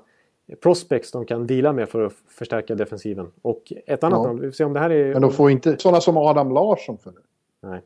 prospects 0.62 1.12
de 1.12 1.24
kan 1.24 1.46
dela 1.46 1.72
med 1.72 1.88
för 1.88 2.04
att 2.04 2.12
förstärka 2.28 2.74
defensiven. 2.74 3.30
Och 3.42 3.72
ett 3.86 4.04
annat 4.04 4.18
ja. 4.18 4.26
namn, 4.26 4.40
vi 4.40 4.46
får 4.46 4.52
se 4.52 4.64
om 4.64 4.72
det 4.72 4.80
här 4.80 4.90
är... 4.90 5.12
Men 5.12 5.22
de 5.22 5.32
får 5.32 5.50
inte 5.50 5.76
sådana 5.78 6.00
som 6.00 6.16
Adam 6.16 6.50
Larsson 6.50 6.98
för 6.98 7.10
det. 7.10 7.18
Nej. 7.60 7.80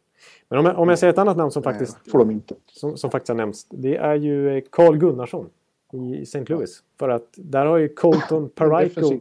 Men 0.49 0.59
om 0.59 0.66
jag, 0.66 0.79
om 0.79 0.88
jag 0.88 0.99
säger 0.99 1.12
ett 1.12 1.19
annat 1.19 1.37
namn 1.37 1.51
som 1.51 1.62
faktiskt... 1.62 1.99
Nej, 2.05 2.11
får 2.11 2.19
de 2.19 2.31
inte. 2.31 2.55
Som, 2.66 2.97
som 2.97 3.11
faktiskt 3.11 3.29
har 3.29 3.37
nämnts. 3.37 3.66
Det 3.69 3.97
är 3.97 4.14
ju 4.14 4.62
Carl 4.71 4.97
Gunnarsson 4.97 5.51
i 5.94 6.22
St. 6.22 6.44
Louis. 6.48 6.83
För 6.98 7.09
att 7.09 7.29
där 7.37 7.66
har 7.66 7.76
ju 7.76 7.88
Colton 7.88 8.48
Parayko... 8.55 9.20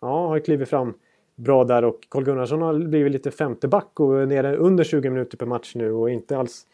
ja, 0.00 0.28
har 0.28 0.38
klivit 0.38 0.68
fram 0.68 0.94
bra 1.36 1.64
där 1.64 1.84
och 1.84 1.98
Carl 2.08 2.24
Gunnarsson 2.24 2.62
har 2.62 2.78
blivit 2.78 3.12
lite 3.12 3.30
femte 3.30 3.68
back 3.68 4.00
och 4.00 4.22
är 4.22 4.26
nere 4.26 4.56
under 4.56 4.84
20 4.84 5.10
minuter 5.10 5.36
per 5.36 5.46
match 5.46 5.72
nu 5.74 5.92
och 5.92 6.10
inte 6.10 6.38
alls 6.38 6.66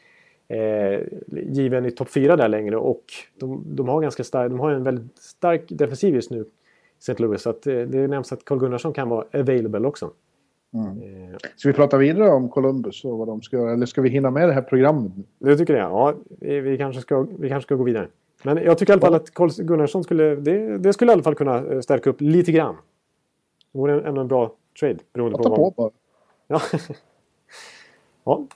eh, 0.48 1.00
given 1.30 1.86
i 1.86 1.90
topp 1.90 2.08
4 2.08 2.36
där 2.36 2.48
längre. 2.48 2.76
Och 2.76 3.04
de, 3.34 3.64
de, 3.66 3.88
har 3.88 4.00
ganska 4.00 4.24
stark, 4.24 4.50
de 4.50 4.60
har 4.60 4.70
en 4.70 4.84
väldigt 4.84 5.18
stark 5.18 5.62
defensiv 5.68 6.14
just 6.14 6.30
nu, 6.30 6.44
St. 6.98 7.22
Louis. 7.22 7.42
Så 7.42 7.50
att, 7.50 7.66
eh, 7.66 7.74
det 7.74 8.08
nämns 8.08 8.32
att 8.32 8.44
Carl 8.44 8.58
Gunnarsson 8.58 8.92
kan 8.92 9.08
vara 9.08 9.24
available 9.32 9.88
också. 9.88 10.10
Mm. 10.74 11.30
Eh, 11.32 11.36
ska 11.56 11.68
vi 11.68 11.72
prata 11.72 11.98
vidare 11.98 12.30
om 12.30 12.48
Columbus 12.48 13.04
och 13.04 13.18
vad 13.18 13.28
de 13.28 13.42
ska 13.42 13.56
göra? 13.56 13.72
Eller 13.72 13.86
ska 13.86 14.02
vi 14.02 14.08
hinna 14.08 14.30
med 14.30 14.48
det 14.48 14.54
här 14.54 14.62
programmet? 14.62 15.12
Det 15.38 15.56
tycker 15.56 15.74
jag. 15.74 15.90
Ja, 15.90 16.14
vi 16.40 16.78
kanske 16.78 17.02
ska, 17.02 17.26
vi 17.38 17.48
kanske 17.48 17.66
ska 17.66 17.74
gå 17.74 17.84
vidare. 17.84 18.08
Men 18.42 18.56
jag 18.56 18.78
tycker 18.78 18.92
i 18.92 18.94
alla 18.94 19.00
fall 19.00 19.14
att 19.14 19.34
Carl 19.34 19.50
Gunnarsson 19.66 20.04
skulle, 20.04 20.34
det, 20.34 20.78
det, 20.78 20.92
skulle 20.92 21.10
i 21.10 21.14
alla 21.14 21.22
fall 21.22 21.34
kunna 21.34 21.66
eh, 21.66 21.80
stärka 21.80 22.10
upp 22.10 22.20
lite 22.20 22.52
grann. 22.52 22.76
Det 23.72 23.78
vore 23.78 24.08
ändå 24.08 24.20
en 24.20 24.28
bra 24.28 24.54
trade. 24.80 24.98
Beroende 25.12 25.38
på, 25.38 25.56
på 25.56 25.74
bara. 25.76 25.90
Ja. 26.46 26.60
ja. 28.24 28.46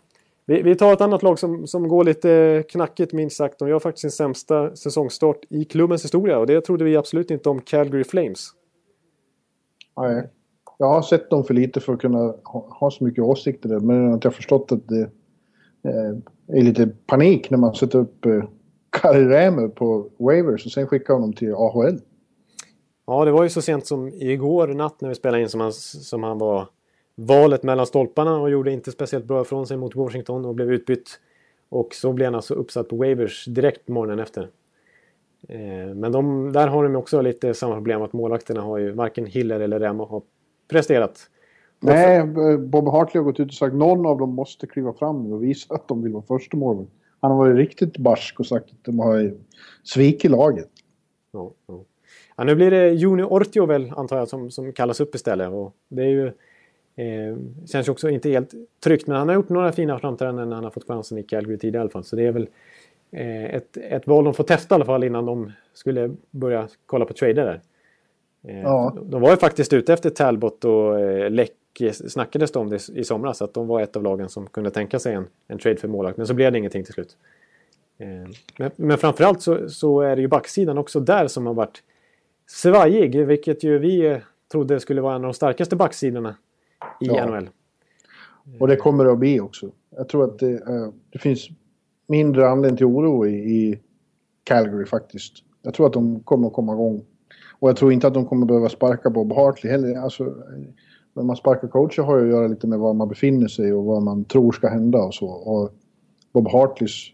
Vi, 0.47 0.63
vi, 0.63 0.75
tar 0.75 0.93
ett 0.93 1.01
annat 1.01 1.23
lag 1.23 1.39
som, 1.39 1.67
som 1.67 1.89
går 1.89 2.05
lite 2.05 2.65
knackigt 2.69 3.13
minst 3.13 3.37
sagt. 3.37 3.59
De 3.59 3.69
gör 3.69 3.79
faktiskt 3.79 4.01
sin 4.01 4.11
sämsta 4.11 4.77
säsongstart 4.77 5.45
i 5.49 5.65
klubbens 5.65 6.05
historia 6.05 6.39
och 6.39 6.47
det 6.47 6.61
trodde 6.61 6.85
vi 6.85 6.97
absolut 6.97 7.31
inte 7.31 7.49
om 7.49 7.61
Calgary 7.61 8.05
Flames. 8.05 8.51
Nej, 9.97 10.29
jag 10.79 10.87
har 10.87 11.03
sett 11.03 11.31
dem 11.31 11.45
för 11.45 11.55
lite 11.55 11.81
för 11.81 11.93
att 11.93 12.01
kunna 12.01 12.35
ha, 12.45 12.67
ha 12.81 12.91
så 12.91 13.05
mycket 13.05 13.25
åsikter 13.25 13.69
där. 13.69 13.81
Men 13.81 14.15
att 14.15 14.25
jag 14.25 14.31
har 14.31 14.35
förstått 14.35 14.73
att 14.73 14.89
det 14.89 15.11
eh, 15.83 16.57
är 16.59 16.63
lite 16.63 16.87
panik 17.07 17.51
när 17.51 17.59
man 17.59 17.75
sätter 17.75 17.99
upp 17.99 18.27
eh, 18.27 18.45
Kari 19.01 19.25
Rämer 19.25 19.69
på 19.69 20.11
waivers 20.19 20.67
och 20.67 20.73
sen 20.73 20.87
skickar 20.87 21.15
honom 21.15 21.33
till 21.33 21.55
AHL. 21.55 22.01
Ja, 23.07 23.25
det 23.25 23.31
var 23.31 23.43
ju 23.43 23.49
så 23.49 23.63
sent 23.63 23.87
som 23.87 24.09
igår 24.09 24.69
natt 24.69 25.01
när 25.01 25.09
vi 25.09 25.15
spelade 25.15 25.43
in 25.43 25.49
som 25.49 25.61
han, 25.61 25.73
som 25.73 26.23
han 26.23 26.39
var 26.39 26.69
valet 27.15 27.63
mellan 27.63 27.87
stolparna 27.87 28.41
och 28.41 28.51
gjorde 28.51 28.73
inte 28.73 28.91
speciellt 28.91 29.25
bra 29.25 29.43
ifrån 29.43 29.67
sig 29.67 29.77
mot 29.77 29.95
Washington 29.95 30.45
och 30.45 30.55
blev 30.55 30.73
utbytt. 30.73 31.21
Och 31.69 31.95
så 31.95 32.13
blev 32.13 32.27
han 32.27 32.35
alltså 32.35 32.55
uppsatt 32.55 32.89
på 32.89 32.97
waivers 32.97 33.45
direkt 33.45 33.89
morgonen 33.89 34.19
efter. 34.19 34.51
Eh, 35.49 35.95
men 35.95 36.13
de, 36.13 36.53
där 36.53 36.69
har 36.69 36.85
de 36.85 36.97
också 36.97 37.21
lite 37.21 37.55
samma 37.55 37.75
problem 37.75 38.03
att 38.03 38.13
målvakterna 38.13 38.61
har 38.61 38.79
ju 38.79 38.91
varken 38.91 39.27
Hiller 39.27 39.61
eller 39.61 39.81
Remo 39.81 40.05
har 40.05 40.23
presterat. 40.69 41.31
Nej, 41.81 42.27
Bob 42.59 42.89
Hartley 42.89 43.21
har 43.21 43.25
gått 43.25 43.41
ut 43.41 43.49
och 43.49 43.55
sagt 43.55 43.73
att 43.73 43.79
någon 43.79 44.07
av 44.07 44.19
dem 44.19 44.35
måste 44.35 44.67
kliva 44.67 44.93
fram 44.93 45.33
och 45.33 45.43
visa 45.43 45.75
att 45.75 45.89
de 45.89 46.03
vill 46.03 46.13
vara 46.13 46.23
första 46.23 46.57
målvakt. 46.57 46.91
Han 47.21 47.31
har 47.31 47.39
varit 47.39 47.57
riktigt 47.57 47.99
barsk 47.99 48.41
och 48.41 48.47
sagt 48.47 48.71
att 48.71 48.85
de 48.85 48.99
har 48.99 49.35
svikit 49.83 50.31
laget. 50.31 50.71
Ja, 51.33 51.53
ja. 51.67 51.85
ja, 52.37 52.45
nu 52.45 52.55
blir 52.55 52.71
det 52.71 52.91
Junior 52.91 53.27
Ortio 53.27 53.67
väl, 53.67 53.93
antar 53.97 54.19
jag, 54.19 54.29
som, 54.29 54.51
som 54.51 54.73
kallas 54.73 55.01
upp 55.01 55.15
istället. 55.15 55.51
Och 55.53 55.75
det 55.89 56.03
är 56.03 56.09
ju 56.09 56.33
Eh, 56.99 57.37
känns 57.67 57.89
ju 57.89 57.93
också 57.93 58.11
inte 58.11 58.31
helt 58.31 58.55
tryggt 58.85 59.07
men 59.07 59.17
han 59.17 59.29
har 59.29 59.35
gjort 59.35 59.49
några 59.49 59.73
fina 59.73 59.99
framträdanden 59.99 60.49
när 60.49 60.57
han 60.57 60.65
har 60.65 60.71
fått 60.71 60.89
chansen 60.89 61.19
i 61.19 61.23
Calgary 61.23 61.59
tidigare 61.59 61.79
i 61.79 61.83
alla 61.83 61.91
fall. 61.91 62.05
Så 62.05 62.17
det 62.17 62.27
är 62.27 62.33
väl 62.33 62.49
eh, 63.11 63.45
ett, 63.45 63.77
ett 63.77 64.07
val 64.07 64.25
de 64.25 64.35
får 64.35 64.45
testa 64.45 64.75
i 64.75 64.77
alla 64.77 64.85
fall 64.85 65.05
innan 65.05 65.27
de 65.27 65.53
skulle 65.73 66.15
börja 66.31 66.69
kolla 66.87 67.05
på 67.05 67.13
trader 67.13 67.35
där. 67.45 67.61
Eh, 68.49 68.61
ja. 68.61 68.97
De 69.03 69.21
var 69.21 69.31
ju 69.31 69.37
faktiskt 69.37 69.73
ute 69.73 69.93
efter 69.93 70.11
Talbot 70.11 70.65
och 70.65 71.01
eh, 71.01 71.31
Läck 71.31 71.53
snackades 71.93 72.53
det 72.53 72.59
om 72.59 72.71
det 72.71 72.89
i 72.89 73.05
somras. 73.05 73.43
Att 73.43 73.55
de 73.55 73.67
var 73.67 73.81
ett 73.81 73.97
av 73.97 74.03
lagen 74.03 74.29
som 74.29 74.47
kunde 74.47 74.71
tänka 74.71 74.99
sig 74.99 75.15
en, 75.15 75.27
en 75.49 75.59
trade 75.59 75.77
för 75.77 75.89
målvakt. 75.89 76.17
Men 76.17 76.27
så 76.27 76.35
blev 76.35 76.53
det 76.53 76.59
ingenting 76.59 76.85
till 76.85 76.95
slut. 76.95 77.17
Eh, 77.99 78.07
men, 78.59 78.71
men 78.77 78.99
framförallt 78.99 79.43
så, 79.43 79.69
så 79.69 80.01
är 80.01 80.17
det 80.17 80.23
ju 80.23 80.29
backsidan 80.29 80.79
också 80.79 81.01
där 81.01 81.29
som 81.29 81.47
har 81.47 81.55
varit 81.55 81.83
svajig. 82.47 83.27
Vilket 83.27 83.65
ju 83.65 83.79
vi 83.79 84.21
trodde 84.53 84.81
skulle 84.81 85.01
vara 85.01 85.15
en 85.15 85.21
av 85.21 85.23
de 85.23 85.35
starkaste 85.35 85.77
backsidorna 85.77 86.37
i 87.01 87.07
ja. 87.07 87.27
NHL. 87.27 87.49
Och 88.61 88.69
det 88.69 88.77
kommer 88.77 89.05
det 89.05 89.13
att 89.13 89.19
bli 89.19 89.41
också. 89.41 89.71
Jag 89.97 90.09
tror 90.09 90.25
att 90.25 90.39
det, 90.39 90.53
äh, 90.53 90.89
det 91.11 91.19
finns 91.19 91.49
mindre 92.07 92.49
anledning 92.49 92.77
till 92.77 92.87
oro 92.87 93.27
i, 93.27 93.35
i, 93.35 93.81
Calgary 94.45 94.87
faktiskt. 94.87 95.33
Jag 95.63 95.75
tror 95.75 95.87
att 95.87 95.93
de 95.93 96.21
kommer 96.21 96.47
att 96.47 96.53
komma 96.53 96.73
igång. 96.73 97.05
Och 97.59 97.69
jag 97.69 97.77
tror 97.77 97.93
inte 97.93 98.07
att 98.07 98.15
de 98.15 98.27
kommer 98.27 98.47
behöva 98.47 98.69
sparka 98.69 99.11
Bob 99.11 99.33
Hartley 99.33 99.73
heller. 99.73 99.97
Alltså, 99.97 100.35
när 101.17 101.23
man 101.23 101.37
sparkar 101.37 101.69
coacher 101.69 102.03
har 102.03 102.19
ju 102.19 102.25
att 102.25 102.31
göra 102.31 102.47
lite 102.47 102.67
med 102.67 102.79
var 102.79 102.95
man 102.95 103.09
befinner 103.09 103.49
sig 103.49 103.73
och 103.73 103.85
vad 103.85 104.03
man 104.03 104.25
tror 104.25 104.53
ska 104.53 104.69
hända 104.69 104.99
och 104.99 105.15
så. 105.15 105.27
Och 105.27 105.73
Bob 106.33 106.49
Hartleys 106.49 107.13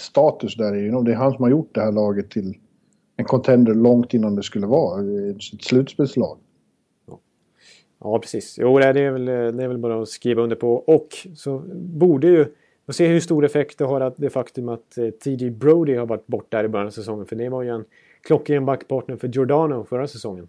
status 0.00 0.56
där 0.56 0.72
är 0.72 0.80
ju, 0.80 0.90
det 1.02 1.12
är 1.12 1.16
han 1.16 1.32
som 1.32 1.42
har 1.42 1.50
gjort 1.50 1.74
det 1.74 1.80
här 1.80 1.92
laget 1.92 2.30
till 2.30 2.54
en 3.16 3.24
contender 3.24 3.74
långt 3.74 4.14
innan 4.14 4.36
det 4.36 4.42
skulle 4.42 4.66
vara 4.66 5.00
eh, 5.00 5.36
ett 5.36 5.64
slutspelslag. 5.64 6.38
Ja, 8.00 8.18
precis. 8.18 8.56
Jo, 8.60 8.78
det 8.78 8.86
är, 8.86 9.10
väl, 9.10 9.24
det 9.24 9.64
är 9.64 9.68
väl 9.68 9.78
bara 9.78 10.02
att 10.02 10.08
skriva 10.08 10.42
under 10.42 10.56
på. 10.56 10.74
Och 10.74 11.08
så 11.34 11.62
borde 11.74 12.26
ju... 12.26 12.46
Och 12.86 12.94
se 12.94 13.06
hur 13.06 13.20
stor 13.20 13.44
effekt 13.44 13.78
det 13.78 13.84
har 13.84 14.00
att 14.00 14.16
det 14.16 14.30
faktum 14.30 14.68
att 14.68 14.98
eh, 14.98 15.10
T.J. 15.10 15.50
Brody 15.50 15.96
har 15.96 16.06
varit 16.06 16.26
borta 16.26 16.64
i 16.64 16.68
början 16.68 16.86
av 16.86 16.90
säsongen. 16.90 17.26
För 17.26 17.36
det 17.36 17.48
var 17.48 17.62
ju 17.62 17.68
en 17.68 17.84
klockren 18.22 18.66
backpartner 18.66 19.16
för 19.16 19.28
Giordano 19.28 19.84
förra 19.84 20.06
säsongen. 20.06 20.48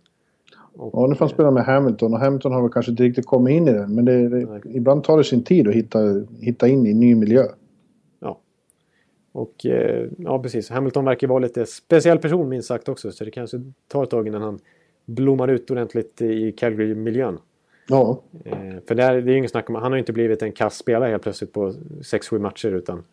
Och, 0.75 0.91
ja, 0.93 1.07
nu 1.07 1.15
får 1.15 1.25
han 1.25 1.33
spela 1.33 1.51
med 1.51 1.65
Hamilton 1.65 2.13
och 2.13 2.19
Hamilton 2.19 2.51
har 2.51 2.61
väl 2.61 2.71
kanske 2.71 2.91
inte 2.91 3.03
riktigt 3.03 3.25
kommit 3.25 3.51
in 3.51 3.67
i 3.67 3.73
den. 3.73 3.95
Men 3.95 4.05
det, 4.05 4.29
det, 4.29 4.61
ibland 4.65 5.03
tar 5.03 5.17
det 5.17 5.23
sin 5.23 5.43
tid 5.43 5.67
att 5.67 5.73
hitta, 5.73 5.99
hitta 6.41 6.67
in 6.67 6.85
i 6.85 6.91
en 6.91 6.99
ny 6.99 7.15
miljö. 7.15 7.43
Ja. 8.19 8.39
Och 9.31 9.65
eh, 9.65 10.07
ja, 10.17 10.41
precis. 10.41 10.69
Hamilton 10.69 11.05
verkar 11.05 11.27
vara 11.27 11.39
lite 11.39 11.65
speciell 11.65 12.17
person 12.17 12.49
minst 12.49 12.67
sagt 12.67 12.89
också. 12.89 13.11
Så 13.11 13.23
det 13.23 13.31
kanske 13.31 13.61
tar 13.87 14.03
ett 14.03 14.09
tag 14.09 14.27
innan 14.27 14.41
han 14.41 14.59
blommar 15.05 15.47
ut 15.47 15.71
ordentligt 15.71 16.21
i 16.21 16.51
Calgary-miljön. 16.51 17.37
Ja. 17.87 18.21
Eh, 18.45 18.55
för 18.87 18.95
där, 18.95 19.21
det 19.21 19.33
är 19.33 19.35
inget 19.35 19.51
snack 19.51 19.69
om, 19.69 19.75
han 19.75 19.91
har 19.91 19.99
inte 19.99 20.13
blivit 20.13 20.41
en 20.41 20.51
kass 20.51 20.77
spelare 20.77 21.09
helt 21.09 21.23
plötsligt 21.23 21.53
på 21.53 21.71
6-7 21.71 22.39
matcher 22.39 22.71
utan 22.71 23.03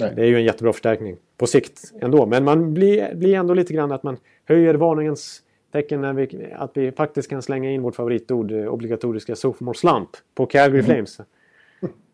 Nej. 0.00 0.12
det 0.16 0.22
är 0.22 0.26
ju 0.26 0.36
en 0.36 0.44
jättebra 0.44 0.72
förstärkning 0.72 1.16
på 1.36 1.46
sikt 1.46 1.92
ändå. 2.00 2.26
Men 2.26 2.44
man 2.44 2.74
blir, 2.74 3.14
blir 3.14 3.34
ändå 3.34 3.54
lite 3.54 3.72
grann 3.72 3.92
att 3.92 4.02
man 4.02 4.16
höjer 4.44 4.74
varningens 4.74 5.42
tecken 5.74 6.00
när 6.00 6.12
vi, 6.12 6.52
att 6.52 6.70
vi 6.76 6.92
faktiskt 6.92 7.30
kan 7.30 7.42
slänga 7.42 7.70
in 7.70 7.82
vårt 7.82 7.96
favoritord, 7.96 8.52
eh, 8.52 8.66
obligatoriska 8.66 9.36
sophomore 9.36 9.74
slump, 9.78 10.08
på 10.34 10.46
Calgary 10.46 10.78
Mm. 10.78 10.84
Flames. 10.84 11.20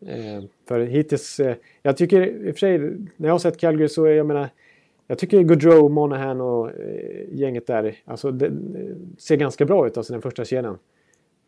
Eh, 0.05 0.43
för 0.67 0.79
hittills, 0.79 1.39
eh, 1.39 1.55
jag 1.81 1.97
tycker 1.97 2.27
i 2.27 2.51
och 2.51 2.55
för 2.55 2.59
sig, 2.59 2.79
när 3.17 3.27
jag 3.27 3.33
har 3.33 3.39
sett 3.39 3.59
Calgary 3.59 3.87
så 3.89 4.05
är 4.05 4.11
jag 4.11 4.25
menar, 4.25 4.49
jag 5.07 5.17
tycker 5.17 5.41
Gaudreau, 5.41 5.89
Monahan 5.89 6.41
och 6.41 6.69
eh, 6.69 7.25
gänget 7.31 7.67
där, 7.67 7.95
alltså 8.05 8.31
det, 8.31 8.49
det 8.49 8.95
ser 9.17 9.35
ganska 9.35 9.65
bra 9.65 9.87
ut, 9.87 9.97
alltså 9.97 10.13
den 10.13 10.21
första 10.21 10.45
kedjan. 10.45 10.77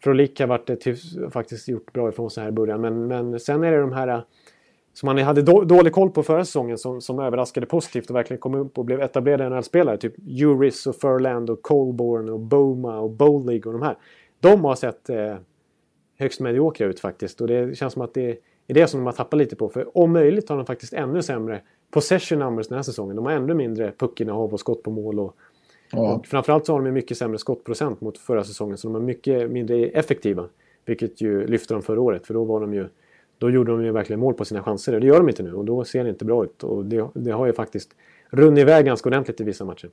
Frolik 0.03 0.39
har 0.39 0.47
varit, 0.47 0.69
ett 0.69 0.85
hyfs- 0.85 1.31
faktiskt 1.31 1.67
gjort 1.67 1.93
bra 1.93 2.09
ifrån 2.09 2.31
sig 2.31 2.43
här 2.43 2.49
i 2.49 2.53
början, 2.53 2.81
men, 2.81 3.07
men 3.07 3.39
sen 3.39 3.63
är 3.63 3.71
det 3.71 3.81
de 3.81 3.91
här 3.91 4.07
eh, 4.07 4.21
som 4.93 5.07
man 5.07 5.17
hade 5.17 5.41
då, 5.41 5.63
dålig 5.63 5.93
koll 5.93 6.09
på 6.09 6.23
förra 6.23 6.45
säsongen 6.45 6.77
som, 6.77 7.01
som 7.01 7.19
överraskade 7.19 7.65
positivt 7.65 8.09
och 8.09 8.15
verkligen 8.15 8.41
kom 8.41 8.55
upp 8.55 8.77
och 8.77 8.85
blev 8.85 9.01
etablerade 9.01 9.49
NHL-spelare. 9.49 9.97
Typ 9.97 10.13
Uris 10.27 10.87
och 10.87 10.95
Furland 10.95 11.49
och 11.49 11.61
Colborn 11.61 12.29
och 12.29 12.39
Boma 12.39 12.99
och 12.99 13.09
Bowlig 13.09 13.67
och 13.67 13.73
de 13.73 13.81
här. 13.81 13.97
De 14.39 14.65
har 14.65 14.75
sett 14.75 15.09
eh, 15.09 15.35
högst 16.19 16.39
mediokra 16.39 16.87
ut 16.87 16.99
faktiskt 16.99 17.41
och 17.41 17.47
det 17.47 17.77
känns 17.77 17.93
som 17.93 18.01
att 18.01 18.13
det 18.13 18.29
är 18.67 18.73
det 18.73 18.87
som 18.87 18.99
de 18.99 19.05
har 19.05 19.13
tappat 19.13 19.37
lite 19.37 19.55
på. 19.55 19.69
För 19.69 19.97
om 19.97 20.13
möjligt 20.13 20.49
har 20.49 20.57
de 20.57 20.65
faktiskt 20.65 20.93
ännu 20.93 21.21
sämre 21.21 21.61
possession 21.91 22.39
numbers 22.39 22.67
den 22.67 22.75
här 22.75 22.83
säsongen. 22.83 23.15
De 23.15 23.25
har 23.25 23.33
ännu 23.33 23.53
mindre 23.53 23.91
puckinnehav 23.97 24.53
och 24.53 24.59
skott 24.59 24.83
på 24.83 24.91
mål 24.91 25.19
och, 25.19 25.35
Ja. 25.91 26.13
och 26.13 26.25
framförallt 26.27 26.65
så 26.65 26.73
har 26.73 26.81
de 26.81 26.91
mycket 26.91 27.17
sämre 27.17 27.37
skottprocent 27.37 28.01
mot 28.01 28.17
förra 28.17 28.43
säsongen 28.43 28.77
så 28.77 28.87
de 28.87 28.95
är 28.95 28.99
mycket 28.99 29.51
mindre 29.51 29.85
effektiva. 29.85 30.49
Vilket 30.85 31.21
ju 31.21 31.47
lyfter 31.47 31.75
dem 31.75 31.81
förra 31.81 32.01
året 32.01 32.27
för 32.27 32.33
då 32.33 32.43
var 32.43 32.61
de 32.61 32.73
ju 32.73 32.87
då 33.43 33.49
gjorde 33.49 33.71
de 33.71 33.85
ju 33.85 33.91
verkligen 33.91 34.19
mål 34.19 34.33
på 34.33 34.45
sina 34.45 34.63
chanser. 34.63 34.99
Det 34.99 35.07
gör 35.07 35.17
de 35.17 35.29
inte 35.29 35.43
nu 35.43 35.53
och 35.53 35.65
då 35.65 35.83
ser 35.83 36.03
det 36.03 36.09
inte 36.09 36.25
bra 36.25 36.43
ut. 36.43 36.63
Och 36.63 36.85
det, 36.85 37.07
det 37.13 37.31
har 37.31 37.45
ju 37.45 37.53
faktiskt 37.53 37.95
runnit 38.29 38.61
iväg 38.61 38.85
ganska 38.85 39.09
ordentligt 39.09 39.41
i 39.41 39.43
vissa 39.43 39.65
matcher. 39.65 39.89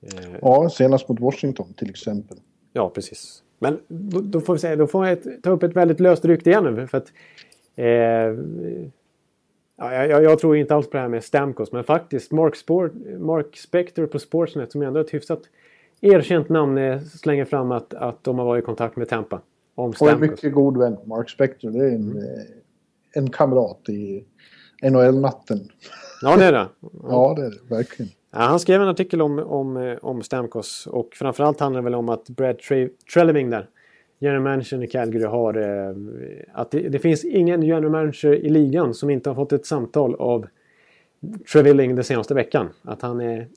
Eh, 0.00 0.36
ja, 0.42 0.70
senast 0.70 1.08
mot 1.08 1.20
Washington 1.20 1.72
till 1.76 1.90
exempel. 1.90 2.38
Ja, 2.72 2.90
precis. 2.90 3.42
Men 3.58 3.78
då, 3.88 4.20
då 4.20 4.40
får 4.40 4.52
vi 4.52 4.58
säga, 4.58 4.76
då 4.76 4.86
får 4.86 5.06
jag 5.06 5.18
ta 5.42 5.50
upp 5.50 5.62
ett 5.62 5.76
väldigt 5.76 6.00
löst 6.00 6.24
rykte 6.24 6.50
igen 6.50 6.64
nu. 6.64 6.86
För 6.86 6.98
att, 6.98 7.12
eh, 7.76 7.86
ja, 9.76 10.04
jag, 10.06 10.22
jag 10.22 10.38
tror 10.38 10.56
inte 10.56 10.74
alls 10.74 10.90
på 10.90 10.96
det 10.96 11.00
här 11.00 11.08
med 11.08 11.24
Stamkos, 11.24 11.72
men 11.72 11.84
faktiskt 11.84 12.32
Mark, 12.32 12.56
Sport, 12.56 12.92
Mark 13.18 13.56
Spector 13.56 14.06
på 14.06 14.18
Sportsnet 14.18 14.72
som 14.72 14.82
ändå 14.82 15.00
är 15.00 15.04
ett 15.04 15.14
hyfsat 15.14 15.42
erkänt 16.00 16.48
namn 16.48 16.78
eh, 16.78 17.00
slänger 17.00 17.44
fram 17.44 17.72
att, 17.72 17.94
att 17.94 18.24
de 18.24 18.38
har 18.38 18.46
varit 18.46 18.62
i 18.62 18.66
kontakt 18.66 18.96
med 18.96 19.08
Tampa. 19.08 19.40
Om 19.78 19.92
Och 20.00 20.10
en 20.10 20.20
mycket 20.20 20.52
god 20.52 20.78
vän, 20.78 20.96
Mark 21.04 21.30
Spector. 21.30 21.70
Det 21.70 21.78
är 21.78 21.90
en, 21.90 22.18
eh, 22.18 22.44
en 23.12 23.30
kamrat 23.30 23.88
i 23.88 24.24
NHL-natten. 24.82 25.68
Ja, 26.22 26.36
det 26.36 26.44
är 26.44 26.52
det. 26.52 26.68
Ja, 27.02 27.34
det 27.36 27.42
är 27.42 27.50
det 27.50 27.74
verkligen. 27.74 28.12
Ja, 28.30 28.38
han 28.38 28.60
skrev 28.60 28.82
en 28.82 28.88
artikel 28.88 29.22
om, 29.22 29.38
om, 29.38 29.76
eh, 29.76 29.98
om 30.02 30.22
Stamkos 30.22 30.86
och 30.86 31.14
framförallt 31.14 31.60
handlar 31.60 31.80
det 31.80 31.84
väl 31.84 31.94
om 31.94 32.08
att 32.08 32.28
Brad 32.28 32.58
Tre- 32.58 32.88
Treleving 33.14 33.50
där, 33.50 33.68
general 34.18 34.42
manager 34.42 34.82
i 34.82 34.86
Calgary, 34.86 35.24
har... 35.24 35.54
Eh, 35.56 35.96
att 36.52 36.70
det, 36.70 36.88
det 36.88 36.98
finns 36.98 37.24
ingen 37.24 37.62
general 37.62 37.90
manager 37.90 38.34
i 38.34 38.48
ligan 38.48 38.94
som 38.94 39.10
inte 39.10 39.30
har 39.30 39.34
fått 39.34 39.52
ett 39.52 39.66
samtal 39.66 40.14
av 40.14 40.46
Trevilling 41.52 41.94
den 41.94 42.04
senaste 42.04 42.34
veckan. 42.34 42.68
Att 42.82 43.02
han 43.02 43.20
är 43.20 43.48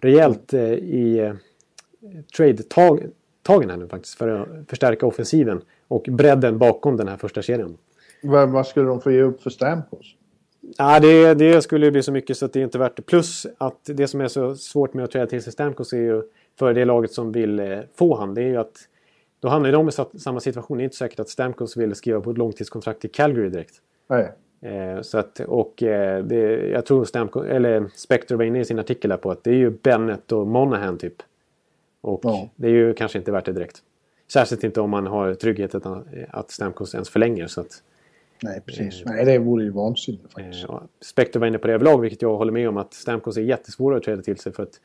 rejält 0.00 0.52
eh, 0.52 0.72
i 0.72 1.18
eh, 1.18 1.34
trade-tagen 2.36 3.10
här 3.48 3.76
nu 3.76 3.88
faktiskt 3.88 4.14
för 4.18 4.28
att 4.28 4.48
förstärka 4.68 5.06
offensiven 5.06 5.60
och 5.88 6.08
bredden 6.10 6.58
bakom 6.58 6.96
den 6.96 7.08
här 7.08 7.16
första 7.16 7.42
serien. 7.42 7.76
Vad, 8.22 8.66
skulle 8.66 8.86
de 8.86 9.00
få 9.00 9.10
ge 9.10 9.22
upp 9.22 9.42
för 9.42 9.50
Stamkos? 9.50 10.14
Ja, 10.76 11.00
det, 11.00 11.34
det 11.34 11.62
skulle 11.62 11.86
ju 11.86 11.92
bli 11.92 12.02
så 12.02 12.12
mycket 12.12 12.36
så 12.36 12.44
att 12.44 12.52
det 12.52 12.60
är 12.60 12.64
inte 12.64 12.78
värt 12.78 12.96
det. 12.96 13.02
Plus 13.02 13.46
att 13.58 13.80
det 13.84 14.08
som 14.08 14.20
är 14.20 14.28
så 14.28 14.56
svårt 14.56 14.94
med 14.94 15.04
att 15.04 15.10
träda 15.10 15.26
till 15.26 15.42
sig 15.42 15.52
Stamkos 15.52 15.92
är 15.92 15.96
ju 15.96 16.22
för 16.58 16.74
det 16.74 16.84
laget 16.84 17.12
som 17.12 17.32
vill 17.32 17.60
eh, 17.60 17.78
få 17.94 18.16
han. 18.16 18.34
Det 18.34 18.42
är 18.42 18.46
ju 18.46 18.56
att 18.56 18.76
då 19.40 19.48
hamnar 19.48 19.72
de 19.72 19.88
i 19.88 19.92
sa- 19.92 20.10
samma 20.18 20.40
situation. 20.40 20.76
Det 20.76 20.82
är 20.82 20.84
inte 20.84 20.96
säkert 20.96 21.20
att 21.20 21.28
Stamkos 21.28 21.76
vill 21.76 21.94
skriva 21.94 22.20
på 22.20 22.30
ett 22.30 22.38
långtidskontrakt 22.38 23.04
i 23.04 23.08
Calgary 23.08 23.48
direkt. 23.48 23.74
Nej. 24.08 24.32
Eh, 24.62 25.02
så 25.02 25.18
att, 25.18 25.40
och 25.40 25.82
eh, 25.82 26.24
det, 26.24 26.68
jag 26.68 26.86
tror 26.86 27.04
Stamkos, 27.04 27.46
eller 27.46 27.86
Spector 27.94 28.36
var 28.36 28.44
inne 28.44 28.60
i 28.60 28.64
sin 28.64 28.78
artikel 28.78 29.10
här 29.10 29.18
på 29.18 29.30
att 29.30 29.44
det 29.44 29.50
är 29.50 29.54
ju 29.54 29.70
Bennett 29.70 30.32
och 30.32 30.46
Monahan 30.46 30.98
typ. 30.98 31.22
Och 32.00 32.20
Ja. 32.22 32.48
det 32.56 32.66
är 32.66 32.72
ju 32.72 32.94
kanske 32.94 33.18
inte 33.18 33.32
värt 33.32 33.44
det 33.44 33.52
direkt. 33.52 33.82
Särskilt 34.32 34.64
inte 34.64 34.80
om 34.80 34.90
man 34.90 35.06
har 35.06 35.34
tryggheten 35.34 35.82
att, 35.84 36.04
att 36.30 36.50
Stamkos 36.50 36.94
ens 36.94 37.08
förlänger. 37.08 37.46
Så 37.46 37.60
att, 37.60 37.82
Nej, 38.42 38.60
precis. 38.66 39.02
Nej, 39.06 39.24
det 39.24 39.38
vore 39.38 39.64
ju 39.64 39.70
vansinnigt 39.70 40.32
faktiskt. 40.32 40.64
Eh, 40.68 40.80
Spector 41.00 41.40
var 41.40 41.46
inne 41.46 41.58
på 41.58 41.66
det 41.66 41.72
överlag, 41.74 42.00
vilket 42.00 42.22
jag 42.22 42.36
håller 42.36 42.52
med 42.52 42.68
om 42.68 42.76
att 42.76 42.94
Stamkos 42.94 43.36
är 43.36 43.40
jättesvåra 43.42 43.96
att 43.96 44.02
träda 44.02 44.22
till 44.22 44.36
sig 44.36 44.52
för 44.52 44.62
att 44.62 44.80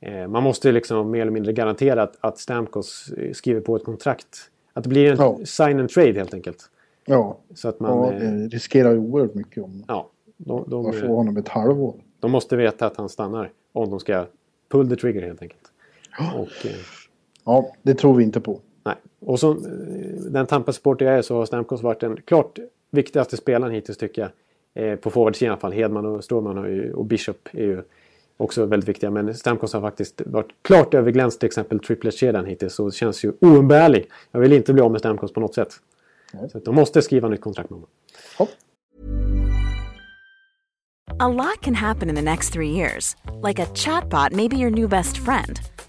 eh, 0.00 0.28
man 0.28 0.42
måste 0.42 0.72
liksom 0.72 1.10
mer 1.10 1.20
eller 1.22 1.30
mindre 1.32 1.52
garantera 1.52 2.02
att, 2.02 2.16
att 2.20 2.38
Stamkos 2.38 3.12
eh, 3.18 3.32
skriver 3.32 3.60
på 3.60 3.76
ett 3.76 3.84
kontrakt. 3.84 4.50
Att 4.72 4.82
det 4.84 4.88
blir 4.88 5.10
en 5.10 5.16
Ja. 5.18 5.38
sign 5.44 5.80
and 5.80 5.88
trade 5.90 6.12
helt 6.12 6.34
enkelt. 6.34 6.70
Ja, 7.06 7.38
Så 7.54 7.68
att 7.68 7.80
man... 7.80 7.98
ja 7.98 8.12
eh, 8.12 8.20
det 8.32 8.48
riskerar 8.48 8.92
ju 8.92 8.98
oerhört 8.98 9.34
mycket 9.34 9.62
om 9.64 9.84
ja, 9.88 10.10
de, 10.36 10.64
de, 10.70 10.82
man 10.82 10.92
får 10.92 11.04
eh, 11.04 11.10
honom 11.14 11.36
ett 11.36 11.48
halvår. 11.48 11.94
de 12.20 12.30
måste 12.30 12.56
veta 12.56 12.86
att 12.86 12.96
han 12.96 13.08
stannar 13.08 13.50
om 13.72 13.90
de 13.90 14.00
ska 14.00 14.26
pull 14.68 14.88
the 14.90 14.96
trigger 14.96 15.22
helt 15.22 15.42
enkelt. 15.42 15.69
Och, 16.36 16.66
eh, 16.66 16.72
Ja, 17.44 17.72
det 17.82 17.94
tror 17.94 18.14
vi 18.14 18.24
inte 18.24 18.40
på. 18.40 18.60
nej. 18.84 18.94
och 19.20 19.40
som 19.40 19.56
eh, 19.56 20.30
den 20.32 20.46
Tampa-supporter 20.46 21.06
jag 21.06 21.14
är 21.18 21.22
så 21.22 21.36
har 21.36 21.46
Stamkos 21.46 21.82
varit 21.82 22.00
den 22.00 22.16
klart 22.16 22.58
viktigaste 22.90 23.36
spelaren 23.36 23.74
hittills 23.74 23.98
tycker 23.98 24.22
jag. 24.22 24.30
Eh, 24.74 24.96
på 24.96 25.10
forwardsidan 25.10 25.48
i 25.48 25.52
alla 25.52 25.60
fall. 25.60 25.72
Hedman 25.72 26.06
och 26.06 26.24
Stråman 26.24 26.56
har 26.56 26.66
ju, 26.66 26.92
och 26.92 27.04
Bishop 27.04 27.48
är 27.52 27.62
ju 27.62 27.82
också 28.36 28.66
väldigt 28.66 28.88
viktiga. 28.88 29.10
Men 29.10 29.34
Stamkos 29.34 29.72
har 29.72 29.80
faktiskt 29.80 30.22
varit 30.26 30.48
klart 30.62 30.94
överglänst 30.94 31.40
till 31.40 31.46
exempel 31.46 31.78
triplets-kedjan 31.80 32.44
hittills. 32.44 32.78
Och 32.78 32.92
känns 32.92 33.24
ju 33.24 33.32
oumbärlig. 33.40 34.08
Jag 34.30 34.40
vill 34.40 34.52
inte 34.52 34.72
bli 34.72 34.82
av 34.82 34.90
med 34.90 35.00
Stamkos 35.00 35.32
på 35.32 35.40
något 35.40 35.54
sätt. 35.54 35.72
Nej. 36.32 36.50
Så 36.50 36.58
att 36.58 36.64
de 36.64 36.74
måste 36.74 37.02
skriva 37.02 37.28
nytt 37.28 37.40
kontrakt 37.40 37.70
med 37.70 37.76
honom. 37.76 37.88
Hopp. 38.38 38.48
A 41.18 41.28
lot 41.28 41.60
can 41.60 41.74
happen 41.74 42.08
in 42.10 42.16
the 42.16 42.22
next 42.22 42.52
three 42.52 42.70
years. 42.70 43.16
Like 43.48 43.62
a 43.62 43.66
chatbot 43.74 44.32
may 44.32 44.48
be 44.48 44.56
your 44.56 44.70
new 44.70 44.88
best 44.88 45.16
friend. 45.16 45.58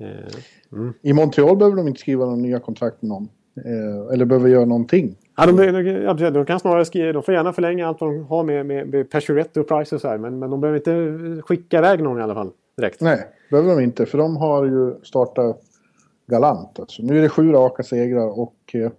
Eh, 0.00 0.88
I 1.02 1.12
Montreal 1.12 1.56
behöver 1.56 1.76
de 1.76 1.88
inte 1.88 2.00
skriva 2.00 2.24
några 2.24 2.36
nya 2.36 2.60
kontrakt 2.60 3.02
med 3.02 3.08
någon. 3.08 3.28
Eh, 3.56 4.12
eller 4.12 4.24
behöver 4.24 4.48
göra 4.48 4.64
någonting. 4.64 5.16
Ja, 5.36 5.46
de, 5.46 5.56
de, 6.16 6.30
de 6.30 6.46
kan 6.46 6.60
snarare 6.60 6.84
skriva, 6.84 7.12
de 7.12 7.22
får 7.22 7.34
gärna 7.34 7.52
förlänga 7.52 7.88
allt 7.88 7.98
de 7.98 8.24
har 8.24 8.44
med, 8.44 8.66
med, 8.66 8.88
med 8.88 9.10
Pacioretty 9.10 9.60
och 9.60 9.68
Price 9.68 9.94
och 9.94 10.00
så 10.00 10.08
här. 10.08 10.18
Men, 10.18 10.38
men 10.38 10.50
de 10.50 10.60
behöver 10.60 10.78
inte 10.78 11.42
skicka 11.42 11.78
iväg 11.78 12.02
någon 12.02 12.18
i 12.18 12.22
alla 12.22 12.34
fall 12.34 12.50
direkt. 12.76 13.00
Nej, 13.00 13.26
behöver 13.50 13.76
de 13.76 13.82
inte. 13.82 14.06
För 14.06 14.18
de 14.18 14.36
har 14.36 14.64
ju 14.64 14.94
startat 15.02 15.60
galant. 16.26 16.78
Alltså. 16.78 17.02
Nu 17.02 17.18
är 17.18 17.22
det 17.22 17.28
sju 17.28 17.52
raka 17.52 17.82
segrar 17.82 18.38
och 18.38 18.54
eh, 18.72 18.90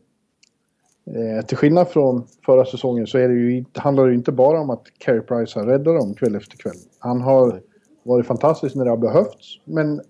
eh, 1.16 1.46
till 1.46 1.58
skillnad 1.58 1.88
från 1.88 2.24
förra 2.46 2.66
säsongen 2.66 3.08
så 3.08 3.18
är 3.18 3.28
det 3.28 3.34
ju, 3.34 3.66
handlar 3.76 4.06
det 4.06 4.12
ju 4.12 4.18
inte 4.18 4.32
bara 4.32 4.60
om 4.60 4.70
att 4.70 4.84
Carey 4.98 5.22
Price 5.22 5.60
har 5.60 5.66
räddat 5.66 6.00
dem 6.00 6.14
kväll 6.14 6.36
efter 6.36 6.58
kväll. 6.58 6.78
Han 7.00 7.22
har 7.22 7.48
Nej. 7.48 7.62
varit 8.04 8.26
fantastisk 8.26 8.76
när 8.76 8.86
det 8.86 8.90
har 8.90 8.98
behövts. 8.98 9.60
Men 9.66 10.02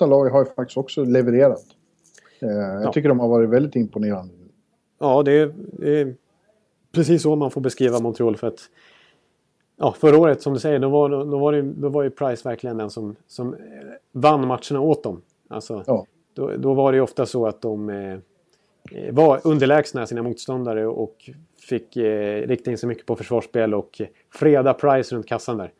av 0.00 0.08
laget 0.08 0.32
har 0.32 0.40
ju 0.44 0.50
faktiskt 0.50 0.76
också 0.78 1.04
levererat. 1.04 1.62
Eh, 2.42 2.48
jag 2.48 2.84
Ja. 2.84 2.92
tycker 2.92 3.08
de 3.08 3.20
har 3.20 3.28
varit 3.28 3.48
väldigt 3.48 3.76
imponerande. 3.76 4.34
Ja, 4.98 5.22
det 5.22 5.32
är, 5.32 5.52
det 5.72 6.00
är 6.00 6.14
precis 6.92 7.22
så 7.22 7.36
man 7.36 7.50
får 7.50 7.60
beskriva 7.60 8.00
Montreal. 8.00 8.36
för 8.36 8.46
att 8.46 8.60
ja, 9.76 9.92
Förra 9.92 10.18
året, 10.18 10.42
som 10.42 10.54
du 10.54 10.60
säger, 10.60 10.78
då 10.78 10.88
var, 10.88 11.08
då 11.10 11.38
var, 11.38 11.52
det, 11.52 11.62
då 11.62 11.88
var 11.88 12.02
ju 12.02 12.10
Price 12.10 12.48
verkligen 12.48 12.76
den 12.76 12.90
som, 12.90 13.16
som 13.26 13.54
eh, 13.54 13.60
vann 14.12 14.46
matcherna 14.46 14.80
åt 14.80 15.02
dem. 15.02 15.22
Alltså, 15.48 15.84
Ja. 15.86 16.06
då, 16.34 16.50
då 16.56 16.74
var 16.74 16.92
det 16.92 16.96
ju 16.96 17.02
ofta 17.02 17.26
så 17.26 17.46
att 17.46 17.60
de 17.62 17.90
eh, 17.90 18.12
eh, 18.92 19.12
var 19.14 19.40
underlägsna 19.44 20.06
sina 20.06 20.22
motståndare 20.22 20.86
och 20.86 21.30
fick 21.68 21.96
eh, 21.96 22.46
rikta 22.46 22.70
in 22.70 22.78
sig 22.78 22.88
mycket 22.88 23.06
på 23.06 23.16
försvarsspel 23.16 23.74
och 23.74 24.00
freda 24.34 24.74
Price 24.74 25.14
runt 25.16 25.26
kassan 25.26 25.56
där. 25.56 25.72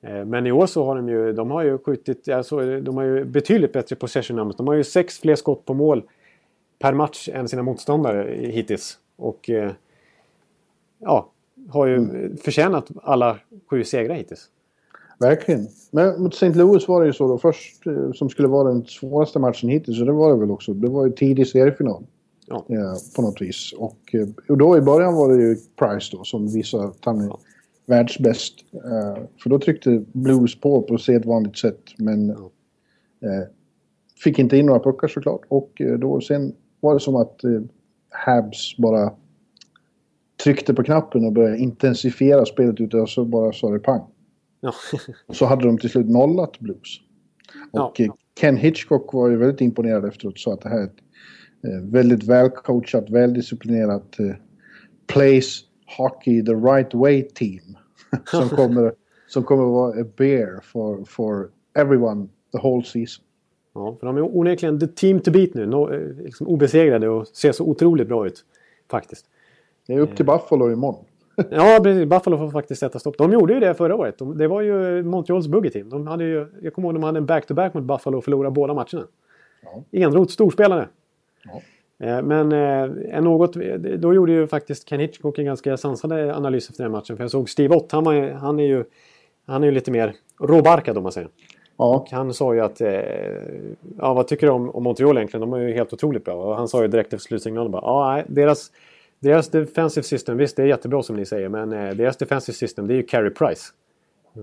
Eh, 0.00 0.24
Men 0.24 0.46
i 0.46 0.52
år 0.52 0.66
så 0.66 0.84
har 0.84 0.96
de 0.96 1.08
ju, 1.08 1.32
de 1.32 1.50
har 1.50 1.62
ju 1.62 1.78
skjutit, 1.78 2.28
alltså, 2.28 2.80
de 2.80 2.96
har 2.96 3.04
ju 3.04 3.24
betydligt 3.24 3.72
bättre 3.72 3.96
possession 3.96 4.36
numbers. 4.36 4.56
De 4.56 4.66
har 4.66 4.74
ju 4.74 4.84
sex 4.84 5.18
fler 5.18 5.34
skott 5.34 5.64
på 5.64 5.74
mål 5.74 6.02
per 6.78 6.92
match 6.92 7.28
än 7.32 7.48
sina 7.48 7.62
motståndare 7.62 8.36
hittills. 8.36 8.98
Och 9.16 9.50
eh, 9.50 9.72
ja, 10.98 11.30
har 11.68 11.86
ju 11.86 11.96
mm. 11.96 12.36
förtjänat 12.36 12.88
alla 13.02 13.38
sju 13.70 13.84
segrar 13.84 14.14
hittills. 14.14 14.48
Verkligen. 15.18 15.68
Men 15.90 16.22
mot 16.22 16.34
St. 16.34 16.54
Louis 16.54 16.88
var 16.88 17.00
det 17.00 17.06
ju 17.06 17.12
så 17.12 17.28
då 17.28 17.38
först 17.38 17.86
eh, 17.86 18.12
som 18.12 18.28
skulle 18.28 18.48
vara 18.48 18.68
den 18.68 18.84
svåraste 18.84 19.38
matchen 19.38 19.68
hittills. 19.68 20.00
Och 20.00 20.06
det 20.06 20.12
var 20.12 20.32
det 20.32 20.40
väl 20.40 20.50
också. 20.50 20.74
Det 20.74 20.88
var 20.88 21.06
ju 21.06 21.12
tidig 21.12 21.46
seriefinal. 21.46 22.04
Ja. 22.46 22.64
ja 22.68 22.96
på 23.16 23.22
något 23.22 23.40
vis. 23.40 23.74
Och, 23.78 24.14
eh, 24.14 24.28
och 24.48 24.58
då 24.58 24.76
i 24.76 24.80
början 24.80 25.14
var 25.14 25.28
det 25.28 25.42
ju 25.42 25.56
Price 25.76 26.16
då 26.16 26.24
som 26.24 26.62
han 27.00 27.20
är 27.20 27.26
ja. 27.26 27.38
Världsbäst. 27.88 28.54
Uh, 28.74 29.24
för 29.42 29.50
då 29.50 29.58
tryckte 29.58 30.04
Blues 30.12 30.60
på 30.60 30.82
på 30.82 30.98
sedvanligt 30.98 31.58
sätt. 31.58 31.80
Men 31.98 32.30
uh, 32.30 32.36
fick 34.24 34.38
inte 34.38 34.56
in 34.56 34.66
några 34.66 34.80
puckar 34.80 35.08
såklart. 35.08 35.40
Och 35.48 35.80
uh, 35.80 35.98
då 35.98 36.20
sen 36.20 36.54
var 36.80 36.94
det 36.94 37.00
som 37.00 37.16
att 37.16 37.40
Habs 38.10 38.76
bara 38.76 39.12
tryckte 40.44 40.74
på 40.74 40.82
knappen 40.82 41.24
och 41.24 41.32
började 41.32 41.58
intensifiera 41.58 42.44
spelet 42.44 42.94
och 42.94 43.08
så 43.08 43.24
bara 43.24 43.52
sa 43.52 43.70
det 43.70 43.78
pang. 43.78 44.02
Ja. 44.60 44.72
så 45.32 45.46
hade 45.46 45.64
de 45.64 45.78
till 45.78 45.90
slut 45.90 46.08
nollat 46.08 46.58
Blues. 46.58 47.00
Och 47.72 48.00
ja. 48.00 48.16
Ken 48.40 48.56
Hitchcock 48.56 49.12
var 49.12 49.28
ju 49.28 49.36
väldigt 49.36 49.60
imponerad 49.60 50.04
efteråt 50.04 50.34
och 50.34 50.38
sa 50.38 50.52
att 50.52 50.60
det 50.60 50.68
här 50.68 50.78
är 50.78 50.84
ett 50.84 50.98
eh, 51.64 51.90
väldigt 51.90 52.24
välcoachat, 52.24 53.10
väldisciplinerat 53.10 54.20
eh, 54.20 54.34
Place 55.06 55.64
Hockey 55.96 56.42
the 56.42 56.54
right 56.54 56.94
way 56.94 57.22
team. 57.22 57.76
som, 58.30 58.48
kommer, 58.48 58.92
som 59.28 59.42
kommer 59.42 59.62
att 59.62 59.72
vara 59.72 60.00
a 60.00 60.04
bear 60.16 60.60
for, 60.62 61.04
for 61.04 61.50
everyone 61.74 62.28
the 62.52 62.58
whole 62.58 62.82
season. 62.84 63.24
Ja, 63.74 63.96
för 64.00 64.06
de 64.06 64.16
är 64.16 64.36
onekligen 64.36 64.80
the 64.80 64.86
team 64.86 65.20
to 65.20 65.30
beat 65.30 65.54
nu. 65.54 65.66
No, 65.66 65.94
eh, 65.94 66.24
liksom 66.24 66.46
obesegrade 66.46 67.08
och 67.08 67.26
ser 67.26 67.52
så 67.52 67.64
otroligt 67.64 68.08
bra 68.08 68.26
ut. 68.26 68.44
Faktiskt. 68.90 69.26
Det 69.86 69.94
är 69.94 70.00
upp 70.00 70.16
till 70.16 70.26
Buffalo 70.26 70.72
imorgon. 70.72 71.04
ja, 71.50 71.80
precis. 71.82 72.08
Buffalo 72.08 72.38
får 72.38 72.50
faktiskt 72.50 72.80
sätta 72.80 72.98
stopp. 72.98 73.18
De 73.18 73.32
gjorde 73.32 73.54
ju 73.54 73.60
det 73.60 73.74
förra 73.74 73.96
året. 73.96 74.18
De, 74.18 74.38
det 74.38 74.48
var 74.48 74.60
ju 74.60 75.02
Montreals 75.02 75.48
buggy 75.48 75.70
team. 75.70 75.90
De 75.90 76.06
hade 76.06 76.24
ju, 76.24 76.46
jag 76.62 76.74
kommer 76.74 76.88
ihåg 76.88 76.94
de 76.94 77.02
hade 77.02 77.18
en 77.18 77.26
back-to-back 77.26 77.74
mot 77.74 77.84
Buffalo 77.84 78.18
och 78.18 78.24
förlorade 78.24 78.54
båda 78.54 78.74
matcherna. 78.74 79.06
Ja. 79.62 79.84
Enrot, 79.92 80.30
storspelare. 80.30 80.88
Ja. 81.44 81.60
Eh, 82.00 82.22
men 82.22 82.52
eh, 82.52 83.22
något, 83.22 83.56
då 83.98 84.14
gjorde 84.14 84.32
ju 84.32 84.46
faktiskt 84.46 84.88
Ken 84.88 85.00
Hitchcock 85.00 85.38
en 85.38 85.44
ganska 85.44 85.76
sansad 85.76 86.12
analys 86.12 86.70
efter 86.70 86.82
den 86.82 86.92
matchen. 86.92 87.16
För 87.16 87.24
jag 87.24 87.30
såg 87.30 87.50
Steve 87.50 87.76
Ott, 87.76 87.92
han, 87.92 88.04
var, 88.04 88.30
han 88.30 88.60
är 88.60 88.64
ju 88.64 88.84
han 89.46 89.62
är 89.62 89.66
ju 89.66 89.72
lite 89.72 89.90
mer 89.90 90.14
råbarkad 90.40 90.96
om 90.96 91.02
man 91.02 91.12
säger. 91.12 91.28
Ja. 91.76 91.96
Och 91.96 92.10
han 92.10 92.34
sa 92.34 92.54
ju 92.54 92.60
att, 92.60 92.80
eh, 92.80 92.90
ja 93.98 94.14
vad 94.14 94.28
tycker 94.28 94.46
du 94.46 94.52
om, 94.52 94.70
om 94.70 94.82
Montreal 94.82 95.16
egentligen? 95.16 95.50
De 95.50 95.52
är 95.52 95.68
ju 95.68 95.74
helt 95.74 95.92
otroligt 95.92 96.24
bra. 96.24 96.34
Och 96.34 96.56
han 96.56 96.68
sa 96.68 96.82
ju 96.82 96.88
direkt 96.88 97.12
efter 97.12 97.26
slutsignalen 97.26 97.72
bara, 97.72 97.82
ja 97.82 98.22
deras 98.28 98.70
deras 99.20 99.48
defensive 99.48 100.04
system, 100.04 100.36
visst 100.36 100.56
det 100.56 100.62
är 100.62 100.66
jättebra 100.66 101.02
som 101.02 101.16
ni 101.16 101.26
säger, 101.26 101.48
men 101.48 101.72
eh, 101.72 101.94
deras 101.94 102.16
defensive 102.16 102.56
system 102.56 102.86
det 102.86 102.94
är 102.94 102.96
ju 102.96 103.02
Carey 103.02 103.30
Price. 103.30 103.72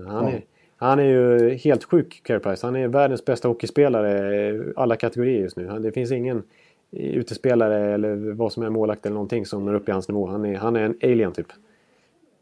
Han 0.08 0.28
är, 0.28 0.41
han 0.78 0.99
är 0.99 1.03
ju 1.03 1.53
helt 1.53 1.84
sjuk, 1.84 2.22
Carey 2.24 2.39
Price. 2.39 2.68
Han 2.68 2.76
är 2.76 2.88
världens 2.88 3.26
bästa 3.26 3.47
hockeyspelare 3.47 4.36
i 4.36 4.74
alla 4.76 4.95
kategorier 4.95 5.41
just 5.41 5.58
nu. 5.58 5.80
Det 5.80 5.91
finns 5.91 6.12
ingen 6.12 6.43
utespelare 6.92 7.94
eller 7.94 8.34
vad 8.34 8.54
som 8.54 8.64
är 8.64 8.70
målakt 8.70 9.06
eller 9.06 9.14
någonting 9.14 9.46
som 9.46 9.66
når 9.66 9.74
upp 9.74 9.90
i 9.90 9.92
hans 9.92 10.10
nivå. 10.10 10.28
Han 10.28 10.46
är, 10.46 10.56
han 10.56 10.76
är 10.76 10.82
en 10.82 10.98
alien 11.04 11.32
typ. 11.32 11.48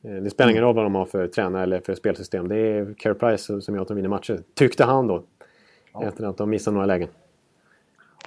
Eh, 0.03 0.15
det 0.15 0.29
spelar 0.29 0.51
ingen 0.51 0.63
roll 0.63 0.75
vad 0.75 0.85
de 0.85 0.95
har 0.95 1.05
för 1.05 1.27
tränare 1.27 1.63
eller 1.63 1.79
för 1.79 1.95
spelsystem. 1.95 2.47
Det 2.47 2.57
är 2.57 2.93
Carey 2.97 3.15
Price 3.15 3.61
som 3.61 3.75
gör 3.75 3.81
att 3.81 3.87
de 3.87 3.95
vinner 3.95 4.09
matcher. 4.09 4.39
Tyckte 4.53 4.83
han 4.83 5.07
då. 5.07 5.23
Ja. 5.93 6.03
Efter 6.03 6.25
att 6.25 6.37
de 6.37 6.49
missade 6.49 6.73
några 6.73 6.85
lägen. 6.85 7.09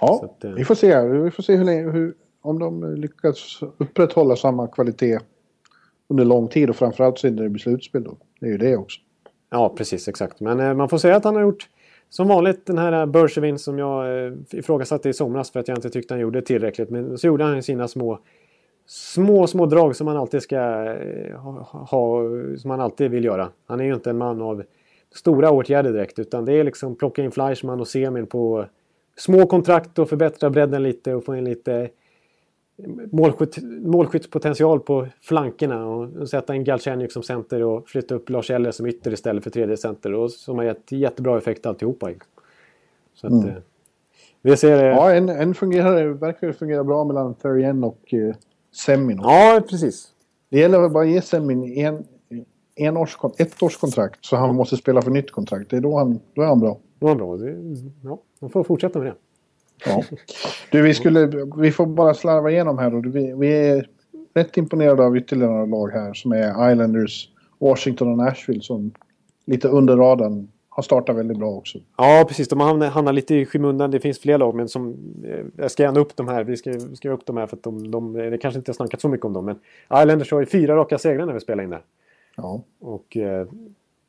Ja, 0.01 0.21
att, 0.23 0.43
eh, 0.43 0.51
vi 0.51 0.65
får 0.65 0.75
se. 0.75 1.01
Vi 1.01 1.31
får 1.31 1.43
se 1.43 1.55
hur, 1.55 1.65
länge, 1.65 1.91
hur, 1.91 2.13
om 2.41 2.59
de 2.59 2.95
lyckas 2.95 3.59
upprätthålla 3.77 4.35
samma 4.35 4.67
kvalitet 4.67 5.19
under 6.07 6.25
lång 6.25 6.47
tid 6.47 6.69
och 6.69 6.75
framförallt 6.75 7.19
så 7.19 7.27
är 7.27 7.31
det 7.31 7.59
slutspel 7.59 8.03
då. 8.03 8.17
Det 8.39 8.45
är 8.45 8.49
ju 8.49 8.57
det 8.57 8.77
också. 8.77 8.99
Ja, 9.49 9.73
precis 9.77 10.07
exakt. 10.07 10.39
Men 10.39 10.59
eh, 10.59 10.73
man 10.73 10.89
får 10.89 10.97
säga 10.97 11.15
att 11.15 11.23
han 11.23 11.35
har 11.35 11.41
gjort 11.41 11.69
som 12.09 12.27
vanligt 12.27 12.65
den 12.65 12.77
här 12.77 13.05
Bergevin 13.05 13.59
som 13.59 13.79
jag 13.79 14.25
eh, 14.25 14.33
ifrågasatte 14.51 15.09
i 15.09 15.13
somras 15.13 15.51
för 15.51 15.59
att 15.59 15.67
jag 15.67 15.77
inte 15.77 15.89
tyckte 15.89 16.13
han 16.13 16.21
gjorde 16.21 16.41
tillräckligt. 16.41 16.89
Men 16.89 17.17
så 17.17 17.27
gjorde 17.27 17.43
han 17.43 17.63
sina 17.63 17.87
små 17.87 18.19
små, 18.87 19.47
små 19.47 19.65
drag 19.65 19.95
som 19.95 20.05
man 20.05 20.17
alltid 20.17 20.41
ska 20.41 20.55
eh, 20.55 21.37
ha, 21.37 21.51
ha, 21.91 22.21
som 22.57 22.67
man 22.67 22.81
alltid 22.81 23.11
vill 23.11 23.25
göra. 23.25 23.49
Han 23.65 23.79
är 23.79 23.85
ju 23.85 23.93
inte 23.93 24.09
en 24.09 24.17
man 24.17 24.41
av 24.41 24.63
stora 25.15 25.51
åtgärder 25.51 25.93
direkt 25.93 26.19
utan 26.19 26.45
det 26.45 26.53
är 26.53 26.63
liksom 26.63 26.95
plocka 26.95 27.23
in 27.23 27.31
Fleischmann 27.31 27.79
och 27.79 27.87
Semin 27.87 28.27
på 28.27 28.65
små 29.17 29.45
kontrakt 29.45 29.99
och 29.99 30.09
förbättra 30.09 30.49
bredden 30.49 30.83
lite 30.83 31.13
och 31.13 31.25
få 31.25 31.35
in 31.35 31.43
lite 31.43 31.89
målskytt, 33.11 33.57
målskyttspotential 33.63 34.79
på 34.79 35.07
flankerna 35.21 35.85
och 35.87 36.29
sätta 36.29 36.55
in 36.55 36.63
Galchenyuk 36.63 37.11
som 37.11 37.23
center 37.23 37.63
och 37.63 37.89
flytta 37.89 38.15
upp 38.15 38.29
Lars 38.29 38.51
Eller 38.51 38.71
som 38.71 38.85
ytter 38.85 39.13
istället 39.13 39.43
för 39.43 39.49
tredje 39.49 39.77
center 39.77 40.13
och 40.13 40.31
som 40.31 40.57
har 40.57 40.63
gett 40.63 40.91
jättebra 40.91 41.37
effekt 41.37 41.65
alltihopa. 41.65 42.11
Så 43.13 43.27
att, 43.27 43.33
mm. 43.33 43.49
Eh, 43.49 43.55
vi 44.41 44.57
ser, 44.57 44.85
ja, 44.85 45.13
en, 45.13 45.29
en 45.29 45.53
fungerar, 45.53 46.07
verkar 46.07 46.51
fungera 46.51 46.83
bra 46.83 47.03
mellan 47.03 47.33
Therrien 47.33 47.83
och 47.83 48.13
eh, 48.13 48.35
Semin. 48.71 49.19
Ja, 49.23 49.61
precis. 49.69 50.07
Det 50.49 50.59
gäller 50.59 50.81
att 50.81 50.93
bara 50.93 51.05
ge 51.05 51.21
Semin 51.21 51.63
en, 51.63 52.05
en 52.75 52.97
års, 52.97 53.17
ett 53.37 53.63
års 53.63 53.77
kontrakt 53.77 54.25
så 54.25 54.35
han 54.35 54.55
måste 54.55 54.77
spela 54.77 55.01
för 55.01 55.11
nytt 55.11 55.31
kontrakt. 55.31 55.69
Det 55.69 55.77
är 55.77 55.81
då, 55.81 55.97
han, 55.97 56.19
då 56.33 56.41
är 56.41 56.45
han 56.45 56.59
bra. 56.59 56.77
Då 56.99 57.05
är 57.05 57.09
han 57.09 57.17
bra. 57.17 57.37
Det, 57.37 57.55
ja, 58.03 58.19
man 58.39 58.49
får 58.49 58.63
fortsätta 58.63 58.99
med 58.99 59.07
det. 59.07 59.15
Ja. 59.85 60.03
Du, 60.71 60.81
vi, 60.81 60.93
skulle, 60.93 61.45
vi 61.57 61.71
får 61.71 61.85
bara 61.85 62.13
slarva 62.13 62.51
igenom 62.51 62.77
här 62.77 62.91
då. 62.91 63.09
Vi, 63.09 63.33
vi 63.37 63.47
är 63.47 63.87
rätt 64.33 64.57
imponerade 64.57 65.03
av 65.03 65.17
ytterligare 65.17 65.51
några 65.51 65.65
lag 65.65 65.91
här 65.91 66.13
som 66.13 66.31
är 66.31 66.71
Islanders, 66.71 67.29
Washington 67.59 68.07
och 68.07 68.17
Nashville 68.17 68.61
som 68.61 68.91
lite 69.45 69.67
under 69.67 69.97
radarn 69.97 70.47
har 70.69 70.83
startat 70.83 71.15
väldigt 71.15 71.37
bra 71.37 71.49
också. 71.49 71.79
Ja, 71.97 72.25
precis. 72.27 72.47
De 72.47 72.59
hamnar, 72.59 72.87
hamnar 72.87 73.13
lite 73.13 73.35
i 73.35 73.45
skymundan. 73.45 73.91
Det 73.91 73.99
finns 73.99 74.19
fler 74.19 74.37
lag, 74.37 74.55
men 74.55 74.69
som... 74.69 74.95
Eh, 75.25 75.45
jag 75.55 75.71
ska 75.71 75.83
gärna 75.83 75.99
upp 75.99 76.15
de 76.15 76.27
här. 76.27 76.43
Vi 76.43 76.57
ska, 76.57 76.79
ska 76.79 77.09
upp 77.09 77.25
de 77.25 77.37
här 77.37 77.47
för 77.47 77.57
att 77.57 77.63
de, 77.63 77.91
de... 77.91 78.13
Det 78.13 78.37
kanske 78.37 78.57
inte 78.57 78.69
har 78.69 78.73
snackat 78.73 79.01
så 79.01 79.09
mycket 79.09 79.25
om 79.25 79.33
dem, 79.33 79.45
men 79.45 79.59
Islanders 80.03 80.31
har 80.31 80.39
ju 80.39 80.45
fyra 80.45 80.75
raka 80.75 80.97
segrar 80.97 81.25
när 81.25 81.33
vi 81.33 81.39
spelar 81.39 81.63
in 81.63 81.69
där. 81.69 81.81
Ja. 82.35 82.61
Och... 82.79 83.17
Eh, 83.17 83.47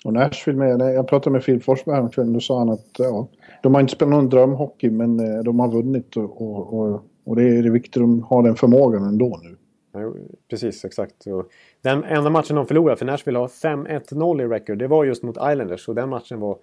och 0.05 0.13
Nashville 0.13 0.59
med. 0.59 0.95
Jag 0.95 1.09
pratade 1.09 1.33
med 1.33 1.45
Phil 1.45 1.63
Forsberg 1.63 1.95
häromkvällen. 1.95 2.33
Då 2.33 2.41
sa 2.41 2.59
han 2.59 2.69
att 2.69 2.87
ja, 2.99 3.29
de 3.63 3.75
har 3.75 3.81
inte 3.81 3.93
spelat 3.93 4.11
någon 4.11 4.29
drömhockey 4.29 4.91
men 4.91 5.21
eh, 5.21 5.43
de 5.43 5.61
har 5.61 5.69
vunnit 5.69 6.17
och, 6.17 6.43
och, 6.43 7.03
och 7.25 7.37
det 7.37 7.43
är 7.43 7.63
viktigt 7.63 7.97
att 7.97 8.03
de 8.03 8.23
har 8.23 8.43
den 8.43 8.57
förmågan 8.57 9.03
ändå 9.03 9.41
nu. 9.43 9.57
Ja, 9.93 10.13
precis, 10.51 10.85
exakt. 10.85 11.27
Och 11.27 11.51
den 11.83 12.05
enda 12.05 12.31
matchen 12.31 12.57
de 12.57 12.67
förlorade, 12.67 12.97
för 12.97 13.07
Nashville 13.07 13.39
har 13.39 13.49
5-1-0 13.49 14.43
i 14.43 14.47
record, 14.47 14.79
det 14.79 14.87
var 14.87 15.05
just 15.05 15.23
mot 15.23 15.37
Islanders. 15.37 15.89
Och 15.89 15.95
den 15.95 16.09
matchen 16.09 16.41
var 16.41 16.59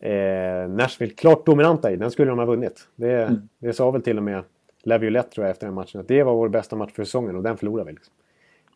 eh, 0.00 0.68
Nashville 0.68 1.14
klart 1.14 1.46
dominanta 1.46 1.92
i. 1.92 1.96
Den 1.96 2.10
skulle 2.10 2.30
de 2.30 2.38
ha 2.38 2.46
vunnit. 2.46 2.88
Det, 2.96 3.22
mm. 3.22 3.48
det 3.58 3.72
sa 3.72 3.90
väl 3.90 4.02
till 4.02 4.16
och 4.16 4.24
med 4.24 4.42
Laviolette 4.82 5.30
tror 5.30 5.46
jag 5.46 5.50
efter 5.50 5.66
den 5.66 5.74
matchen. 5.74 6.00
Att 6.00 6.08
det 6.08 6.22
var 6.22 6.34
vår 6.34 6.48
bästa 6.48 6.76
match 6.76 6.92
för 6.92 7.04
säsongen 7.04 7.36
och 7.36 7.42
den 7.42 7.56
förlorade 7.56 7.86
vi. 7.86 7.92
Liksom. 7.92 8.14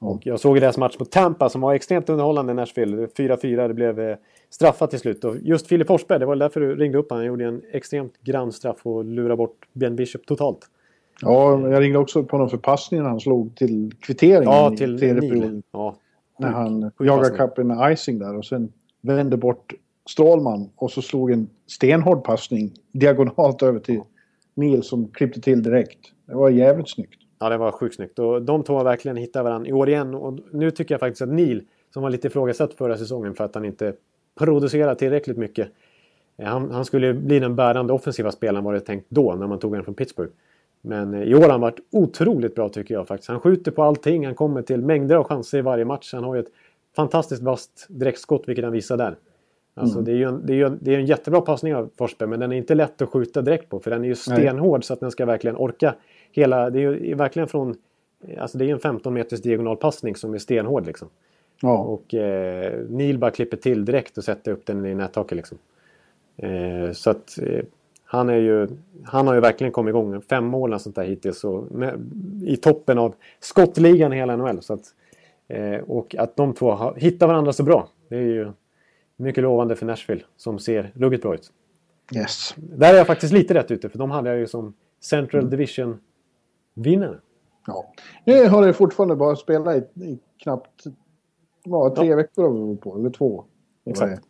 Och 0.00 0.26
jag 0.26 0.40
såg 0.40 0.60
deras 0.60 0.78
match 0.78 0.96
mot 0.98 1.10
Tampa 1.10 1.48
som 1.48 1.60
var 1.60 1.74
extremt 1.74 2.08
underhållande 2.08 2.52
i 2.52 2.54
Nashville. 2.54 3.06
4-4, 3.06 3.68
det 3.68 3.74
blev 3.74 4.00
eh, 4.00 4.16
straffat 4.50 4.90
till 4.90 4.98
slut. 4.98 5.24
Och 5.24 5.36
just 5.42 5.66
Filip 5.66 5.86
Forsberg, 5.86 6.18
det 6.18 6.26
var 6.26 6.36
därför 6.36 6.60
du 6.60 6.76
ringde 6.76 6.98
upp 6.98 7.10
honom. 7.10 7.20
Han 7.20 7.26
gjorde 7.26 7.44
en 7.44 7.62
extremt 7.72 8.22
grann 8.22 8.52
straff 8.52 8.76
och 8.82 9.04
lurade 9.04 9.36
bort 9.36 9.68
Ben 9.72 9.96
Bishop 9.96 10.26
totalt. 10.26 10.70
Ja, 11.20 11.68
jag 11.70 11.82
ringde 11.82 11.98
också 11.98 12.24
på 12.24 12.36
honom 12.36 12.50
för 12.50 12.56
passningen 12.56 13.06
han 13.06 13.20
slog 13.20 13.56
till 13.56 13.94
kvitteringen 14.00 14.52
ja, 14.52 14.70
till 14.76 14.96
i 14.96 14.98
perioden. 15.00 15.62
Ja, 15.72 15.96
när 16.38 16.48
han 16.48 16.90
jagade 16.98 17.36
kappen 17.36 17.92
icing 17.92 18.18
där 18.18 18.36
och 18.36 18.44
sen 18.44 18.72
vände 19.00 19.36
bort 19.36 19.74
Strålman 20.10 20.70
och 20.76 20.90
så 20.90 21.02
slog 21.02 21.30
en 21.30 21.48
stenhård 21.66 22.24
passning 22.24 22.72
diagonalt 22.92 23.62
över 23.62 23.80
till 23.80 24.00
Neil 24.54 24.82
som 24.82 25.08
klippte 25.08 25.40
till 25.40 25.62
direkt. 25.62 25.98
Det 26.26 26.34
var 26.34 26.50
jävligt 26.50 26.88
snyggt. 26.88 27.20
Ja, 27.40 27.48
det 27.48 27.56
var 27.56 27.72
sjukt 27.72 27.94
snyggt. 27.94 28.18
Och 28.18 28.42
de 28.42 28.62
två 28.62 28.74
har 28.74 28.84
verkligen 28.84 29.16
hittat 29.16 29.44
varandra 29.44 29.68
i 29.68 29.72
år 29.72 29.88
igen. 29.88 30.14
Och 30.14 30.38
nu 30.52 30.70
tycker 30.70 30.94
jag 30.94 31.00
faktiskt 31.00 31.22
att 31.22 31.28
Neil, 31.28 31.62
som 31.94 32.02
var 32.02 32.10
lite 32.10 32.26
ifrågasatt 32.26 32.74
förra 32.74 32.96
säsongen 32.98 33.34
för 33.34 33.44
att 33.44 33.54
han 33.54 33.64
inte 33.64 33.92
producerar 34.38 34.94
tillräckligt 34.94 35.36
mycket. 35.36 35.68
Eh, 36.36 36.46
han, 36.46 36.70
han 36.70 36.84
skulle 36.84 37.14
bli 37.14 37.38
den 37.38 37.56
bärande 37.56 37.92
offensiva 37.92 38.30
spelaren 38.32 38.64
var 38.64 38.72
det 38.72 38.80
tänkt 38.80 39.06
då 39.08 39.34
när 39.34 39.46
man 39.46 39.58
tog 39.58 39.70
honom 39.70 39.84
från 39.84 39.94
Pittsburgh. 39.94 40.32
Men 40.80 41.14
eh, 41.14 41.22
i 41.22 41.34
år 41.34 41.40
har 41.40 41.50
han 41.50 41.60
varit 41.60 41.80
otroligt 41.90 42.54
bra 42.54 42.68
tycker 42.68 42.94
jag 42.94 43.08
faktiskt. 43.08 43.28
Han 43.28 43.40
skjuter 43.40 43.70
på 43.70 43.82
allting, 43.82 44.26
han 44.26 44.34
kommer 44.34 44.62
till 44.62 44.82
mängder 44.82 45.16
av 45.16 45.24
chanser 45.24 45.58
i 45.58 45.62
varje 45.62 45.84
match. 45.84 46.14
Han 46.14 46.24
har 46.24 46.34
ju 46.34 46.40
ett 46.40 46.52
fantastiskt 46.96 47.42
vasst 47.42 47.86
direktskott 47.88 48.42
vilket 48.46 48.64
han 48.64 48.72
visar 48.72 48.96
där. 48.96 49.16
Alltså, 49.74 49.98
mm. 49.98 50.04
det, 50.04 50.12
är 50.12 50.16
ju 50.16 50.24
en, 50.24 50.46
det, 50.46 50.52
är 50.52 50.56
ju, 50.56 50.68
det 50.80 50.94
är 50.94 50.98
en 50.98 51.06
jättebra 51.06 51.40
passning 51.40 51.74
av 51.74 51.90
Forsberg 51.98 52.28
men 52.28 52.40
den 52.40 52.52
är 52.52 52.56
inte 52.56 52.74
lätt 52.74 53.02
att 53.02 53.08
skjuta 53.08 53.42
direkt 53.42 53.68
på 53.68 53.80
för 53.80 53.90
den 53.90 54.04
är 54.04 54.08
ju 54.08 54.14
stenhård 54.14 54.78
Nej. 54.78 54.82
så 54.82 54.92
att 54.92 55.00
den 55.00 55.10
ska 55.10 55.26
verkligen 55.26 55.56
orka 55.56 55.94
hela, 56.32 56.70
det 56.70 56.78
är 56.78 56.92
ju 56.92 57.14
verkligen 57.14 57.48
från, 57.48 57.76
alltså 58.38 58.58
det 58.58 58.64
är 58.64 58.72
en 58.72 58.80
15 58.80 59.14
meters 59.14 59.42
diagonalpassning 59.42 60.16
som 60.16 60.34
är 60.34 60.38
stenhård 60.38 60.86
liksom. 60.86 61.08
Ja. 61.62 61.78
Och 61.78 62.14
eh, 62.14 62.84
Neil 62.88 63.18
bara 63.18 63.30
klipper 63.30 63.56
till 63.56 63.84
direkt 63.84 64.18
och 64.18 64.24
sätter 64.24 64.52
upp 64.52 64.66
den 64.66 64.86
i 64.86 64.94
nättaket 64.94 65.36
liksom. 65.36 65.58
Eh, 66.36 66.92
så 66.92 67.10
att 67.10 67.38
eh, 67.38 67.64
han 68.04 68.28
är 68.28 68.36
ju, 68.36 68.68
han 69.04 69.26
har 69.26 69.34
ju 69.34 69.40
verkligen 69.40 69.72
kommit 69.72 69.92
igång. 69.92 70.22
Fem 70.22 70.44
mål 70.44 70.74
och 70.74 70.80
sånt 70.80 70.96
där 70.96 71.04
hittills. 71.04 71.44
Och 71.44 71.72
med, 71.72 72.10
I 72.44 72.56
toppen 72.56 72.98
av 72.98 73.14
skottligan 73.40 74.12
i 74.12 74.16
hela 74.16 74.36
NHL. 74.36 74.62
Så 74.62 74.74
att, 74.74 74.94
eh, 75.48 75.80
och 75.80 76.14
att 76.18 76.36
de 76.36 76.54
två 76.54 76.70
har, 76.70 76.94
hittar 76.94 77.26
varandra 77.26 77.52
så 77.52 77.62
bra. 77.62 77.88
Det 78.08 78.16
är 78.16 78.20
ju 78.20 78.52
mycket 79.16 79.42
lovande 79.42 79.76
för 79.76 79.86
Nashville 79.86 80.22
som 80.36 80.58
ser 80.58 80.92
ruggigt 80.94 81.22
bra 81.22 81.34
ut. 81.34 81.52
Yes. 82.16 82.54
Där 82.56 82.94
är 82.94 82.98
jag 82.98 83.06
faktiskt 83.06 83.32
lite 83.32 83.54
rätt 83.54 83.70
ute 83.70 83.88
för 83.88 83.98
de 83.98 84.10
hade 84.10 84.30
jag 84.30 84.38
ju 84.38 84.46
som 84.46 84.74
Central 85.00 85.50
Division-vinnare. 86.82 87.20
Ja. 87.66 87.92
Nu 88.24 88.48
har 88.48 88.66
det 88.66 88.72
fortfarande 88.72 89.16
bara 89.16 89.36
spelat 89.36 89.76
i, 89.76 90.04
i 90.04 90.18
knappt 90.42 90.84
ja, 91.64 91.94
tre 91.96 92.06
Ja. 92.06 92.16
veckor 92.16 92.42
har 92.42 92.50
vi 92.50 92.60
hållit 92.60 92.80
på, 92.80 92.96
eller 92.98 93.10
två. 93.10 93.44
Exakt. 93.86 94.22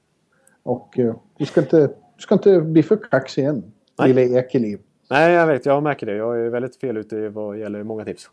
Och 0.62 0.98
eh, 0.98 1.14
du, 1.38 1.46
ska 1.46 1.60
inte, 1.60 1.86
du 2.16 2.22
ska 2.22 2.34
inte 2.34 2.60
bli 2.60 2.82
för 2.82 2.96
kaxig 3.10 3.44
än, 3.44 3.72
Nej. 3.98 4.12
lille 4.12 4.38
Ekeliv. 4.38 4.80
Nej, 5.10 5.32
jag 5.32 5.46
vet. 5.46 5.66
Jag 5.66 5.82
märker 5.82 6.06
det. 6.06 6.16
Jag 6.16 6.40
är 6.40 6.50
väldigt 6.50 6.76
fel 6.76 6.96
ute 6.96 7.28
vad 7.28 7.58
gäller 7.58 7.82
många 7.82 8.04
tips. 8.04 8.30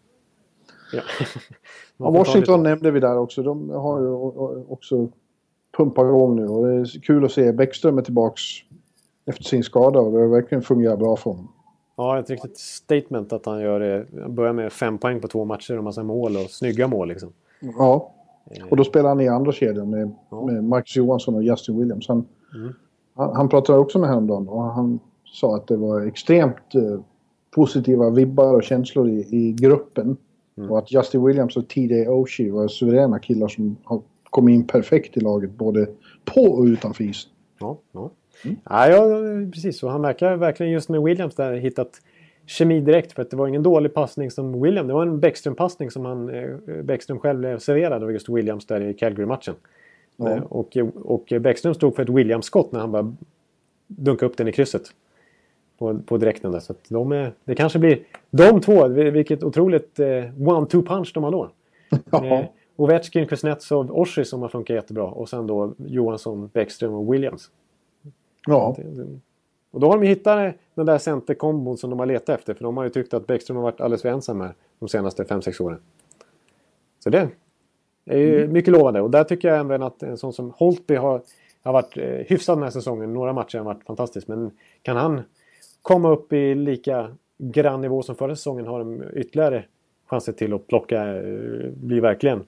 Ja. 0.93 1.01
Washington 2.11 2.63
nämnde 2.63 2.91
vi 2.91 2.99
där 2.99 3.17
också. 3.17 3.43
De 3.43 3.69
har 3.69 3.99
ju 3.99 4.07
också 4.67 5.09
pumpat 5.77 6.05
igång 6.05 6.35
nu 6.35 6.47
och 6.47 6.67
det 6.67 6.73
är 6.73 7.01
kul 7.01 7.25
att 7.25 7.31
se 7.31 7.51
Bäckström 7.51 7.97
är 7.97 8.01
tillbaks 8.01 8.41
efter 9.25 9.43
sin 9.43 9.63
skada 9.63 9.99
och 9.99 10.11
det 10.11 10.19
har 10.19 10.27
verkligen 10.27 10.61
fungerat 10.61 10.99
bra 10.99 11.15
för 11.15 11.29
honom. 11.29 11.51
Ja, 11.97 12.19
ett 12.19 12.29
riktigt 12.29 12.57
statement 12.57 13.33
att 13.33 13.45
han 13.45 13.61
gör 13.61 13.79
det. 13.79 14.05
Börjar 14.29 14.53
med 14.53 14.73
fem 14.73 14.97
poäng 14.97 15.21
på 15.21 15.27
två 15.27 15.45
matcher 15.45 15.77
och 15.77 15.83
massa 15.83 16.03
mål 16.03 16.35
och 16.35 16.49
snygga 16.49 16.87
mål 16.87 17.07
liksom. 17.07 17.29
Ja, 17.77 18.11
och 18.69 18.77
då 18.77 18.83
spelar 18.83 19.09
han 19.09 19.21
i 19.21 19.27
andra 19.27 19.51
kedjan 19.51 19.89
med, 19.89 20.11
Ja. 20.29 20.45
med 20.45 20.63
Marcus 20.63 20.95
Johansson 20.95 21.35
och 21.35 21.43
Justin 21.43 21.79
Williams. 21.79 22.07
Han, 22.07 22.25
Mm. 22.55 22.73
han, 23.15 23.35
han 23.35 23.49
pratade 23.49 23.79
också 23.79 23.99
med 23.99 24.09
häromdagen 24.09 24.47
och 24.47 24.61
han 24.63 24.99
sa 25.25 25.55
att 25.55 25.67
det 25.67 25.77
var 25.77 26.01
extremt 26.01 26.75
eh, 26.75 26.99
positiva 27.55 28.09
vibbar 28.09 28.53
och 28.53 28.63
känslor 28.63 29.09
i, 29.09 29.19
i 29.31 29.51
gruppen. 29.53 30.17
Mm. 30.57 30.71
Och 30.71 30.77
att 30.77 30.91
Justin 30.91 31.25
Williams 31.25 31.57
och 31.57 31.67
TJ 31.67 32.07
Oshie 32.07 32.51
var 32.51 32.67
suveräna 32.67 33.19
killar 33.19 33.47
som 33.47 33.75
har 33.83 34.01
kommit 34.29 34.53
in 34.55 34.67
perfekt 34.67 35.17
i 35.17 35.19
laget 35.19 35.51
både 35.57 35.87
på 36.25 36.41
och 36.41 36.63
utanför 36.63 37.03
isen. 37.03 37.31
Ja, 37.59 37.77
ja. 37.91 38.09
Mm. 38.43 38.57
ja, 38.69 38.87
ja 38.89 39.05
precis. 39.53 39.83
Och 39.83 39.91
han 39.91 40.01
verkar 40.01 40.35
verkligen 40.35 40.71
just 40.71 40.89
med 40.89 41.01
Williams 41.01 41.35
där 41.35 41.53
hittat 41.53 42.01
kemi 42.45 42.79
direkt. 42.79 43.13
För 43.13 43.21
att 43.21 43.29
det 43.29 43.37
var 43.37 43.47
ingen 43.47 43.63
dålig 43.63 43.93
passning 43.93 44.31
som 44.31 44.61
William. 44.61 44.87
Det 44.87 44.93
var 44.93 45.01
en 45.01 45.19
Bäckström-passning 45.19 45.91
som 45.91 46.05
han, 46.05 46.29
eh, 46.29 46.83
Bäckström 46.83 47.19
själv 47.19 47.39
blev 47.39 47.59
serverad 47.59 48.03
av 48.03 48.11
just 48.11 48.29
Williams 48.29 48.65
där 48.65 48.81
i 48.81 48.93
Calgary-matchen. 48.93 49.55
Eh, 50.19 50.43
Och, 50.43 50.77
och 50.95 51.33
Bäckström 51.41 51.73
stod 51.73 51.95
för 51.95 52.03
ett 52.03 52.09
Williams-skott 52.09 52.71
när 52.71 52.79
han 52.79 52.91
bara 52.91 53.15
dunkade 53.87 54.31
upp 54.31 54.37
den 54.37 54.47
i 54.47 54.51
krysset. 54.51 54.83
På, 55.77 55.99
på 55.99 56.17
direkten 56.17 56.51
där. 56.51 56.59
Så 56.59 56.71
att 56.73 56.89
de 56.89 57.11
är, 57.11 57.31
det 57.43 57.55
kanske 57.55 57.79
blir 57.79 57.99
de 58.31 58.61
två. 58.61 58.87
Vilket 58.87 59.43
otroligt 59.43 59.99
eh, 59.99 60.05
one-two 60.37 60.85
punch 60.85 61.11
de 61.13 61.23
har 61.23 61.31
då. 61.31 61.49
Ja. 62.11 62.25
Eh, 62.25 62.45
Ovechkin, 62.77 63.25
Kuznetsov, 63.25 63.91
Oshie 63.91 64.25
som 64.25 64.41
har 64.41 64.49
funkat 64.49 64.75
jättebra. 64.75 65.03
Och 65.03 65.29
sen 65.29 65.47
då 65.47 65.73
Johansson, 65.77 66.49
Bäckström 66.53 66.93
och 66.93 67.13
Williams. 67.13 67.49
Ja, 68.45 68.75
Och 69.71 69.79
då 69.79 69.87
har 69.87 69.99
de 69.99 70.07
hittat 70.07 70.55
den 70.75 70.85
där 70.85 70.97
centerkombon 70.97 71.77
som 71.77 71.89
de 71.89 71.99
har 71.99 72.05
letat 72.05 72.29
efter. 72.39 72.53
För 72.53 72.63
de 72.63 72.77
har 72.77 72.83
ju 72.83 72.89
tyckt 72.89 73.13
att 73.13 73.27
Bäckström 73.27 73.57
har 73.57 73.63
varit 73.63 73.81
alldeles 73.81 74.01
för 74.01 74.09
ensam 74.09 74.41
här 74.41 74.53
de 74.79 74.89
senaste 74.89 75.23
5-6 75.23 75.61
åren. 75.61 75.79
Så 77.03 77.09
det 77.09 77.29
är 78.05 78.17
ju 78.17 78.47
mycket 78.47 78.73
lovande. 78.73 79.01
Och 79.01 79.11
där 79.11 79.23
tycker 79.23 79.47
jag 79.47 79.59
även 79.59 79.83
att 79.83 80.03
en 80.03 80.17
sån 80.17 80.33
som 80.33 80.51
Holtby 80.51 80.95
har, 80.95 81.21
har 81.63 81.73
varit 81.73 81.97
eh, 81.97 82.03
hyfsad 82.03 82.57
den 82.57 82.63
här 82.63 82.69
säsongen. 82.69 83.13
Några 83.13 83.33
matcher 83.33 83.57
har 83.57 83.65
varit 83.65 83.83
fantastiskt. 83.83 84.27
Men 84.27 84.51
kan 84.81 84.97
han 84.97 85.21
komma 85.81 86.09
upp 86.09 86.33
i 86.33 86.55
lika 86.55 87.15
grann 87.37 87.81
nivå 87.81 88.01
som 88.01 88.15
förra 88.15 88.35
säsongen 88.35 88.67
har 88.67 88.79
de 88.79 89.03
ytterligare 89.13 89.65
chanser 90.05 90.31
till 90.31 90.53
att 90.53 90.67
plocka, 90.67 91.17
eh, 91.17 91.69
bli 91.71 91.99
verkligen 91.99 92.43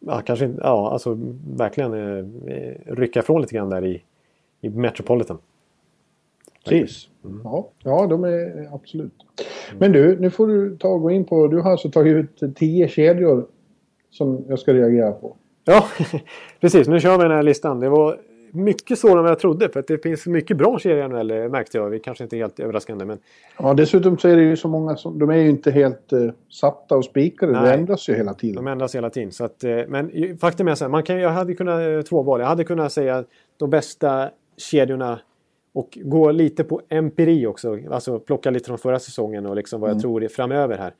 Ja, 0.00 0.20
kanske 0.20 0.44
inte, 0.44 0.60
ja, 0.64 0.92
alltså 0.92 1.18
verkligen 1.56 1.94
eh, 2.48 2.74
rycka 2.86 3.20
ifrån 3.20 3.40
lite 3.40 3.54
grann 3.54 3.70
där 3.70 3.84
i, 3.84 4.02
i 4.60 4.68
Metropolitan. 4.68 5.38
precis. 6.64 7.08
Mm. 7.24 7.40
Ja, 7.44 7.68
ja, 7.82 8.06
de 8.06 8.24
är 8.24 8.74
absolut. 8.74 9.12
Men 9.78 9.92
du, 9.92 10.20
nu 10.20 10.30
får 10.30 10.46
du 10.46 10.76
ta 10.76 10.88
och 10.88 11.00
gå 11.02 11.10
in 11.10 11.24
på... 11.24 11.46
Du 11.46 11.60
har 11.60 11.70
alltså 11.70 11.90
tagit 11.90 12.14
ut 12.14 12.56
tio 12.56 12.88
kedjor 12.88 13.46
som 14.10 14.44
jag 14.48 14.58
ska 14.58 14.74
reagera 14.74 15.12
på. 15.12 15.36
Ja, 15.64 15.84
precis. 16.60 16.88
Nu 16.88 17.00
kör 17.00 17.18
vi 17.18 17.22
den 17.22 17.32
här 17.32 17.42
listan. 17.42 17.80
Det 17.80 17.88
var 17.88 18.20
mycket 18.52 18.98
svårare 18.98 19.18
än 19.18 19.22
vad 19.22 19.30
jag 19.30 19.38
trodde. 19.38 19.68
För 19.68 19.80
att 19.80 19.86
det 19.86 20.02
finns 20.02 20.26
mycket 20.26 20.56
bra 20.56 20.78
serier 20.78 21.04
i 21.04 21.08
NHL 21.08 21.48
märkte 21.50 21.78
jag. 21.78 21.90
Vi 21.90 22.00
kanske 22.00 22.24
inte 22.24 22.36
är 22.36 22.38
helt 22.38 22.60
överraskande. 22.60 23.04
Men 23.04 23.18
Ja, 23.58 23.74
dessutom 23.74 24.18
så 24.18 24.28
är 24.28 24.36
det 24.36 24.42
ju 24.42 24.56
så 24.56 24.68
många 24.68 24.96
som... 24.96 25.18
De 25.18 25.30
är 25.30 25.36
ju 25.36 25.48
inte 25.50 25.70
helt 25.70 26.12
eh, 26.12 26.30
satta 26.50 26.96
och 26.96 27.04
spikade. 27.04 27.52
Det 27.52 27.60
Nej. 27.60 27.74
ändras 27.78 28.08
ju 28.08 28.14
hela 28.14 28.34
tiden. 28.34 28.64
de 28.64 28.66
ändras 28.66 28.94
hela 28.94 29.10
tiden. 29.10 29.32
Så 29.32 29.44
att, 29.44 29.64
eh, 29.64 29.78
men 29.88 30.38
faktum 30.38 30.68
är 30.68 30.74
så 30.74 30.84
här. 30.84 30.90
Man 30.90 31.02
kan, 31.02 31.18
jag 31.18 31.30
hade 31.30 31.54
kunnat, 31.54 31.80
eh, 31.80 32.00
två 32.00 32.22
val. 32.22 32.40
Jag 32.40 32.46
hade 32.46 32.64
kunnat 32.64 32.92
säga 32.92 33.24
de 33.56 33.70
bästa 33.70 34.30
kedjorna. 34.60 35.20
Och 35.72 35.98
gå 36.02 36.30
lite 36.30 36.64
på 36.64 36.80
empiri 36.88 37.46
också. 37.46 37.78
Alltså 37.90 38.18
plocka 38.18 38.50
lite 38.50 38.66
från 38.66 38.78
förra 38.78 38.98
säsongen 38.98 39.46
och 39.46 39.56
liksom 39.56 39.80
vad 39.80 39.90
jag 39.90 40.00
tror 40.00 40.24
är 40.24 40.28
framöver 40.28 40.78
här. 40.78 40.94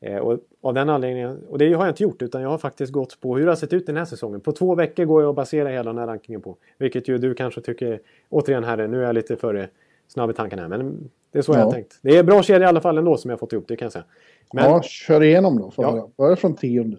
Eh, 0.00 0.16
och 0.18 0.38
av 0.60 0.74
den 0.74 0.88
anledningen, 0.88 1.38
och 1.48 1.58
det 1.58 1.72
har 1.72 1.84
jag 1.84 1.92
inte 1.92 2.02
gjort 2.02 2.22
utan 2.22 2.42
jag 2.42 2.48
har 2.48 2.58
faktiskt 2.58 2.92
gått 2.92 3.20
på 3.20 3.36
hur 3.36 3.44
det 3.44 3.50
har 3.50 3.56
sett 3.56 3.72
ut 3.72 3.86
den 3.86 3.96
här 3.96 4.04
säsongen. 4.04 4.40
På 4.40 4.52
två 4.52 4.74
veckor 4.74 5.04
går 5.04 5.22
jag 5.22 5.30
att 5.30 5.36
basera 5.36 5.68
hela 5.68 5.92
den 5.92 5.98
här 5.98 6.06
rankingen 6.06 6.40
på. 6.40 6.56
Vilket 6.78 7.08
ju 7.08 7.18
du 7.18 7.34
kanske 7.34 7.60
tycker, 7.60 8.00
återigen 8.28 8.64
här, 8.64 8.88
nu 8.88 8.98
är 9.00 9.06
jag 9.06 9.14
lite 9.14 9.36
för 9.36 9.68
snabb 10.08 10.30
i 10.30 10.32
tanken 10.34 10.58
här. 10.58 10.68
Men 10.68 11.10
det 11.32 11.38
är 11.38 11.42
så 11.42 11.52
jag 11.52 11.60
Ja. 11.60 11.64
har 11.64 11.72
tänkt. 11.72 11.98
Det 12.02 12.16
är 12.16 12.22
bra 12.22 12.42
kedja 12.42 12.66
i 12.66 12.68
alla 12.68 12.80
fall 12.80 12.98
ändå 12.98 13.16
som 13.16 13.30
jag 13.30 13.40
fått 13.40 13.52
ihop, 13.52 13.64
det 13.68 13.76
kan 13.76 13.86
jag 13.86 13.92
säga. 13.92 14.04
Men 14.52 14.64
Ja, 14.64 14.82
kör 14.82 15.22
igenom 15.22 15.58
då. 15.58 15.72
Ja. 15.76 16.10
Börja 16.16 16.36
från 16.36 16.54
tionde. 16.54 16.96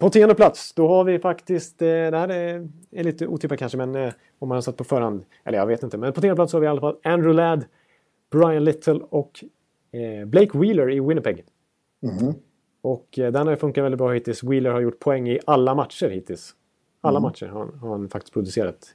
På 0.00 0.10
tionde 0.10 0.34
plats, 0.34 0.72
då 0.74 0.88
har 0.88 1.04
vi 1.04 1.18
faktiskt, 1.18 1.82
eh, 1.82 1.86
det 1.86 2.16
här 2.18 2.28
är, 2.28 2.68
lite 2.90 3.26
otippat 3.26 3.58
kanske, 3.58 3.78
men 3.78 3.94
eh, 3.94 4.12
om 4.38 4.48
man 4.48 4.56
har 4.56 4.62
satt 4.62 4.76
på 4.76 4.84
förhand, 4.84 5.24
eller 5.44 5.58
jag 5.58 5.66
vet 5.66 5.82
inte. 5.82 5.98
Men 5.98 6.12
på 6.12 6.20
tionde 6.20 6.34
plats 6.36 6.52
har 6.52 6.60
vi 6.60 6.66
i 6.66 6.68
alla 6.68 6.80
fall 6.80 6.96
Andrew 7.02 7.32
Ladd, 7.42 7.64
Brian 8.30 8.64
Little 8.64 9.00
och 9.10 9.44
eh, 9.92 10.26
Blake 10.26 10.58
Wheeler 10.58 10.90
i 10.90 11.00
Winnipeg. 11.00 11.44
Mhm. 12.02 12.34
Och 12.82 13.06
den 13.14 13.34
har 13.34 13.50
ju 13.50 13.56
funkat 13.56 13.84
väldigt 13.84 13.98
bra 13.98 14.12
hittills. 14.12 14.42
Wheeler 14.42 14.70
har 14.70 14.80
gjort 14.80 14.98
poäng 14.98 15.28
i 15.28 15.38
alla 15.46 15.74
matcher 15.74 16.08
hittills. 16.08 16.54
Alla 17.00 17.20
matcher 17.20 17.46
har, 17.46 17.60
han- 17.60 17.78
har 17.78 17.90
han 17.90 18.08
faktiskt 18.08 18.32
producerat. 18.32 18.94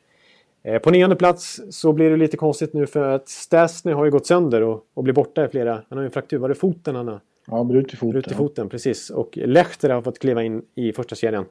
På 0.84 0.92
nionde 0.92 1.16
plats 1.16 1.62
så 1.70 1.94
blir 1.94 2.10
det 2.10 2.18
lite 2.18 2.38
konstigt 2.38 2.74
nu 2.74 2.88
för 2.88 3.10
att 3.10 3.28
Stasny 3.30 3.92
har 3.92 4.06
ju 4.06 4.12
gått 4.12 4.26
sönder 4.26 4.62
och, 4.62 4.86
och 4.94 5.04
blir 5.04 5.14
borta 5.14 5.46
i 5.46 5.48
flera... 5.48 5.74
Han 5.74 5.98
har 5.98 6.00
ju 6.02 6.06
en 6.06 6.12
fraktur. 6.12 6.38
Var 6.38 6.50
det 6.50 6.56
foten 6.56 6.96
han 6.96 7.08
har? 7.08 7.20
Ja, 7.48 7.64
brutit 7.64 8.00
foten. 8.00 8.12
Brutit 8.12 8.34
foten, 8.34 8.70
precis. 8.70 9.10
Och 9.10 9.38
Lechter 9.38 9.90
har 9.90 10.02
fått 10.02 10.20
kliva 10.20 10.44
in 10.44 10.62
i 10.76 10.94
första 10.94 11.16
kedjan 11.16 11.46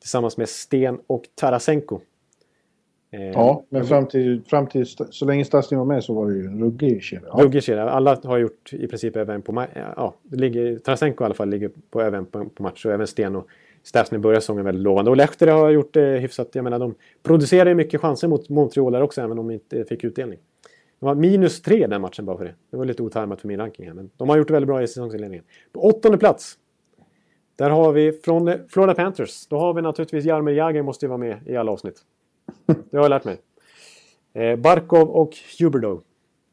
tillsammans 0.00 0.36
med 0.36 0.48
Sten 0.48 0.98
och 1.06 1.22
Tarasenko. 1.34 2.00
Eh, 3.12 3.20
Ja, 3.22 3.64
men 3.68 3.84
fram 3.84 4.06
till, 4.06 4.42
fram 4.46 4.66
till 4.66 4.86
så 5.10 5.24
länge 5.24 5.44
Stasny 5.44 5.76
var 5.76 5.84
med 5.84 6.04
så 6.04 6.14
var 6.14 6.30
det 6.30 6.36
ju 6.36 6.46
en 6.46 6.62
ruggig 6.62 7.02
kedja. 7.02 7.28
Ja. 7.32 7.44
Ruggig 7.44 7.62
kedja. 7.62 7.90
Alla 7.90 8.20
har 8.24 8.38
gjort 8.38 8.72
i 8.72 8.86
princip 8.86 9.16
över 9.16 9.34
en 9.34 9.42
på 9.42 9.52
match. 9.52 9.70
Ja, 9.74 10.14
det 10.22 10.36
ligger, 10.36 10.78
Tarasenko 10.78 11.24
i 11.24 11.26
alla 11.26 11.34
fall 11.34 11.48
ligger 11.48 11.70
på 11.90 12.02
över 12.02 12.18
en 12.18 12.26
på, 12.26 12.44
på 12.44 12.62
match. 12.62 12.86
Och 12.86 12.92
även 12.92 13.06
Sten 13.06 13.36
och 13.36 13.46
Stasny 13.82 14.18
börjar 14.18 14.40
säsongen 14.40 14.64
väldigt 14.64 14.82
lovande. 14.82 15.10
Och 15.10 15.16
Lehtera 15.16 15.52
har 15.52 15.70
gjort 15.70 15.94
det 15.94 16.18
hyfsat. 16.18 16.48
Jag 16.52 16.64
menar, 16.64 16.78
de 16.78 16.94
producerar 17.22 17.68
ju 17.68 17.74
mycket 17.74 18.00
chanser 18.00 18.28
mot 18.28 18.48
Montreal 18.48 18.92
där 18.92 19.02
också, 19.02 19.20
även 19.20 19.38
om 19.38 19.48
de 19.48 19.54
inte 19.54 19.84
fick 19.84 20.04
utdelning. 20.04 20.38
De 21.00 21.06
var 21.06 21.14
minus 21.14 21.62
tre 21.62 21.86
den 21.86 22.00
matchen 22.00 22.24
bara 22.24 22.36
för 22.36 22.44
det. 22.44 22.54
Det 22.70 22.76
var 22.76 22.84
lite 22.84 23.02
otajmat 23.02 23.40
för 23.40 23.48
min 23.48 23.58
ranking 23.58 23.86
här. 23.86 23.94
Men 23.94 24.10
de 24.16 24.28
har 24.28 24.36
gjort 24.36 24.46
det 24.46 24.52
väldigt 24.52 24.68
bra 24.68 24.82
i 24.82 24.88
säsongsinledningen. 24.88 25.44
På 25.72 25.80
åttonde 25.80 26.18
plats. 26.18 26.58
Där 27.56 27.70
har 27.70 27.92
vi 27.92 28.12
från 28.12 28.68
Florida 28.68 28.94
Panthers. 28.94 29.46
Då 29.46 29.58
har 29.58 29.74
vi 29.74 29.82
naturligtvis 29.82 30.24
Jaromir 30.24 30.54
Jagr 30.54 30.82
måste 30.82 31.06
ju 31.06 31.08
vara 31.08 31.18
med 31.18 31.38
i 31.46 31.56
alla 31.56 31.72
avsnitt. 31.72 32.00
Det 32.66 32.96
har 32.96 33.04
jag 33.04 33.10
lärt 33.10 33.24
mig. 33.24 33.38
Eh, 34.32 34.56
Barkov 34.56 35.10
och 35.10 35.32
Huberdeau. 35.58 36.00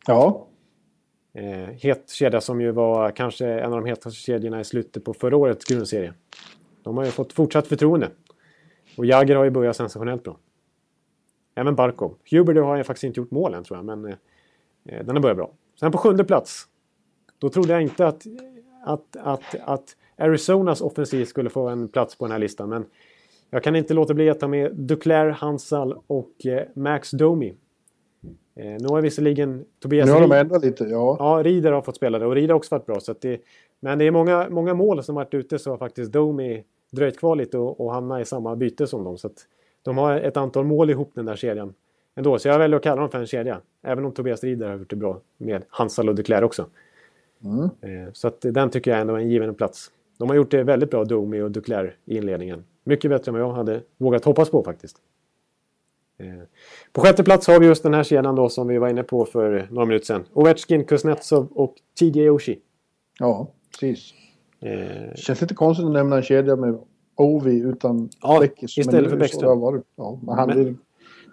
ja. 0.07 0.47
Eh, 1.33 1.69
het 1.69 2.09
kedja 2.09 2.41
som 2.41 2.61
ju 2.61 2.71
var 2.71 3.11
kanske 3.11 3.47
en 3.47 3.73
av 3.73 3.81
de 3.81 3.89
hetaste 3.89 4.19
kedjorna 4.19 4.59
i 4.59 4.63
slutet 4.63 5.03
på 5.03 5.13
förra 5.13 5.37
årets 5.37 5.65
grundserie. 5.65 6.13
De 6.83 6.97
har 6.97 7.05
ju 7.05 7.11
fått 7.11 7.33
fortsatt 7.33 7.67
förtroende. 7.67 8.09
Och 8.97 9.05
Jagr 9.05 9.35
har 9.35 9.43
ju 9.43 9.49
börjat 9.49 9.75
sensationellt 9.75 10.23
bra. 10.23 10.37
Även 11.55 11.75
Barkov. 11.75 12.15
Huberdeau 12.31 12.65
har 12.65 12.77
ju 12.77 12.83
faktiskt 12.83 13.03
inte 13.03 13.19
gjort 13.19 13.31
mål 13.31 13.53
än 13.53 13.63
tror 13.63 13.77
jag, 13.77 13.85
men 13.85 14.05
eh, 14.05 14.15
den 14.87 15.09
har 15.09 15.19
börjat 15.19 15.37
bra. 15.37 15.51
Sen 15.79 15.91
på 15.91 15.97
sjunde 15.97 16.23
plats. 16.23 16.67
Då 17.39 17.49
trodde 17.49 17.73
jag 17.73 17.81
inte 17.81 18.07
att, 18.07 18.25
att, 18.85 19.17
att, 19.17 19.55
att 19.61 19.95
Arizonas 20.17 20.81
offensiv 20.81 21.25
skulle 21.25 21.49
få 21.49 21.67
en 21.67 21.87
plats 21.87 22.15
på 22.17 22.25
den 22.25 22.31
här 22.31 22.39
listan, 22.39 22.69
men 22.69 22.85
jag 23.49 23.63
kan 23.63 23.75
inte 23.75 23.93
låta 23.93 24.13
bli 24.13 24.29
att 24.29 24.39
ta 24.39 24.47
med 24.47 24.75
Duclair, 24.75 25.29
Hansal 25.29 25.97
och 26.07 26.45
eh, 26.45 26.63
Max 26.75 27.11
Domi. 27.11 27.53
Eh, 28.55 28.65
nu 28.65 28.87
har 28.87 29.01
visserligen 29.01 29.65
Tobias 29.79 30.07
Nu 30.07 30.11
har 30.11 30.21
de 30.21 30.31
ändrat 30.31 30.63
lite, 30.63 30.83
ja. 30.83 31.15
Ja, 31.19 31.43
Rieder 31.43 31.71
har 31.71 31.81
fått 31.81 31.95
spela 31.95 32.19
det 32.19 32.25
och 32.25 32.35
Rieder 32.35 32.53
har 32.53 32.57
också 32.57 32.75
varit 32.75 32.85
bra. 32.85 32.99
Så 32.99 33.15
det, 33.21 33.41
men 33.79 33.99
det 33.99 34.05
är 34.05 34.11
många, 34.11 34.49
många 34.49 34.73
mål 34.73 35.03
som 35.03 35.15
varit 35.15 35.33
ute 35.33 35.59
så 35.59 35.69
har 35.69 35.77
faktiskt 35.77 36.11
Domi 36.11 36.63
dröjt 36.91 37.19
kvar 37.19 37.35
lite 37.35 37.57
och, 37.57 37.81
och 37.81 37.93
hamnat 37.93 38.21
i 38.21 38.25
samma 38.25 38.55
byte 38.55 38.87
som 38.87 39.03
dem. 39.03 39.17
Så 39.17 39.29
de 39.81 39.97
har 39.97 40.19
ett 40.19 40.37
antal 40.37 40.65
mål 40.65 40.89
ihop 40.89 41.11
den 41.15 41.25
där 41.25 41.35
serien. 41.35 41.73
Ändå. 42.17 42.39
Så 42.39 42.47
jag 42.47 42.59
väljer 42.59 42.77
att 42.77 42.83
kalla 42.83 43.01
dem 43.01 43.09
för 43.09 43.19
en 43.19 43.27
kedja. 43.27 43.61
Även 43.83 44.05
om 44.05 44.11
Tobias 44.11 44.43
Rieder 44.43 44.69
har 44.69 44.77
gjort 44.77 44.89
det 44.89 44.95
bra 44.95 45.21
med 45.37 45.63
Hansal 45.69 46.09
och 46.09 46.15
Duclair 46.15 46.43
också. 46.43 46.65
Mm. 47.43 47.63
Eh, 47.63 48.11
så 48.13 48.27
att 48.27 48.41
den 48.41 48.69
tycker 48.69 48.91
jag 48.91 48.99
ändå 48.99 49.13
är 49.13 49.19
en 49.19 49.29
given 49.29 49.55
plats. 49.55 49.91
De 50.17 50.29
har 50.29 50.35
gjort 50.35 50.51
det 50.51 50.63
väldigt 50.63 50.91
bra, 50.91 51.03
Domi 51.03 51.41
och 51.41 51.51
Duclair, 51.51 51.95
i 52.05 52.17
inledningen. 52.17 52.63
Mycket 52.83 53.11
bättre 53.11 53.29
än 53.29 53.33
vad 53.33 53.41
jag 53.43 53.51
hade 53.53 53.81
vågat 53.97 54.25
hoppas 54.25 54.49
på 54.49 54.63
faktiskt. 54.63 54.97
Eh, 56.19 56.27
på 56.93 57.01
sjätte 57.01 57.23
plats 57.23 57.47
har 57.47 57.59
vi 57.59 57.65
just 57.65 57.83
den 57.83 57.93
här 57.93 58.03
kedjan 58.03 58.35
då 58.35 58.49
som 58.49 58.67
vi 58.67 58.77
var 58.77 58.89
inne 58.89 59.03
på 59.03 59.25
för 59.25 59.67
några 59.71 59.85
minuter 59.85 60.05
sedan. 60.05 60.25
Ovechkin, 60.33 60.85
Kuznetsov 60.85 61.47
och 61.51 61.75
TJ 61.99 62.29
Oshie. 62.29 62.57
Ja, 63.19 63.47
precis. 63.79 64.13
Eh, 64.61 65.15
känns 65.15 65.41
lite 65.41 65.53
konstigt 65.53 65.85
att 65.85 65.91
nämna 65.91 66.15
en 66.15 66.21
kedja 66.23 66.55
med 66.55 66.77
Ovi 67.15 67.59
utan 67.59 68.09
Ja, 68.21 68.39
Bäckis. 68.39 68.77
istället 68.77 68.93
men 68.93 69.03
det 69.03 69.09
för 69.09 69.17
Bäckström. 69.17 69.83
Ja, 69.95 70.19
men 70.23 70.35
han, 70.35 70.47
Men- 70.49 70.77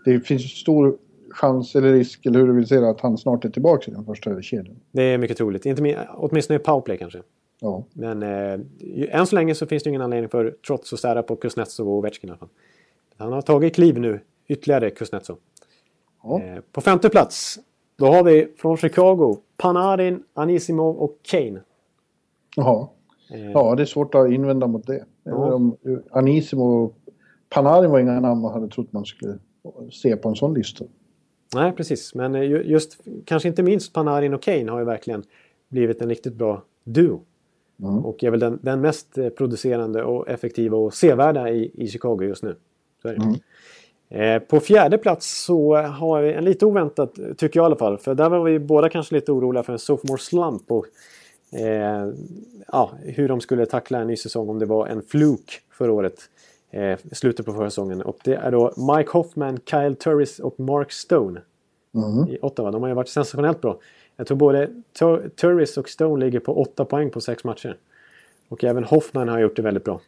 Det, 0.05 0.21
finns 0.21 0.43
stor 0.43 0.97
chans 1.31 1.75
eller 1.77 1.93
risk, 1.93 2.27
eller 2.27 2.39
hur 2.41 2.47
du 2.47 2.53
vill 2.53 2.65
det, 2.67 2.91
att 2.91 3.01
han 3.01 3.19
snart 3.19 3.45
är 3.45 3.49
tillbaka 3.49 3.91
i 3.91 3.95
den 3.95 4.05
första 4.05 4.43
kedjan. 4.43 4.77
det 4.93 5.03
är 5.03 5.19
mycket 5.19 5.37
troligt. 5.37 5.67
Inte, 5.67 5.83
min- 5.83 5.97
åtminstone 6.17 6.57
i 6.57 6.63
powerplay 6.63 6.99
kanske. 6.99 7.23
Ja. 7.61 7.85
Men 7.93 8.23
eh, 8.23 8.61
än 9.21 9.27
så 9.27 9.35
länge 9.35 9.55
så 9.55 9.67
finns 9.67 9.83
det 9.83 9.89
ingen 9.91 10.03
anledning 10.03 10.29
för 10.29 10.55
Trots 10.67 10.93
att 10.93 10.99
sära 11.01 11.23
på 11.23 11.37
Kuznetsov 11.37 11.89
och 11.89 11.95
Ovechkin 11.95 12.29
i 12.29 12.31
alla 12.31 12.39
fall. 12.39 12.49
Han 13.17 13.33
har 13.33 13.43
tagit 13.43 13.75
kliv 13.75 14.01
nu, 14.01 14.21
ytterligare 14.49 14.91
Kuznetsov. 14.91 15.37
Ja. 16.23 16.43
Eh, 16.43 16.59
på 16.73 16.81
femte 16.81 17.09
plats, 17.09 17.59
då 17.97 18.07
har 18.07 18.25
vi 18.25 18.49
från 18.57 18.77
Chicago 18.77 19.37
Panarin, 19.57 20.23
Anisimov 20.35 20.97
och 20.97 21.19
Kane. 21.23 21.61
Jaha. 22.57 22.89
Eh, 23.31 23.51
Ja, 23.51 23.75
det 23.75 23.83
är 23.83 23.87
svårt 23.87 24.15
att 24.15 24.31
invända 24.31 24.67
mot 24.67 24.87
det. 24.87 24.95
Ja. 24.95 25.31
Ja. 25.31 25.55
Om, 25.55 25.77
Anisimo 26.11 26.65
och 26.85 26.97
Panarin 27.51 27.91
var 27.91 27.99
inga 27.99 28.21
namn 28.21 28.41
man 28.41 28.53
hade 28.53 28.69
trott 28.69 28.93
man 28.93 29.05
skulle 29.05 29.39
se 29.93 30.17
på 30.17 30.29
en 30.29 30.37
sån 30.37 30.55
lista. 30.55 30.85
Nej, 31.55 31.73
precis. 31.73 32.15
Men 32.15 32.35
eh, 32.35 32.43
ju- 32.43 32.63
just, 32.63 33.01
kanske 33.25 33.49
inte 33.49 33.63
minst 33.63 33.93
Panarin 33.93 34.35
och 34.35 34.43
Kane 34.43 34.71
har 34.71 34.79
ju 34.79 34.85
verkligen 34.85 35.23
blivit 35.69 36.03
en 36.03 36.09
riktigt 36.09 36.35
bra 36.35 36.63
duo. 36.85 37.21
Mm. 37.83 38.05
Och 38.05 38.25
är 38.25 38.31
väl 38.31 38.41
den, 38.41 38.59
den 38.63 38.81
mest 38.81 39.19
eh, 39.19 39.29
producerande 39.29 40.05
och 40.05 40.29
effektiva 40.29 40.77
och 40.77 40.95
sevärda 40.95 41.51
i, 41.51 41.71
i 41.75 41.89
Chicago 41.89 42.23
just 42.23 42.43
nu. 42.43 42.57
Mm. 43.05 43.35
Eh, 44.09 44.43
på 44.43 44.61
fjärde 44.61 44.99
plats 44.99 45.45
så 45.45 45.77
har 45.77 46.23
vi 46.23 46.33
en 46.33 46.45
lite 46.45 46.67
oväntat, 46.67 47.15
tycker 47.15 47.61
jag 47.61 47.65
i 47.65 47.67
alla 47.67 47.77
fall. 47.77 47.99
För 47.99 48.15
där 48.15 48.29
var 48.29 48.45
vi 48.45 48.59
båda 48.59 48.89
kanske 48.89 49.15
lite 49.15 49.33
oroliga 49.33 49.63
för 49.63 49.73
en 49.73 49.79
sophomore 49.79 50.19
slump. 50.19 50.73
Och, 50.73 50.87
eh, 51.59 52.09
ja, 52.67 52.91
hur 53.03 53.29
de 53.29 53.41
skulle 53.41 53.67
tackla 53.67 53.99
en 54.01 54.07
ny 54.07 54.17
säsong 54.17 54.49
om 54.49 54.59
det 54.59 54.67
var 54.67 54.87
en 54.87 55.03
fluk 55.03 55.61
förra 55.71 55.93
året. 55.93 56.31
Eh, 56.75 56.99
slutet 57.13 57.47
på 57.47 57.53
förra 57.53 57.71
säsongen. 57.71 58.03
Och 58.03 58.17
det 58.25 58.35
är 58.35 58.51
då 58.51 58.73
Mike 58.97 59.11
Hoffman, 59.11 59.59
Kyle 59.71 59.95
Turris 59.97 60.39
och 60.39 60.61
Mark 60.61 60.93
Stone 60.93 61.41
Mm. 61.95 62.29
i 62.29 62.39
Ottawa. 62.43 62.71
De 62.71 62.83
har 62.83 62.89
ju 62.89 62.95
varit 62.95 63.09
sensationellt 63.09 63.61
bra. 63.61 63.79
Jag 64.17 64.27
tror 64.27 64.37
både 64.37 64.69
Tur- 64.99 65.29
Turris 65.29 65.77
och 65.79 65.89
Stone 65.89 66.25
ligger 66.25 66.41
på 66.41 66.61
8 66.61 66.85
poäng 66.85 67.11
på 67.11 67.21
6 67.21 67.45
matcher. 67.45 67.77
Och 68.49 68.65
även 68.65 68.85
Hoffman 68.85 69.29
har 69.29 69.39
gjort 69.39 69.57
det 69.57 69.63
väldigt 69.63 69.85
bra. 69.85 70.01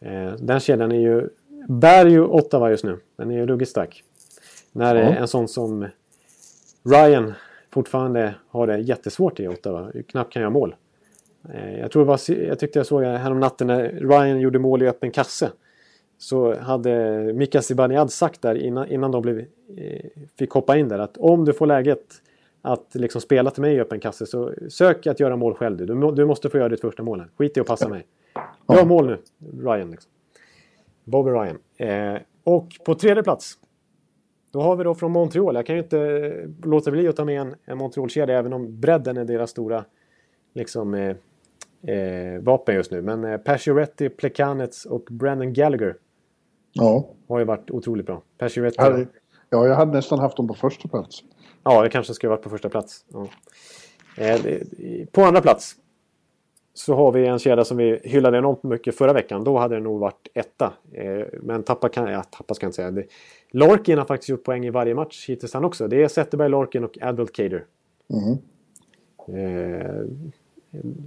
Eh, 0.00 0.32
den 0.38 0.60
kedjan 0.60 0.92
är 0.92 1.00
ju, 1.00 1.28
bär 1.68 2.06
ju 2.06 2.24
Ottawa 2.24 2.70
just 2.70 2.84
nu. 2.84 2.98
Den 3.16 3.30
är 3.30 3.34
ju 3.34 3.46
ruggigt 3.46 3.70
stark. 3.70 4.02
När 4.72 4.94
eh, 4.96 5.16
en 5.20 5.28
sån 5.28 5.48
som 5.48 5.86
Ryan 6.84 7.34
fortfarande 7.70 8.34
har 8.48 8.66
det 8.66 8.78
jättesvårt 8.78 9.40
i 9.40 9.48
Ottawa. 9.48 9.92
Knappt 10.08 10.32
kan 10.32 10.40
göra 10.42 10.50
mål. 10.50 10.74
Eh, 11.54 11.78
jag, 11.80 11.90
tror 11.90 12.04
var, 12.04 12.20
jag 12.30 12.58
tyckte 12.58 12.78
jag 12.78 12.86
såg 12.86 13.02
härom 13.02 13.40
natten 13.40 13.66
när 13.66 13.88
Ryan 13.88 14.40
gjorde 14.40 14.58
mål 14.58 14.82
i 14.82 14.88
öppen 14.88 15.10
kasse. 15.10 15.50
Så 16.18 16.54
hade 16.54 17.22
Mika 17.32 17.62
Zibanejad 17.62 18.12
sagt 18.12 18.42
där 18.42 18.54
innan, 18.54 18.88
innan 18.88 19.10
de 19.10 19.22
blev, 19.22 19.38
eh, 19.76 20.10
fick 20.38 20.50
hoppa 20.50 20.76
in 20.76 20.88
där 20.88 20.98
att 20.98 21.16
om 21.16 21.44
du 21.44 21.52
får 21.52 21.66
läget 21.66 22.04
att 22.62 22.94
liksom 22.94 23.20
spela 23.20 23.50
till 23.50 23.62
mig 23.62 23.74
i 23.74 23.80
öppen 23.80 24.00
kasse 24.00 24.26
så 24.26 24.52
sök 24.68 25.06
att 25.06 25.20
göra 25.20 25.36
mål 25.36 25.54
själv. 25.54 25.76
Du, 25.76 25.86
du, 25.86 26.12
du 26.12 26.24
måste 26.24 26.50
få 26.50 26.58
göra 26.58 26.68
ditt 26.68 26.80
första 26.80 27.02
mål 27.02 27.20
här. 27.20 27.28
Skit 27.36 27.56
i 27.56 27.60
att 27.60 27.66
passa 27.66 27.88
mig. 27.88 28.06
Gör 28.68 28.84
mål 28.84 29.06
nu, 29.06 29.18
Ryan. 29.62 29.90
Liksom. 29.90 30.10
Bobby 31.04 31.30
Ryan. 31.30 31.58
Eh, 31.76 32.20
och 32.44 32.68
på 32.84 32.94
tredje 32.94 33.22
plats. 33.22 33.58
Då 34.50 34.60
har 34.60 34.76
vi 34.76 34.84
då 34.84 34.94
från 34.94 35.12
Montreal. 35.12 35.54
Jag 35.54 35.66
kan 35.66 35.76
ju 35.76 35.82
inte 35.82 35.98
eh, 36.00 36.68
låta 36.68 36.90
bli 36.90 37.08
att 37.08 37.16
ta 37.16 37.24
med 37.24 37.40
en, 37.40 37.54
en 37.64 37.78
Montreal-kedja 37.78 38.38
även 38.38 38.52
om 38.52 38.80
bredden 38.80 39.16
är 39.16 39.24
deras 39.24 39.50
stora 39.50 39.84
liksom, 40.54 40.94
eh, 40.94 41.16
eh, 41.94 42.40
vapen 42.40 42.74
just 42.74 42.90
nu. 42.90 43.02
Men 43.02 43.24
eh, 43.24 43.38
Pacioretty, 43.38 44.08
Plekanec 44.08 44.86
och 44.86 45.08
Brandon 45.10 45.52
Gallagher 45.52 45.96
Ja. 46.74 47.08
har 47.28 47.38
ju 47.38 47.44
varit 47.44 47.70
otroligt 47.70 48.06
bra. 48.06 48.22
Jag 48.38 48.84
hade, 48.84 49.06
ja, 49.50 49.66
jag 49.66 49.74
hade 49.74 49.92
nästan 49.92 50.18
haft 50.18 50.36
dem 50.36 50.48
på 50.48 50.54
första 50.54 50.88
plats. 50.88 51.22
ja 51.64 51.82
det 51.82 51.88
kanske 51.88 52.14
skulle 52.14 52.30
varit 52.30 52.42
på 52.42 52.50
första 52.50 52.68
plats. 52.68 53.04
Ja. 53.08 53.26
Eh, 54.16 54.40
på 55.12 55.22
andra 55.22 55.40
plats 55.40 55.76
så 56.74 56.94
har 56.94 57.12
vi 57.12 57.26
en 57.26 57.38
kedja 57.38 57.64
som 57.64 57.76
vi 57.76 58.00
hyllade 58.04 58.38
enormt 58.38 58.62
mycket 58.62 58.96
förra 58.96 59.12
veckan. 59.12 59.44
Då 59.44 59.58
hade 59.58 59.74
det 59.74 59.80
nog 59.80 60.00
varit 60.00 60.28
etta. 60.34 60.72
Eh, 60.92 61.26
men 61.42 61.62
tappa 61.62 61.88
kan 61.88 62.12
ja, 62.12 62.22
tappa 62.22 62.54
ska 62.54 62.64
jag 62.64 62.68
inte 62.68 62.76
säga. 62.76 63.06
Larkin 63.50 63.98
har 63.98 64.04
faktiskt 64.04 64.28
gjort 64.28 64.44
poäng 64.44 64.66
i 64.66 64.70
varje 64.70 64.94
match 64.94 65.28
hittills 65.28 65.54
han 65.54 65.64
också. 65.64 65.88
Det 65.88 66.02
är 66.02 66.08
Zetterberg, 66.08 66.48
Larkin 66.48 66.84
och 66.84 66.98
Advocator. 67.00 67.66
Mm. 68.10 68.38
Eh, 69.28 70.04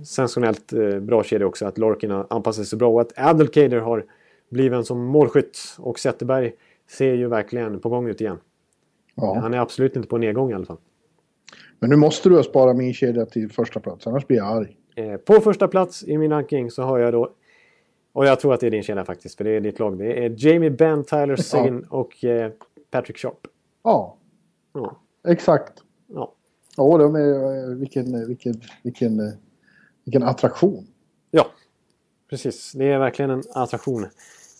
sensationellt 0.03 0.73
eh, 0.73 0.99
bra 0.99 1.23
kedja 1.23 1.47
också 1.47 1.65
att 1.65 1.77
Larkin 1.77 2.11
har 2.11 2.27
anpassat 2.29 2.67
sig 2.67 2.77
bra 2.77 2.89
och 2.89 3.01
att 3.01 3.13
Advocator 3.15 3.77
har 3.77 4.05
blivit 4.49 4.77
en 4.77 4.85
som 4.85 5.05
målskytt. 5.05 5.59
Och 5.77 5.99
Zetterberg 5.99 6.53
ser 6.89 7.13
ju 7.13 7.27
verkligen 7.27 7.79
på 7.79 7.89
gång 7.89 8.07
ut 8.07 8.21
igen. 8.21 8.37
Ja. 9.15 9.39
Han 9.39 9.53
är 9.53 9.57
absolut 9.57 9.95
inte 9.95 10.07
på 10.07 10.17
nedgång 10.17 10.51
i 10.51 10.53
alla 10.53 10.65
fall. 10.65 10.77
Men 11.79 11.89
nu 11.89 11.95
måste 11.95 12.29
du 12.29 12.35
ha 12.35 12.43
sparat 12.43 12.75
min 12.75 12.93
kedja 12.93 13.25
till 13.25 13.51
första 13.51 13.79
plats, 13.79 14.07
annars 14.07 14.27
blir 14.27 14.37
jag 14.37 14.47
arg. 14.57 14.77
Eh, 14.95 15.17
på 15.17 15.33
första 15.33 15.67
plats 15.67 16.03
i 16.03 16.17
min 16.17 16.31
ranking 16.31 16.71
så 16.71 16.83
har 16.83 16.99
jag 16.99 17.13
då 17.13 17.33
och 18.13 18.25
jag 18.25 18.39
tror 18.39 18.53
att 18.53 18.59
det 18.59 18.67
är 18.67 18.71
din 18.71 18.83
kedja 18.83 19.05
faktiskt, 19.05 19.37
för 19.37 19.43
det 19.43 19.49
är 19.49 19.61
ditt 19.61 19.79
lag. 19.79 19.97
Det 19.97 20.25
är 20.25 20.35
Jamie 20.37 20.69
Benn, 20.69 21.03
Tyler 21.03 21.35
Seguin 21.35 21.83
och 21.89 22.25
eh, 22.25 22.51
Patrick 22.91 23.17
Sharp. 23.17 23.47
Ja, 23.83 24.17
Ja, 24.73 24.99
exakt. 25.27 25.73
ja. 26.07 26.33
Ja, 26.77 26.97
de 26.97 27.15
är, 27.15 27.69
eh, 27.69 27.75
vilken, 27.75 28.27
vilken, 28.27 28.61
vilken, 28.83 29.21
vilken 30.03 30.23
attraktion. 30.23 30.87
ja, 31.31 31.47
precis. 32.29 32.71
Det 32.71 32.85
är 32.85 32.99
verkligen 32.99 33.31
en 33.31 33.43
attraktion. 33.53 34.05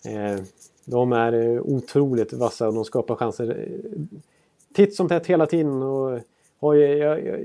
Eh, 0.05 0.43
de 0.85 1.13
är 1.13 1.33
eh, 1.33 1.61
otroligt 1.61 2.33
vassa 2.33 2.67
och 2.67 2.73
de 2.73 2.85
skapar 2.85 3.15
chanser 3.15 3.49
eh, 3.49 4.01
titt 4.73 4.95
som 4.95 5.07
tätt 5.07 5.27
hela 5.27 5.45
tiden. 5.45 5.81
Och 5.81 6.19
har 6.59 6.73
ju, 6.73 6.85
jag, 6.85 7.25
jag, 7.25 7.39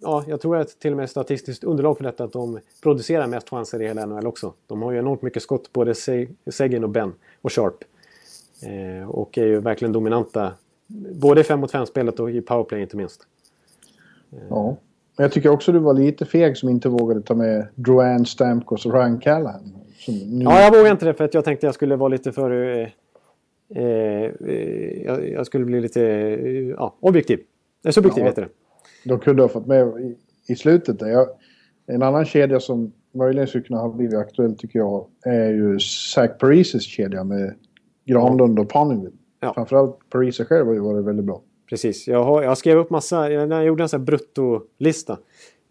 ja, 0.00 0.24
jag 0.26 0.40
tror 0.40 0.56
att 0.56 0.78
till 0.80 0.90
och 0.90 0.96
med 0.96 1.10
statistiskt 1.10 1.64
underlag 1.64 1.96
för 1.96 2.04
detta 2.04 2.24
att 2.24 2.32
de 2.32 2.58
producerar 2.82 3.26
mest 3.26 3.48
chanser 3.48 3.82
i 3.82 3.86
hela 3.86 4.06
NHL 4.06 4.26
också. 4.26 4.52
De 4.66 4.82
har 4.82 4.92
ju 4.92 4.98
enormt 4.98 5.22
mycket 5.22 5.42
skott, 5.42 5.72
både 5.72 5.94
Seguin 6.50 6.84
och 6.84 6.90
Ben 6.90 7.12
och 7.42 7.52
Sharp. 7.52 7.84
Eh, 8.62 9.10
och 9.10 9.38
är 9.38 9.46
ju 9.46 9.60
verkligen 9.60 9.92
dominanta 9.92 10.52
både 11.14 11.40
i 11.40 11.44
5 11.44 11.60
mot 11.60 11.72
5-spelet 11.72 12.20
och 12.20 12.30
i 12.30 12.40
powerplay 12.40 12.82
inte 12.82 12.96
minst. 12.96 13.26
Ja. 14.48 14.76
Men 15.16 15.24
jag 15.24 15.32
tycker 15.32 15.48
också 15.48 15.72
du 15.72 15.78
var 15.78 15.94
lite 15.94 16.24
feg 16.24 16.56
som 16.56 16.68
inte 16.68 16.88
vågade 16.88 17.22
ta 17.22 17.34
med 17.34 17.66
Drouin 17.74 18.26
Stamkos 18.26 18.86
och 18.86 18.92
Ryan 18.92 19.18
Callahan. 19.18 19.72
Nu... 20.08 20.44
Ja, 20.44 20.60
jag 20.60 20.76
vågar 20.76 20.90
inte 20.90 21.04
det 21.04 21.14
för 21.14 21.24
att 21.24 21.34
jag 21.34 21.44
tänkte 21.44 21.66
jag 21.66 21.74
skulle 21.74 21.96
vara 21.96 22.08
lite 22.08 22.32
för... 22.32 22.50
Eh, 22.50 22.88
eh, 23.82 24.30
jag, 25.04 25.28
jag 25.28 25.46
skulle 25.46 25.64
bli 25.64 25.80
lite 25.80 26.02
eh, 26.02 26.68
ja, 26.68 26.96
objektiv. 27.00 27.40
Eh, 27.84 27.90
subjektiv 27.90 28.22
Ja. 28.24 28.28
heter 28.28 28.42
det. 28.42 28.48
De 29.08 29.18
kunde 29.18 29.42
ha 29.42 29.48
fått 29.48 29.66
med 29.66 29.86
i, 29.86 30.16
i 30.52 30.56
slutet. 30.56 30.98
Där. 30.98 31.08
Jag, 31.08 31.28
en 31.86 32.02
annan 32.02 32.24
kedja 32.24 32.60
som 32.60 32.92
möjligen 33.14 33.48
skulle 33.48 33.64
kunna 33.64 33.80
ha 33.80 33.88
blivit 33.88 34.18
aktuell 34.18 34.56
tycker 34.56 34.78
jag 34.78 35.06
är 35.24 35.50
ju 35.50 35.78
Zach 35.80 36.30
Parises 36.38 36.82
kedja 36.82 37.24
med 37.24 37.54
Granlund 38.04 38.58
och 38.58 38.68
Ponneville. 38.68 39.16
Ja. 39.40 39.54
Framförallt 39.54 39.98
Parise 40.10 40.44
själv 40.44 40.66
har 40.66 40.74
ju 40.74 40.80
varit 40.80 41.04
väldigt 41.04 41.24
bra. 41.24 41.42
Precis. 41.68 42.08
Jag, 42.08 42.24
har, 42.24 42.42
jag 42.42 42.58
skrev 42.58 42.78
upp 42.78 42.90
massa... 42.90 43.30
Jag, 43.30 43.48
när 43.48 43.56
jag 43.56 43.64
gjorde 43.64 43.82
en 43.82 43.88
sån 43.88 44.00
här 44.00 44.04
bruttolista. 44.04 45.18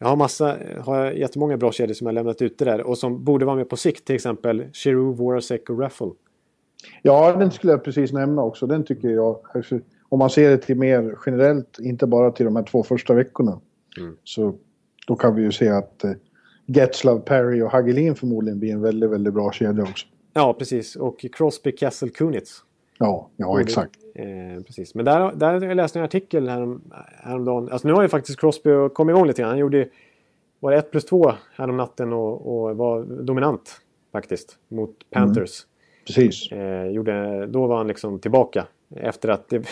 Jag 0.01 0.07
har 0.07 0.15
massa... 0.15 0.57
Har 0.79 1.11
jättemånga 1.11 1.57
bra 1.57 1.71
kedjor 1.71 1.93
som 1.93 2.07
jag 2.07 2.13
lämnat 2.13 2.41
ute 2.41 2.65
där 2.65 2.81
och 2.81 2.97
som 2.97 3.23
borde 3.23 3.45
vara 3.45 3.55
med 3.55 3.69
på 3.69 3.77
sikt. 3.77 4.05
Till 4.05 4.15
exempel 4.15 4.65
Giroux, 4.73 5.19
Voracek 5.19 5.69
och 5.69 5.79
Raffle. 5.79 6.11
Ja, 7.01 7.35
den 7.35 7.51
skulle 7.51 7.73
jag 7.73 7.83
precis 7.83 8.11
nämna 8.11 8.43
också. 8.43 8.67
Den 8.67 8.83
tycker 8.83 9.09
jag, 9.09 9.39
alltså, 9.53 9.79
om 10.09 10.19
man 10.19 10.29
ser 10.29 10.49
det 10.49 10.57
till 10.57 10.77
mer 10.77 11.17
generellt, 11.25 11.79
inte 11.79 12.07
bara 12.07 12.31
till 12.31 12.45
de 12.45 12.55
här 12.55 12.63
två 12.63 12.83
första 12.83 13.13
veckorna. 13.13 13.61
Mm. 13.97 14.15
Så 14.23 14.55
då 15.07 15.15
kan 15.15 15.35
vi 15.35 15.41
ju 15.41 15.51
se 15.51 15.69
att 15.69 16.03
eh, 16.03 16.11
Getzlav, 16.65 17.19
Perry 17.19 17.61
och 17.61 17.71
Hagelin 17.71 18.15
förmodligen 18.15 18.59
blir 18.59 18.71
en 18.71 18.81
väldigt, 18.81 19.09
väldigt 19.09 19.33
bra 19.33 19.51
kedja 19.51 19.83
också. 19.83 20.07
Ja, 20.33 20.53
precis. 20.53 20.95
Och 20.95 21.25
Crosby, 21.33 21.77
Kessel, 21.77 22.09
Kunitz. 22.09 22.63
Ja, 23.01 23.29
ja 23.37 23.61
exakt. 23.61 23.99
Eh, 24.15 24.63
precis. 24.63 24.95
Men 24.95 25.05
där, 25.05 25.31
där 25.35 25.53
har 25.53 25.75
jag 25.75 25.95
en 25.95 26.03
artikel 26.03 26.49
härom, 26.49 26.81
häromdagen. 27.23 27.69
Alltså 27.71 27.87
nu 27.87 27.93
har 27.93 28.01
ju 28.01 28.07
faktiskt 28.07 28.39
Crosby 28.39 28.69
kommit 28.93 29.13
igång 29.13 29.27
lite 29.27 29.41
grann. 29.41 29.49
Han 29.49 29.59
gjorde 29.59 29.87
var 30.59 30.71
det 30.71 30.77
1 30.77 30.91
plus 30.91 31.05
2 31.05 31.33
härom 31.55 31.77
natten 31.77 32.13
och, 32.13 32.67
och 32.67 32.77
var 32.77 33.03
dominant 33.03 33.81
faktiskt 34.11 34.57
mot 34.67 35.09
Panthers. 35.09 35.65
Precis. 36.05 36.51
Eh, 36.51 36.85
gjorde, 36.85 37.47
då 37.47 37.67
var 37.67 37.77
han 37.77 37.87
liksom 37.87 38.19
tillbaka 38.19 38.67
Efter 38.95 39.29
att 39.29 39.49
det, 39.49 39.65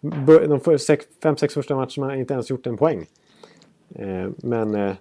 de 0.48 0.60
fem, 1.22 1.36
sex 1.36 1.54
första 1.54 1.74
matcherna 1.74 2.16
inte 2.16 2.34
ens 2.34 2.50
gjort 2.50 2.66
en 2.66 2.76
poäng. 2.76 3.06
Eh, 3.94 4.28
men, 4.36 4.74
eh, 4.74 4.92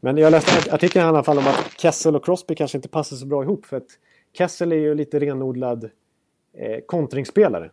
men 0.00 0.16
jag 0.16 0.30
läste 0.30 0.68
en 0.68 0.74
artikel 0.74 1.02
i 1.02 1.04
alla 1.04 1.22
fall 1.22 1.38
om 1.38 1.46
att 1.46 1.74
Kessel 1.78 2.16
och 2.16 2.24
Crosby 2.24 2.54
kanske 2.54 2.78
inte 2.78 2.88
passar 2.88 3.16
så 3.16 3.26
bra 3.26 3.42
ihop. 3.42 3.66
För 3.66 3.76
att 3.76 3.88
Kessel 4.32 4.72
är 4.72 4.76
ju 4.76 4.94
lite 4.94 5.20
renodlad 5.20 5.90
eh, 6.54 6.80
kontringsspelare. 6.86 7.70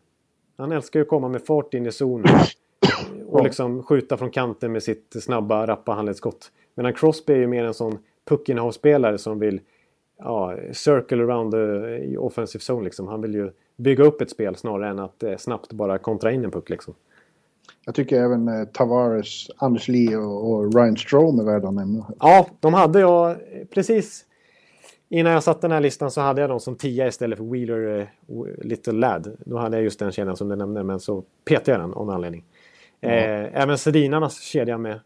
Han 0.58 0.72
älskar 0.72 1.00
ju 1.00 1.02
att 1.02 1.10
komma 1.10 1.28
med 1.28 1.42
fart 1.46 1.74
in 1.74 1.86
i 1.86 1.92
zonen. 1.92 2.36
Och 3.28 3.44
liksom 3.44 3.84
skjuta 3.84 4.18
från 4.18 4.30
kanten 4.30 4.72
med 4.72 4.84
sitt 4.84 5.24
snabba, 5.24 5.68
rappa 5.68 5.92
handledsskott. 5.92 6.52
Medan 6.76 6.94
Crosby 6.94 7.34
är 7.34 7.38
ju 7.38 7.48
mer 7.48 7.64
en 7.64 7.74
sån 7.74 7.98
puckinnehavsspelare 8.26 9.18
som 9.18 9.40
vill 9.40 9.62
ja, 10.18 10.58
circle 10.72 11.24
around 11.24 11.52
the 11.52 12.18
offensive 12.18 12.62
zone. 12.70 12.84
Liksom. 12.84 13.08
Han 13.08 13.22
vill 13.22 13.34
ju 13.34 13.52
bygga 13.76 14.04
upp 14.04 14.22
ett 14.22 14.30
spel 14.30 14.56
snarare 14.56 14.90
än 14.90 15.00
att 15.00 15.24
eh, 15.24 15.38
snabbt 15.38 15.74
bara 15.74 15.98
kontra 15.98 16.32
in 16.32 16.46
en 16.46 16.52
puck. 16.52 16.70
Liksom. 16.70 16.94
Jag 17.86 17.96
tycker 17.96 18.22
även 18.22 18.48
eh, 18.48 18.66
Tavares, 18.66 19.48
Anders 19.58 19.88
Lee 19.88 20.18
och, 20.18 20.52
och 20.52 20.76
Ryan 20.76 20.98
Strome 20.98 21.42
är 21.42 21.46
värda 21.46 21.68
att 21.68 21.74
nämna. 21.74 22.06
Ja, 22.20 22.48
de 22.60 22.74
hade 22.74 23.00
jag 23.00 23.38
precis 23.70 24.26
innan 25.12 25.34
jag 25.34 25.44
satte 25.44 25.62
den 25.62 25.72
här 25.72 25.82
listan 25.82 26.12
så 26.12 26.22
hade 26.22 26.42
jag 26.42 26.50
dem 26.50 26.60
som 26.60 26.76
tia 26.76 27.08
istället 27.08 27.38
för 27.38 27.46
Wheeler 27.46 28.00
eh, 28.00 28.08
Little 28.62 28.94
Lad. 28.94 29.38
Då 29.46 29.58
hade 29.58 29.78
jag 29.78 29.84
just 29.84 30.00
den 30.00 30.12
kedjan 30.12 30.38
som 30.38 30.50
du 30.50 30.56
nämnde, 30.56 30.84
men 30.84 31.00
så 31.00 31.24
petade 31.46 31.72
jag 31.72 31.80
den 31.80 31.94
av 31.94 32.06
någon 32.06 32.16
anledning. 32.16 32.44
Mm. 33.02 33.46
Eh, 33.46 33.62
även 33.62 33.78
Sedinarnas 33.78 34.42
kedja 34.42 34.78
med 34.78 35.00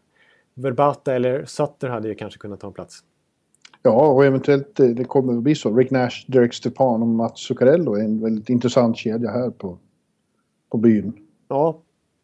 Verbata 0.54 1.14
eller 1.14 1.44
Sutter 1.44 1.88
hade 1.88 2.08
ju 2.08 2.14
kanske 2.14 2.38
kunnat 2.38 2.60
ta 2.60 2.66
en 2.66 2.72
plats. 2.72 3.00
Ja, 3.82 4.08
och 4.08 4.24
eventuellt 4.24 4.80
eh, 4.80 4.86
det 4.86 5.04
kommer 5.04 5.36
att 5.36 5.42
bli 5.42 5.54
så. 5.54 5.76
Rick 5.76 5.90
Nash, 5.90 6.24
Derek 6.26 6.54
Stepan 6.54 7.02
och 7.02 7.08
Mats 7.08 7.40
Zuccarello 7.40 7.94
är 7.94 8.04
en 8.04 8.20
väldigt 8.20 8.48
intressant 8.48 8.96
kedja 8.96 9.30
här 9.30 9.50
på, 9.50 9.78
på 10.70 10.78
byn. 10.78 11.12
Ja, 11.48 11.82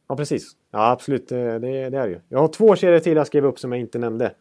ja 0.08 0.16
precis. 0.16 0.56
Ja, 0.74 0.90
absolut. 0.90 1.28
Det, 1.28 1.58
det 1.58 1.68
är 1.68 1.90
det 1.90 2.08
ju. 2.08 2.20
Jag 2.28 2.38
har 2.38 2.48
två 2.48 2.76
kedjor 2.76 2.98
till 2.98 3.16
jag 3.16 3.26
skrev 3.26 3.44
upp 3.46 3.58
som 3.58 3.72
jag 3.72 3.80
inte 3.80 3.98
nämnde. 3.98 4.32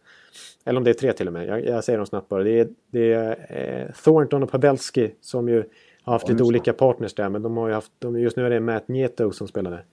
Eller 0.66 0.78
om 0.78 0.84
det 0.84 0.90
är 0.90 0.94
tre 0.94 1.14
till 1.14 1.28
och 1.28 1.34
med. 1.34 1.48
Jag, 1.48 1.66
jag 1.66 1.84
säger 1.84 1.98
dem 1.98 2.06
snabbt 2.06 2.30
bara. 2.30 2.44
Det 2.44 2.60
är, 2.60 2.68
det 2.92 3.14
är 3.14 3.30
eh, 3.50 3.94
Thornton 4.04 4.44
och 4.44 4.52
Pavelski 4.52 5.12
som 5.22 5.50
ju 5.50 5.64
har 6.04 6.14
haft 6.14 6.28
ja, 6.28 6.32
lite 6.32 6.44
olika 6.44 6.74
partners 6.74 7.14
där. 7.14 7.30
Men 7.30 7.42
de 7.42 7.58
har 7.58 7.68
ju 7.68 7.74
haft, 7.74 7.92
de, 8.00 8.20
just 8.20 8.38
nu 8.38 8.46
är 8.46 8.50
det 8.50 8.60
Matt 8.60 8.88
Nieto 8.88 9.32
som 9.32 9.48
spelade. 9.48 9.84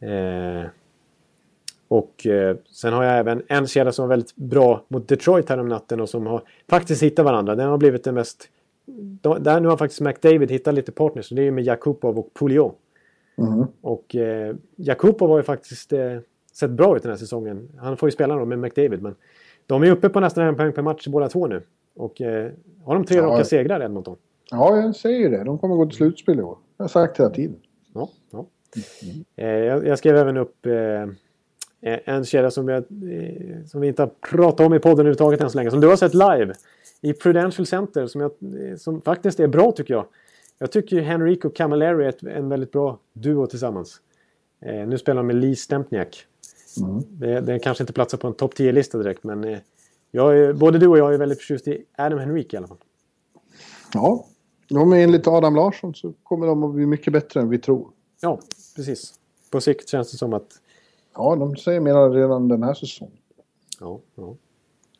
Eh, 0.00 0.66
och 1.88 2.26
eh, 2.26 2.56
sen 2.70 2.92
har 2.92 3.04
jag 3.04 3.18
även 3.18 3.42
en 3.48 3.66
kedja 3.66 3.92
som 3.92 4.02
var 4.02 4.08
väldigt 4.08 4.36
bra 4.36 4.84
mot 4.88 5.08
Detroit 5.08 5.48
här 5.48 5.58
om 5.58 5.68
natten 5.68 6.00
och 6.00 6.08
som 6.08 6.26
har 6.26 6.42
faktiskt 6.68 7.02
hittat 7.02 7.24
varandra. 7.24 7.54
Den 7.54 7.68
har 7.68 7.78
blivit 7.78 8.04
det 8.04 8.12
mest... 8.12 8.48
Där 9.40 9.60
nu 9.60 9.68
har 9.68 9.76
faktiskt 9.76 10.00
McDavid 10.00 10.50
hittat 10.50 10.74
lite 10.74 10.92
partners. 10.92 11.28
Det 11.28 11.42
är 11.42 11.44
ju 11.44 11.50
med 11.50 11.64
Jakubov 11.64 12.18
och 12.18 12.34
Pouliot. 12.34 12.78
Mm. 13.36 13.66
Och 13.80 14.16
eh, 14.16 14.56
Jakubov 14.76 15.30
har 15.30 15.36
ju 15.36 15.42
faktiskt 15.42 15.92
eh, 15.92 16.18
sett 16.52 16.70
bra 16.70 16.96
ut 16.96 17.02
den 17.02 17.12
här 17.12 17.18
säsongen. 17.18 17.68
Han 17.78 17.96
får 17.96 18.06
ju 18.06 18.10
spela 18.10 18.36
då 18.36 18.44
med 18.44 18.58
McDavid 18.58 19.02
men 19.02 19.14
de 19.66 19.82
är 19.82 19.90
uppe 19.90 20.08
på 20.08 20.20
nästan 20.20 20.44
en 20.44 20.56
poäng 20.56 20.72
per 20.72 20.82
match 20.82 21.06
båda 21.06 21.28
två 21.28 21.46
nu. 21.46 21.62
Och 21.96 22.20
eh, 22.20 22.50
har 22.84 22.94
de 22.94 23.04
tre 23.04 23.16
ja, 23.16 23.22
raka 23.22 23.44
segrar 23.44 23.82
Edmonton? 23.82 24.16
Ja, 24.50 24.76
jag 24.76 24.96
säger 24.96 25.30
det. 25.30 25.44
De 25.44 25.58
kommer 25.58 25.74
gå 25.74 25.86
till 25.86 25.96
slutspel 25.96 26.38
i 26.38 26.42
år. 26.42 26.58
Jag 26.76 26.84
har 26.84 26.88
sagt 26.88 27.20
hela 27.20 27.30
tiden. 27.30 27.56
Ja, 27.94 28.08
ja. 28.30 28.46
Mm. 29.02 29.24
Eh, 29.36 29.64
jag, 29.64 29.86
jag, 29.86 29.98
skrev 29.98 30.16
även 30.16 30.36
upp 30.36 30.66
Eh, 31.84 31.98
en 32.04 32.24
kedja 32.24 32.50
som, 32.50 32.68
jag, 32.68 32.78
eh, 32.78 33.64
som 33.66 33.80
vi 33.80 33.88
inte 33.88 34.02
har 34.02 34.10
pratat 34.30 34.66
om 34.66 34.74
i 34.74 34.78
podden 34.78 34.98
överhuvudtaget 34.98 35.40
än 35.40 35.50
så 35.50 35.58
länge. 35.58 35.70
Som 35.70 35.80
du 35.80 35.88
har 35.88 35.96
sett 35.96 36.14
live 36.14 36.52
i 37.00 37.12
Prudential 37.12 37.66
Center 37.66 38.06
som, 38.06 38.20
jag, 38.20 38.30
eh, 38.30 38.76
som 38.76 39.00
faktiskt 39.00 39.40
är 39.40 39.46
bra 39.46 39.72
tycker 39.72 39.94
jag. 39.94 40.06
Jag 40.58 40.72
tycker 40.72 41.00
Henrico 41.00 41.50
Camilleri 41.50 42.06
är 42.06 42.28
en 42.28 42.48
väldigt 42.48 42.72
bra 42.72 42.98
duo 43.12 43.46
tillsammans. 43.46 44.00
Eh, 44.60 44.86
nu 44.88 44.98
spelar 44.98 45.16
de 45.16 45.26
med 45.26 45.36
Lee 45.36 45.56
Stempniak. 45.56 46.26
Mm. 46.80 47.02
Det, 47.08 47.40
det 47.40 47.58
kanske 47.58 47.82
inte 47.82 47.92
platsar 47.92 48.18
på 48.18 48.26
en 48.26 48.34
topp 48.34 48.54
10-lista 48.54 48.98
direkt 48.98 49.24
men 49.24 49.44
eh, 49.44 49.58
jag 50.10 50.38
är, 50.38 50.52
både 50.52 50.78
du 50.78 50.86
och 50.86 50.98
jag 50.98 51.14
är 51.14 51.18
väldigt 51.18 51.38
förtjust 51.38 51.68
i 51.68 51.84
Adam 51.96 52.18
Henrique 52.18 52.56
i 52.56 52.58
alla 52.58 52.66
fall. 52.66 52.78
Ja, 53.94 54.26
de 54.68 54.92
är 54.92 54.96
enligt 54.96 55.26
Adam 55.26 55.54
Larsson 55.54 55.94
så 55.94 56.12
kommer 56.22 56.46
de 56.46 56.64
att 56.64 56.74
bli 56.74 56.86
mycket 56.86 57.12
bättre 57.12 57.40
än 57.40 57.48
vi 57.48 57.58
tror. 57.58 57.90
Ja, 58.20 58.40
precis. 58.76 59.14
På 59.50 59.60
sikt 59.60 59.88
känns 59.88 60.12
det 60.12 60.18
som 60.18 60.32
att 60.32 60.60
Ja, 61.14 61.36
de 61.36 61.56
säger 61.56 61.80
mer 61.80 62.10
redan 62.10 62.48
den 62.48 62.62
här 62.62 62.74
säsongen. 62.74 63.18
Ja, 63.80 64.00
ja. 64.14 64.36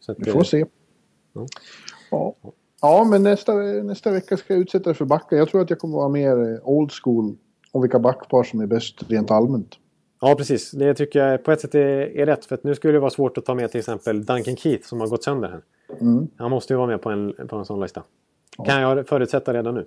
Så 0.00 0.14
Vi 0.18 0.30
får 0.30 0.38
det... 0.38 0.44
se. 0.44 0.64
Ja. 1.32 1.46
ja. 2.10 2.34
Ja, 2.84 3.04
men 3.04 3.22
nästa, 3.22 3.54
nästa 3.54 4.10
vecka 4.10 4.36
ska 4.36 4.54
jag 4.54 4.60
utsätta 4.60 4.84
dig 4.84 4.94
för 4.94 5.04
backar. 5.04 5.36
Jag 5.36 5.48
tror 5.48 5.60
att 5.60 5.70
jag 5.70 5.78
kommer 5.78 5.96
vara 5.96 6.08
mer 6.08 6.52
eh, 6.52 6.68
old 6.68 6.92
school 6.92 7.36
om 7.72 7.82
vilka 7.82 7.98
backpar 7.98 8.42
som 8.42 8.60
är 8.60 8.66
bäst 8.66 9.10
rent 9.10 9.30
allmänt. 9.30 9.74
Ja, 10.20 10.34
precis. 10.34 10.70
Det 10.70 10.94
tycker 10.94 11.26
jag 11.26 11.44
på 11.44 11.52
ett 11.52 11.60
sätt 11.60 11.74
är, 11.74 11.80
är 12.18 12.26
rätt. 12.26 12.44
För 12.44 12.58
nu 12.62 12.74
skulle 12.74 12.92
det 12.92 12.98
vara 12.98 13.10
svårt 13.10 13.38
att 13.38 13.44
ta 13.44 13.54
med 13.54 13.70
till 13.70 13.78
exempel 13.78 14.24
Duncan 14.24 14.56
Keith 14.56 14.88
som 14.88 15.00
har 15.00 15.08
gått 15.08 15.24
sönder 15.24 15.48
här. 15.48 15.60
Mm. 16.00 16.28
Han 16.36 16.50
måste 16.50 16.72
ju 16.72 16.76
vara 16.76 16.86
med 16.86 17.02
på 17.02 17.10
en, 17.10 17.34
på 17.48 17.56
en 17.56 17.64
sån 17.64 17.80
lista. 17.80 18.02
Ja. 18.58 18.64
Kan 18.64 18.80
jag 18.80 19.08
förutsätta 19.08 19.54
redan 19.54 19.74
nu. 19.74 19.86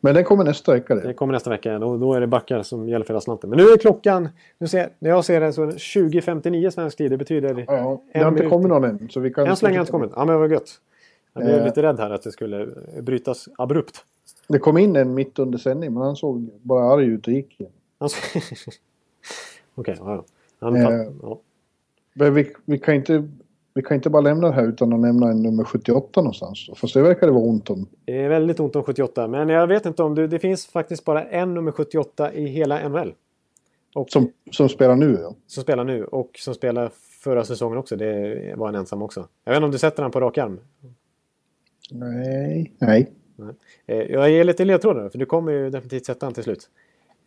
Men 0.00 0.14
den 0.14 0.24
kommer 0.24 0.44
nästa 0.44 0.72
vecka. 0.72 0.94
Det. 0.94 1.00
Den 1.00 1.14
kommer 1.14 1.32
nästa 1.32 1.50
vecka. 1.50 1.78
Då, 1.78 1.96
då 1.96 2.14
är 2.14 2.20
det 2.20 2.26
backar 2.26 2.62
som 2.62 2.88
gäller 2.88 3.04
för 3.04 3.14
hela 3.14 3.20
slanten. 3.20 3.50
Men 3.50 3.58
nu 3.58 3.64
är 3.64 3.78
klockan, 3.78 4.28
nu 4.58 4.66
ser, 4.68 4.88
när 4.98 5.10
jag 5.10 5.24
ser 5.24 5.40
det 5.40 5.52
så 5.52 5.66
20.59 5.66 6.70
svensk 6.70 6.98
tid. 6.98 7.10
Det 7.10 7.16
betyder... 7.16 7.64
Ja, 7.68 8.02
det 8.12 8.18
har 8.18 8.30
inte 8.30 8.46
kommit 8.46 8.68
någon 8.68 8.84
än. 8.84 9.08
Så 9.10 9.20
vi 9.20 9.32
kan 9.32 9.46
än 9.46 9.56
så 9.56 9.66
länge 9.66 9.78
har 9.78 9.82
inte 9.82 9.92
kommit. 9.92 10.10
Ja, 10.16 10.24
men 10.24 10.40
vad 10.40 10.52
gött. 10.52 10.80
Jag 11.32 11.44
blev 11.44 11.58
eh. 11.58 11.64
lite 11.64 11.82
rädd 11.82 11.98
här 11.98 12.10
att 12.10 12.22
det 12.22 12.32
skulle 12.32 12.68
brytas 13.02 13.48
abrupt. 13.58 14.04
Det 14.48 14.58
kom 14.58 14.78
in 14.78 14.96
en 14.96 15.14
mitt 15.14 15.38
under 15.38 15.58
sändning, 15.58 15.94
men 15.94 16.02
han 16.02 16.16
såg 16.16 16.50
bara 16.62 16.92
arg 16.92 17.06
ut 17.06 17.26
och 17.26 17.32
gick 17.32 17.60
igen. 17.60 17.72
Okej, 17.98 18.42
okay, 19.74 19.96
ja, 19.98 20.24
ja. 20.58 20.76
eh, 20.76 21.08
ja. 21.22 21.40
Men 22.14 22.34
vi, 22.34 22.52
vi 22.64 22.78
kan 22.78 22.94
inte 22.94 23.28
vi 23.74 23.82
kan 23.82 23.94
inte 23.94 24.10
bara 24.10 24.22
lämna 24.22 24.48
det 24.48 24.54
här 24.54 24.68
utan 24.68 24.92
att 24.92 25.00
nämna 25.00 25.30
en 25.30 25.42
nummer 25.42 25.64
78 25.64 26.20
någonstans. 26.20 26.70
Fast 26.76 26.94
det 26.94 27.02
verkar 27.02 27.26
det 27.26 27.32
vara 27.32 27.44
ont 27.44 27.70
om. 27.70 27.86
Det 28.04 28.22
är 28.22 28.28
väldigt 28.28 28.60
ont 28.60 28.76
om 28.76 28.82
78. 28.82 29.28
Men 29.28 29.48
jag 29.48 29.66
vet 29.66 29.86
inte 29.86 30.02
om 30.02 30.14
du... 30.14 30.26
Det 30.26 30.38
finns 30.38 30.66
faktiskt 30.66 31.04
bara 31.04 31.24
en 31.24 31.54
nummer 31.54 31.72
78 31.72 32.32
i 32.32 32.46
hela 32.46 32.88
NHL. 32.88 33.14
Och, 33.94 34.10
som, 34.10 34.32
som 34.50 34.68
spelar 34.68 34.96
nu 34.96 35.18
ja. 35.22 35.34
Som 35.46 35.62
spelar 35.62 35.84
nu 35.84 36.04
och 36.04 36.30
som 36.38 36.54
spelar 36.54 36.90
förra 37.20 37.44
säsongen 37.44 37.78
också. 37.78 37.96
Det 37.96 38.54
var 38.56 38.68
en 38.68 38.74
ensam 38.74 39.02
också. 39.02 39.28
Jag 39.44 39.52
vet 39.52 39.56
inte 39.56 39.64
om 39.64 39.70
du 39.70 39.78
sätter 39.78 40.02
den 40.02 40.12
på 40.12 40.20
rak 40.20 40.38
arm? 40.38 40.60
Nej. 41.92 42.72
Nej. 42.78 43.12
Eh, 43.86 43.96
jag 43.96 44.30
ger 44.30 44.44
lite 44.44 44.64
ledtrådar 44.64 45.08
för 45.08 45.18
du 45.18 45.26
kommer 45.26 45.52
ju 45.52 45.70
definitivt 45.70 46.06
sätta 46.06 46.26
den 46.26 46.34
till 46.34 46.44
slut. 46.44 46.70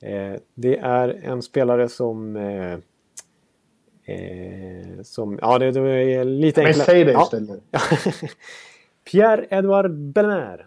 Eh, 0.02 0.34
det 0.54 0.78
är 0.78 1.10
en 1.10 1.42
spelare 1.42 1.90
som 1.90 2.36
eh, 2.36 2.78
som, 5.04 5.40
ja, 5.42 5.60
det, 5.60 5.66
är 5.66 6.24
lite 6.24 6.62
enklare. 6.62 6.78
Men 6.78 6.86
säg 6.86 7.04
det 7.04 7.22
istället. 7.24 7.64
Ja. 7.72 7.80
Pierre-Edouard 9.12 10.12
Bellemare. 10.12 10.66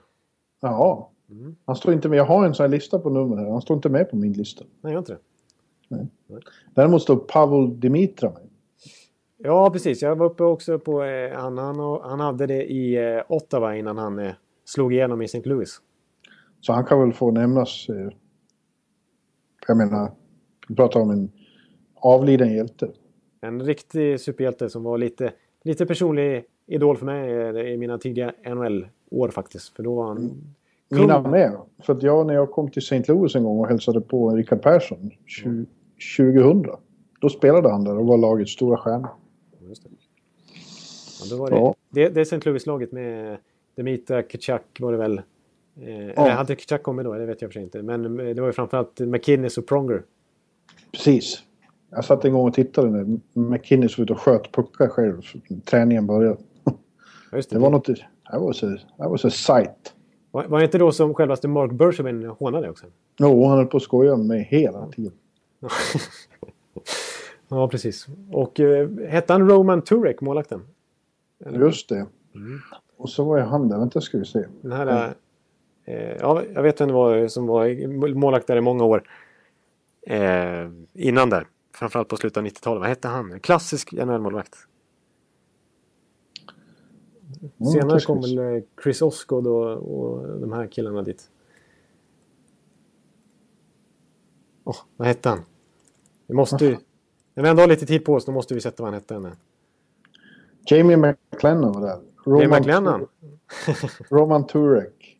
Ja. 0.60 1.10
Mm. 1.30 1.56
Han 1.64 1.76
står 1.76 1.92
inte 1.92 2.08
med. 2.08 2.18
Jag 2.18 2.24
har 2.24 2.46
en 2.46 2.54
sån 2.54 2.64
här 2.64 2.68
lista 2.68 2.98
på 2.98 3.10
nummer 3.10 3.36
här. 3.36 3.50
Han 3.50 3.62
står 3.62 3.76
inte 3.76 3.88
med 3.88 4.10
på 4.10 4.16
min 4.16 4.32
lista. 4.32 4.64
Nej, 4.80 4.92
jag 4.92 5.00
inte 5.00 5.12
det. 5.12 5.18
Nej. 5.88 6.06
Däremot 6.74 7.02
står 7.02 7.16
Pavel 7.16 7.80
Dimitra 7.80 8.30
med. 8.30 8.48
Ja, 9.46 9.70
precis. 9.70 10.02
Jag 10.02 10.16
var 10.16 10.26
uppe 10.26 10.44
också 10.44 10.78
på... 10.78 11.02
Eh, 11.02 11.32
han, 11.38 11.58
han, 11.58 12.00
han 12.02 12.20
hade 12.20 12.46
det 12.46 12.64
i 12.64 12.96
eh, 12.96 13.22
Ottawa 13.28 13.76
innan 13.76 13.98
han 13.98 14.18
eh, 14.18 14.32
slog 14.64 14.92
igenom 14.92 15.22
i 15.22 15.24
St. 15.24 15.42
Louis. 15.44 15.80
Så 16.60 16.72
han 16.72 16.84
kan 16.84 17.00
väl 17.00 17.12
få 17.12 17.30
nämnas... 17.30 17.88
Eh, 17.88 18.08
jag 19.68 19.76
menar, 19.76 20.10
vi 20.68 20.74
pratar 20.74 21.00
om 21.00 21.10
en 21.10 21.32
avliden 21.94 22.54
hjälte. 22.54 22.90
En 23.40 23.62
riktig 23.62 24.20
superhjälte 24.20 24.70
som 24.70 24.82
var 24.82 24.98
lite, 24.98 25.32
lite 25.64 25.86
personlig 25.86 26.44
idol 26.66 26.96
för 26.96 27.06
mig 27.06 27.72
i 27.72 27.76
mina 27.76 27.98
tidiga 27.98 28.32
NHL-år 28.46 29.28
faktiskt. 29.28 29.76
För 29.76 29.82
då 29.82 29.94
var 29.94 30.06
han... 30.06 30.18
Mm. 30.18 30.36
Mina 30.88 31.20
med. 31.20 31.56
För 31.82 31.92
att 31.92 32.02
jag 32.02 32.26
när 32.26 32.34
jag 32.34 32.50
kom 32.50 32.70
till 32.70 32.82
St. 32.82 33.12
Louis 33.12 33.34
en 33.34 33.44
gång 33.44 33.58
och 33.58 33.68
hälsade 33.68 34.00
på 34.00 34.30
Rickard 34.30 34.62
Persson 34.62 35.10
2000. 36.16 36.66
Då 37.20 37.28
spelade 37.28 37.70
han 37.70 37.84
där 37.84 37.98
och 37.98 38.06
var 38.06 38.18
lagets 38.18 38.52
stora 38.52 38.76
stjärna. 38.76 39.10
Det. 41.22 41.24
Ja, 41.24 41.36
då 41.36 41.42
var 41.42 41.50
det, 41.50 41.56
ja. 41.56 41.74
det, 41.90 42.08
det 42.08 42.20
St. 42.20 42.40
Louis-laget 42.44 42.92
med 42.92 43.36
Demita 43.76 44.22
Kitchak 44.22 44.62
var 44.80 44.92
det 44.92 44.98
väl. 44.98 45.22
Eh, 45.80 46.06
ja. 46.16 46.28
Hade 46.30 46.56
Kitchak 46.56 46.82
kommit 46.82 47.04
då? 47.04 47.14
Det 47.14 47.26
vet 47.26 47.42
jag 47.42 47.50
för 47.50 47.52
sig 47.52 47.62
inte. 47.62 47.82
Men 47.82 48.16
det 48.16 48.40
var 48.40 48.46
ju 48.46 48.52
framförallt 48.52 49.00
McKinnis 49.00 49.58
och 49.58 49.66
Pronger. 49.66 50.02
Precis. 50.92 51.42
Jag 51.90 52.04
satt 52.04 52.24
en 52.24 52.32
gång 52.32 52.48
och 52.48 52.54
tittade 52.54 52.90
när 52.90 53.18
McKinney 53.32 53.88
såg 53.88 54.02
ut 54.02 54.10
och 54.10 54.20
sköt 54.20 54.52
puckar 54.52 54.88
själv. 54.88 55.22
Träningen 55.64 56.06
började. 56.06 56.36
Just 57.32 57.50
det. 57.50 57.56
det 57.56 57.60
var 57.60 57.70
något... 57.70 57.84
Det 57.84 58.06
a, 58.24 58.52
that 58.98 59.10
was 59.10 59.24
a 59.24 59.30
sight. 59.30 59.94
Var, 60.30 60.44
var 60.44 60.58
det 60.58 60.64
inte 60.64 60.78
då 60.78 60.92
som 60.92 61.14
självaste 61.14 61.48
Mark 61.48 61.72
Bergevin 61.72 62.24
hånade 62.24 62.70
också? 62.70 62.86
Jo, 63.18 63.44
han 63.44 63.58
höll 63.58 63.66
på 63.66 63.76
att 63.76 63.82
skoja 63.82 64.16
med 64.16 64.26
mig 64.26 64.48
hela 64.50 64.86
tiden. 64.86 65.12
ja, 67.48 67.68
precis. 67.68 68.06
Och 68.32 68.60
uh, 68.60 69.06
hette 69.08 69.32
han 69.32 69.48
Roman 69.48 69.82
Turek, 69.82 70.20
målvakten? 70.20 70.60
Just 71.38 71.88
det. 71.88 72.06
Mm. 72.34 72.60
Och 72.96 73.10
så 73.10 73.24
var 73.24 73.36
ju 73.36 73.42
han 73.42 73.68
där. 73.68 73.78
Vänta 73.78 74.00
ska 74.00 74.18
vi 74.18 74.24
se. 74.24 74.44
Den 74.60 74.72
här... 74.72 74.86
Mm. 74.86 75.14
Uh, 75.88 76.16
ja, 76.20 76.42
jag 76.54 76.62
vet 76.62 76.80
vem 76.80 76.88
det 76.88 76.94
var 76.94 77.28
som 77.28 77.46
var 77.46 78.14
målvakt 78.14 78.46
där 78.46 78.56
i 78.56 78.60
många 78.60 78.84
år. 78.84 79.08
Eh, 80.06 80.70
innan 80.92 81.30
där. 81.30 81.46
Framförallt 81.74 82.08
på 82.08 82.16
slutet 82.16 82.36
av 82.36 82.44
90-talet. 82.44 82.80
Vad 82.80 82.88
hette 82.88 83.08
han? 83.08 83.40
Klassisk 83.40 83.92
NHL-målvakt. 83.92 84.56
Mm, 87.60 87.72
Senare 87.72 88.00
kom 88.00 88.20
väl 88.20 88.38
eh, 88.38 88.62
Chris 88.82 89.02
Osgood 89.02 89.46
och, 89.46 89.72
och 89.72 90.40
de 90.40 90.52
här 90.52 90.66
killarna 90.66 91.02
dit. 91.02 91.30
Åh, 94.64 94.76
vad 94.96 95.08
hette 95.08 95.28
han? 95.28 95.40
Vi 96.26 96.34
måste 96.34 96.64
ju... 96.64 96.76
När 97.34 97.42
vi 97.42 97.48
ändå 97.48 97.62
har 97.62 97.68
lite 97.68 97.86
tid 97.86 98.04
på 98.04 98.14
oss, 98.14 98.24
då 98.24 98.32
måste 98.32 98.54
vi 98.54 98.60
sätta 98.60 98.82
vad 98.82 98.92
han 98.92 99.00
hette. 99.00 99.36
Jamie 100.66 100.96
McLennan 100.96 101.72
var 101.72 101.80
där. 101.80 101.98
Jay 102.38 102.48
McLennan. 102.48 103.06
Roman 104.10 104.46
Turek. 104.46 105.18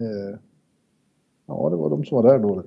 Eh, 0.00 0.38
ja, 1.46 1.68
det 1.70 1.76
var 1.76 1.90
de 1.90 2.04
som 2.04 2.22
var 2.22 2.32
där 2.32 2.38
då. 2.38 2.62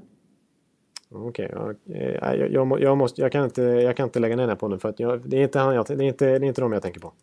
Okej, 1.14 1.52
ja, 1.54 1.74
eh, 1.96 2.36
jag, 2.36 2.52
jag, 2.52 2.82
jag, 2.82 2.98
måste, 2.98 3.22
jag, 3.22 3.32
kan 3.32 3.44
inte, 3.44 3.62
jag 3.62 3.98
kan 3.98 4.04
inte 4.04 4.20
lägga 4.20 4.36
ner 4.36 4.44
den 4.44 4.50
här 4.50 4.56
på 4.56 4.68
nu 4.68 4.80
för 4.80 4.90
att 4.90 5.00
jag, 5.00 5.30
det, 5.30 5.38
är 5.38 5.44
inte 5.44 5.60
han 5.60 5.76
jag, 5.76 5.86
det, 5.88 5.94
är 5.94 6.02
inte, 6.02 6.26
det 6.26 6.46
är 6.46 6.48
inte 6.48 6.62
de 6.62 6.74
jag 6.74 6.82
tänker 6.82 7.00
på. 7.00 7.14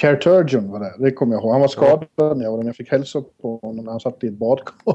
Pierre 0.00 0.16
Turgeon 0.16 0.70
var 0.70 0.80
där, 0.80 0.92
det 0.98 1.10
kommer 1.12 1.34
jag 1.34 1.42
ihåg. 1.42 1.52
Han 1.52 1.60
var 1.60 1.68
skadad 1.68 2.36
när 2.36 2.44
jag 2.44 2.50
var 2.50 2.58
där. 2.58 2.66
Jag 2.66 2.76
fick 2.76 2.90
hälsa 2.90 3.24
på 3.42 3.58
honom 3.62 3.84
när 3.84 3.92
han 3.92 4.00
satt 4.00 4.24
i 4.24 4.26
ett 4.26 4.34
badkar. 4.34 4.74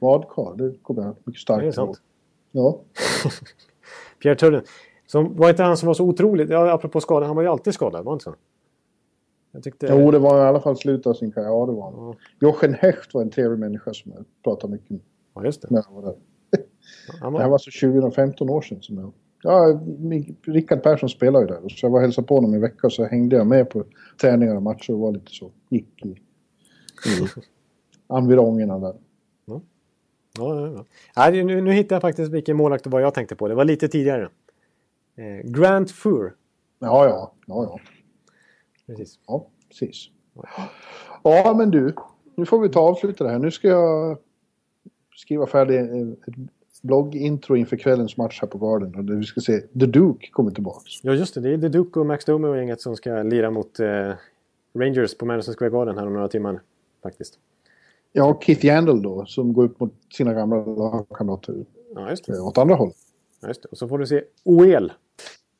badkar. 0.00 0.56
Det 0.56 0.82
kommer 0.82 1.02
jag 1.02 1.16
mycket 1.24 1.42
starkt 1.42 1.62
Det 1.62 1.68
är 1.68 1.72
sant. 1.72 2.00
ihåg. 2.52 2.64
Ja. 2.64 2.80
Pierre 4.22 4.36
Turden. 4.36 4.62
Som, 5.06 5.36
var 5.36 5.50
inte 5.50 5.62
han 5.62 5.76
som 5.76 5.86
var 5.86 5.94
så 5.94 6.04
otroligt, 6.04 6.50
ja, 6.50 6.72
apropå 6.72 7.00
skada, 7.00 7.26
han 7.26 7.36
var 7.36 7.42
ju 7.42 7.48
alltid 7.48 7.74
skadad, 7.74 8.04
var 8.04 8.12
det 8.12 8.14
inte 8.14 8.24
så? 8.24 8.34
Jag 9.52 9.62
tyckte... 9.62 9.86
Jo, 9.90 10.10
det 10.10 10.18
var 10.18 10.38
i 10.38 10.48
alla 10.48 10.60
fall 10.60 10.76
slutet 10.76 11.06
av 11.06 11.14
sin 11.14 11.32
karriär. 11.32 11.48
Ja, 11.48 11.66
det 11.66 11.72
var 11.72 11.82
han. 11.84 11.94
Ja. 11.94 12.14
Jochen 12.40 12.74
Hecht 12.74 13.14
var 13.14 13.22
en 13.22 13.30
trevlig 13.30 13.58
människa 13.58 13.92
som 13.94 14.12
jag 14.12 14.24
pratade 14.44 14.72
mycket 14.72 14.90
med 14.90 15.00
Ja, 15.34 15.44
just 15.44 15.62
det. 15.62 15.68
när 15.70 15.84
jag 15.88 15.94
var 15.94 16.02
där. 16.02 16.14
Han 17.20 17.32
Det 17.32 17.38
här 17.38 17.44
var, 17.44 17.50
var 17.50 17.58
så 17.58 17.86
2015 17.86 18.50
år 18.50 18.60
sedan 18.62 18.82
som 18.82 18.98
jag... 18.98 19.12
Ja, 19.42 19.80
Rickard 20.46 20.82
Persson 20.82 21.08
spelade 21.08 21.44
ju 21.44 21.48
där. 21.48 21.68
Så 21.68 21.86
jag 21.86 21.90
var 21.90 21.98
och 21.98 22.02
hälsade 22.02 22.26
på 22.26 22.34
honom 22.34 22.54
i 22.54 22.58
vecka 22.58 22.90
så 22.90 23.04
hängde 23.04 23.36
jag 23.36 23.46
med 23.46 23.70
på 23.70 23.84
träningar 24.20 24.56
och 24.56 24.62
matcher 24.62 24.92
och 24.92 24.98
var 24.98 25.12
lite 25.12 25.32
så. 25.32 25.50
Gick 25.68 26.04
i, 26.06 26.08
i 26.08 26.16
environgerna 28.08 28.78
där. 28.78 28.94
ja, 29.46 29.60
ja, 30.38 30.66
ja. 30.76 30.84
Nej, 31.16 31.44
nu, 31.44 31.60
nu 31.60 31.72
hittade 31.72 31.94
jag 31.94 32.02
faktiskt 32.02 32.32
vilken 32.32 32.56
målvakt 32.56 32.84
det 32.84 32.90
var 32.90 33.00
jag 33.00 33.14
tänkte 33.14 33.36
på. 33.36 33.48
Det 33.48 33.54
var 33.54 33.64
lite 33.64 33.88
tidigare. 33.88 34.28
Eh, 35.16 35.50
Grant 35.50 35.90
Fur. 35.90 36.34
Ja, 36.78 37.04
ja, 37.06 37.32
ja, 37.46 37.64
ja. 37.64 37.80
Precis. 38.86 39.18
Ja, 39.26 39.46
precis. 39.68 40.08
Ja, 41.22 41.54
men 41.58 41.70
du. 41.70 41.94
Nu 42.34 42.46
får 42.46 42.60
vi 42.60 42.68
ta 42.68 42.80
avsluta 42.80 43.24
det 43.24 43.30
här. 43.30 43.38
Nu 43.38 43.50
ska 43.50 43.68
jag 43.68 44.18
skriva 45.16 45.46
färdigt 45.46 45.90
ett 46.26 46.34
bloggintro 46.82 47.56
inför 47.56 47.76
kvällens 47.76 48.16
match 48.16 48.38
här 48.40 48.48
på 48.48 48.58
Garden. 48.58 48.94
Och 48.94 49.20
vi 49.20 49.24
ska 49.24 49.40
se 49.40 49.60
The 49.60 49.86
Duke 49.86 50.30
kommer 50.30 50.50
tillbaka. 50.50 50.80
Ja, 51.02 51.12
just 51.14 51.34
det. 51.34 51.40
Det 51.40 51.50
är 51.54 51.58
The 51.58 51.68
Duke 51.68 52.00
och 52.00 52.06
Max 52.06 52.24
Domi 52.24 52.48
och 52.48 52.56
gänget 52.56 52.80
som 52.80 52.96
ska 52.96 53.22
lira 53.22 53.50
mot 53.50 53.80
eh, 53.80 54.12
Rangers 54.74 55.16
på 55.18 55.26
Madison 55.26 55.54
Square 55.54 55.70
Garden 55.70 55.98
här 55.98 56.06
om 56.06 56.12
några 56.12 56.28
timmar. 56.28 56.60
Faktiskt. 57.02 57.38
Ja, 58.12 58.24
och 58.30 58.44
Keith 58.44 58.66
Yandel 58.66 59.02
då, 59.02 59.24
som 59.26 59.52
går 59.52 59.64
upp 59.64 59.80
mot 59.80 59.94
sina 60.12 60.32
gamla 60.34 60.56
lagkamrater 60.64 61.64
Ja, 61.94 62.10
just 62.10 62.26
det. 62.26 62.32
eh, 62.32 62.46
åt 62.46 62.58
andra 62.58 62.74
håll. 62.74 62.92
Ja, 63.40 63.48
just 63.48 63.62
det. 63.62 63.68
Och 63.68 63.78
så 63.78 63.88
får 63.88 63.98
du 63.98 64.06
se 64.06 64.24
OEL. 64.44 64.92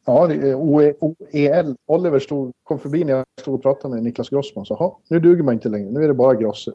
Ja, 0.05 0.29
OEL. 0.57 1.77
Oliver 1.87 2.19
stod, 2.19 2.53
kom 2.65 2.79
förbi 2.79 3.05
när 3.05 3.13
jag 3.13 3.25
stod 3.41 3.55
och 3.55 3.63
pratade 3.63 3.95
med 3.95 4.05
Niklas 4.05 4.29
Grossman. 4.31 4.67
Så, 4.67 4.77
"Jaha, 4.81 4.93
nu 5.09 5.21
duger 5.21 5.43
man 5.43 5.55
inte 5.55 5.69
längre. 5.69 5.91
Nu 5.91 6.05
är 6.05 6.09
det 6.09 6.15
bara 6.15 6.35
Grosse. 6.35 6.73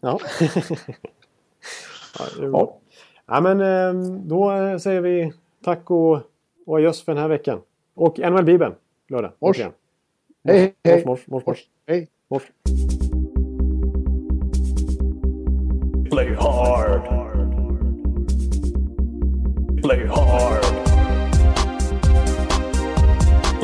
Ja. 0.00 0.20
ja. 2.18 2.24
Ja. 2.40 2.78
ja, 3.26 3.40
men 3.40 3.60
eh, 3.60 4.10
då 4.24 4.52
eh, 4.52 4.78
säger 4.78 5.00
vi 5.00 5.32
tack 5.64 5.90
och, 5.90 6.18
och 6.66 6.76
adjöss 6.76 7.02
för 7.02 7.12
den 7.12 7.22
här 7.22 7.28
veckan. 7.28 7.60
Och 7.94 8.18
NHL-bibeln 8.18 8.74
lördag. 9.08 9.32
Mors. 9.38 9.56
återigen. 9.56 9.72
Hej, 10.44 10.74
hej. 10.84 11.02
Mors, 11.06 11.26
mors, 11.26 11.46
mors, 11.46 11.46
mors. 11.46 11.64
Hej. 11.86 12.08
mors. 12.28 12.42
Play 16.10 16.34
hard. 16.34 17.02
Play 19.82 20.06
hard. 20.06 20.65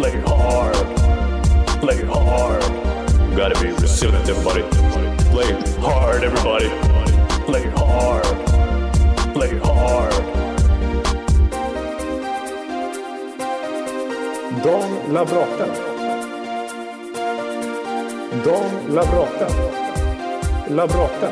Play 0.02 0.20
hard. 0.26 0.74
Play 1.80 2.02
hard. 2.04 2.62
Gotta 3.36 3.54
be 3.62 3.70
resilient, 3.70 4.28
everybody. 4.28 4.62
Play 5.30 5.52
hard, 5.78 6.24
everybody. 6.24 6.68
Play 7.46 7.70
hard. 7.76 8.24
Play 9.32 9.58
hard. 9.60 10.12
Dan 14.64 14.90
Labrata. 15.14 15.66
Dan 18.44 18.70
Labrata. 18.96 19.48
Labrata. 20.68 21.30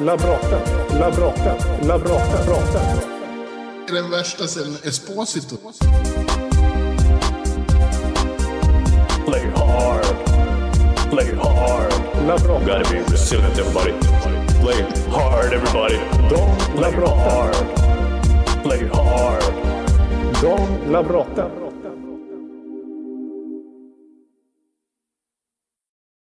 Labrata. 0.00 0.60
Labrata. 0.98 1.54
Labrata. 1.82 2.38
Labrata. 2.38 3.14
är 3.88 3.92
den 3.92 4.10
värsta 4.10 4.46
sen 4.46 4.76
Esposito. 4.82 5.56
Play 9.34 9.50
hard. 9.56 10.04
Play 11.10 11.34
hard. 11.34 11.90
Labrata. 12.22 12.66
Gotta 12.66 12.88
be 12.88 12.98
resilient, 13.10 13.58
everybody. 13.58 13.90
Play 14.60 14.80
hard, 15.10 15.52
everybody. 15.52 15.96
Dan 16.30 16.76
Play 16.76 17.16
hard. 17.16 18.62
Play 18.62 18.86
hard. 18.86 19.42
Dan 20.40 20.68
Labrata. 20.88 21.63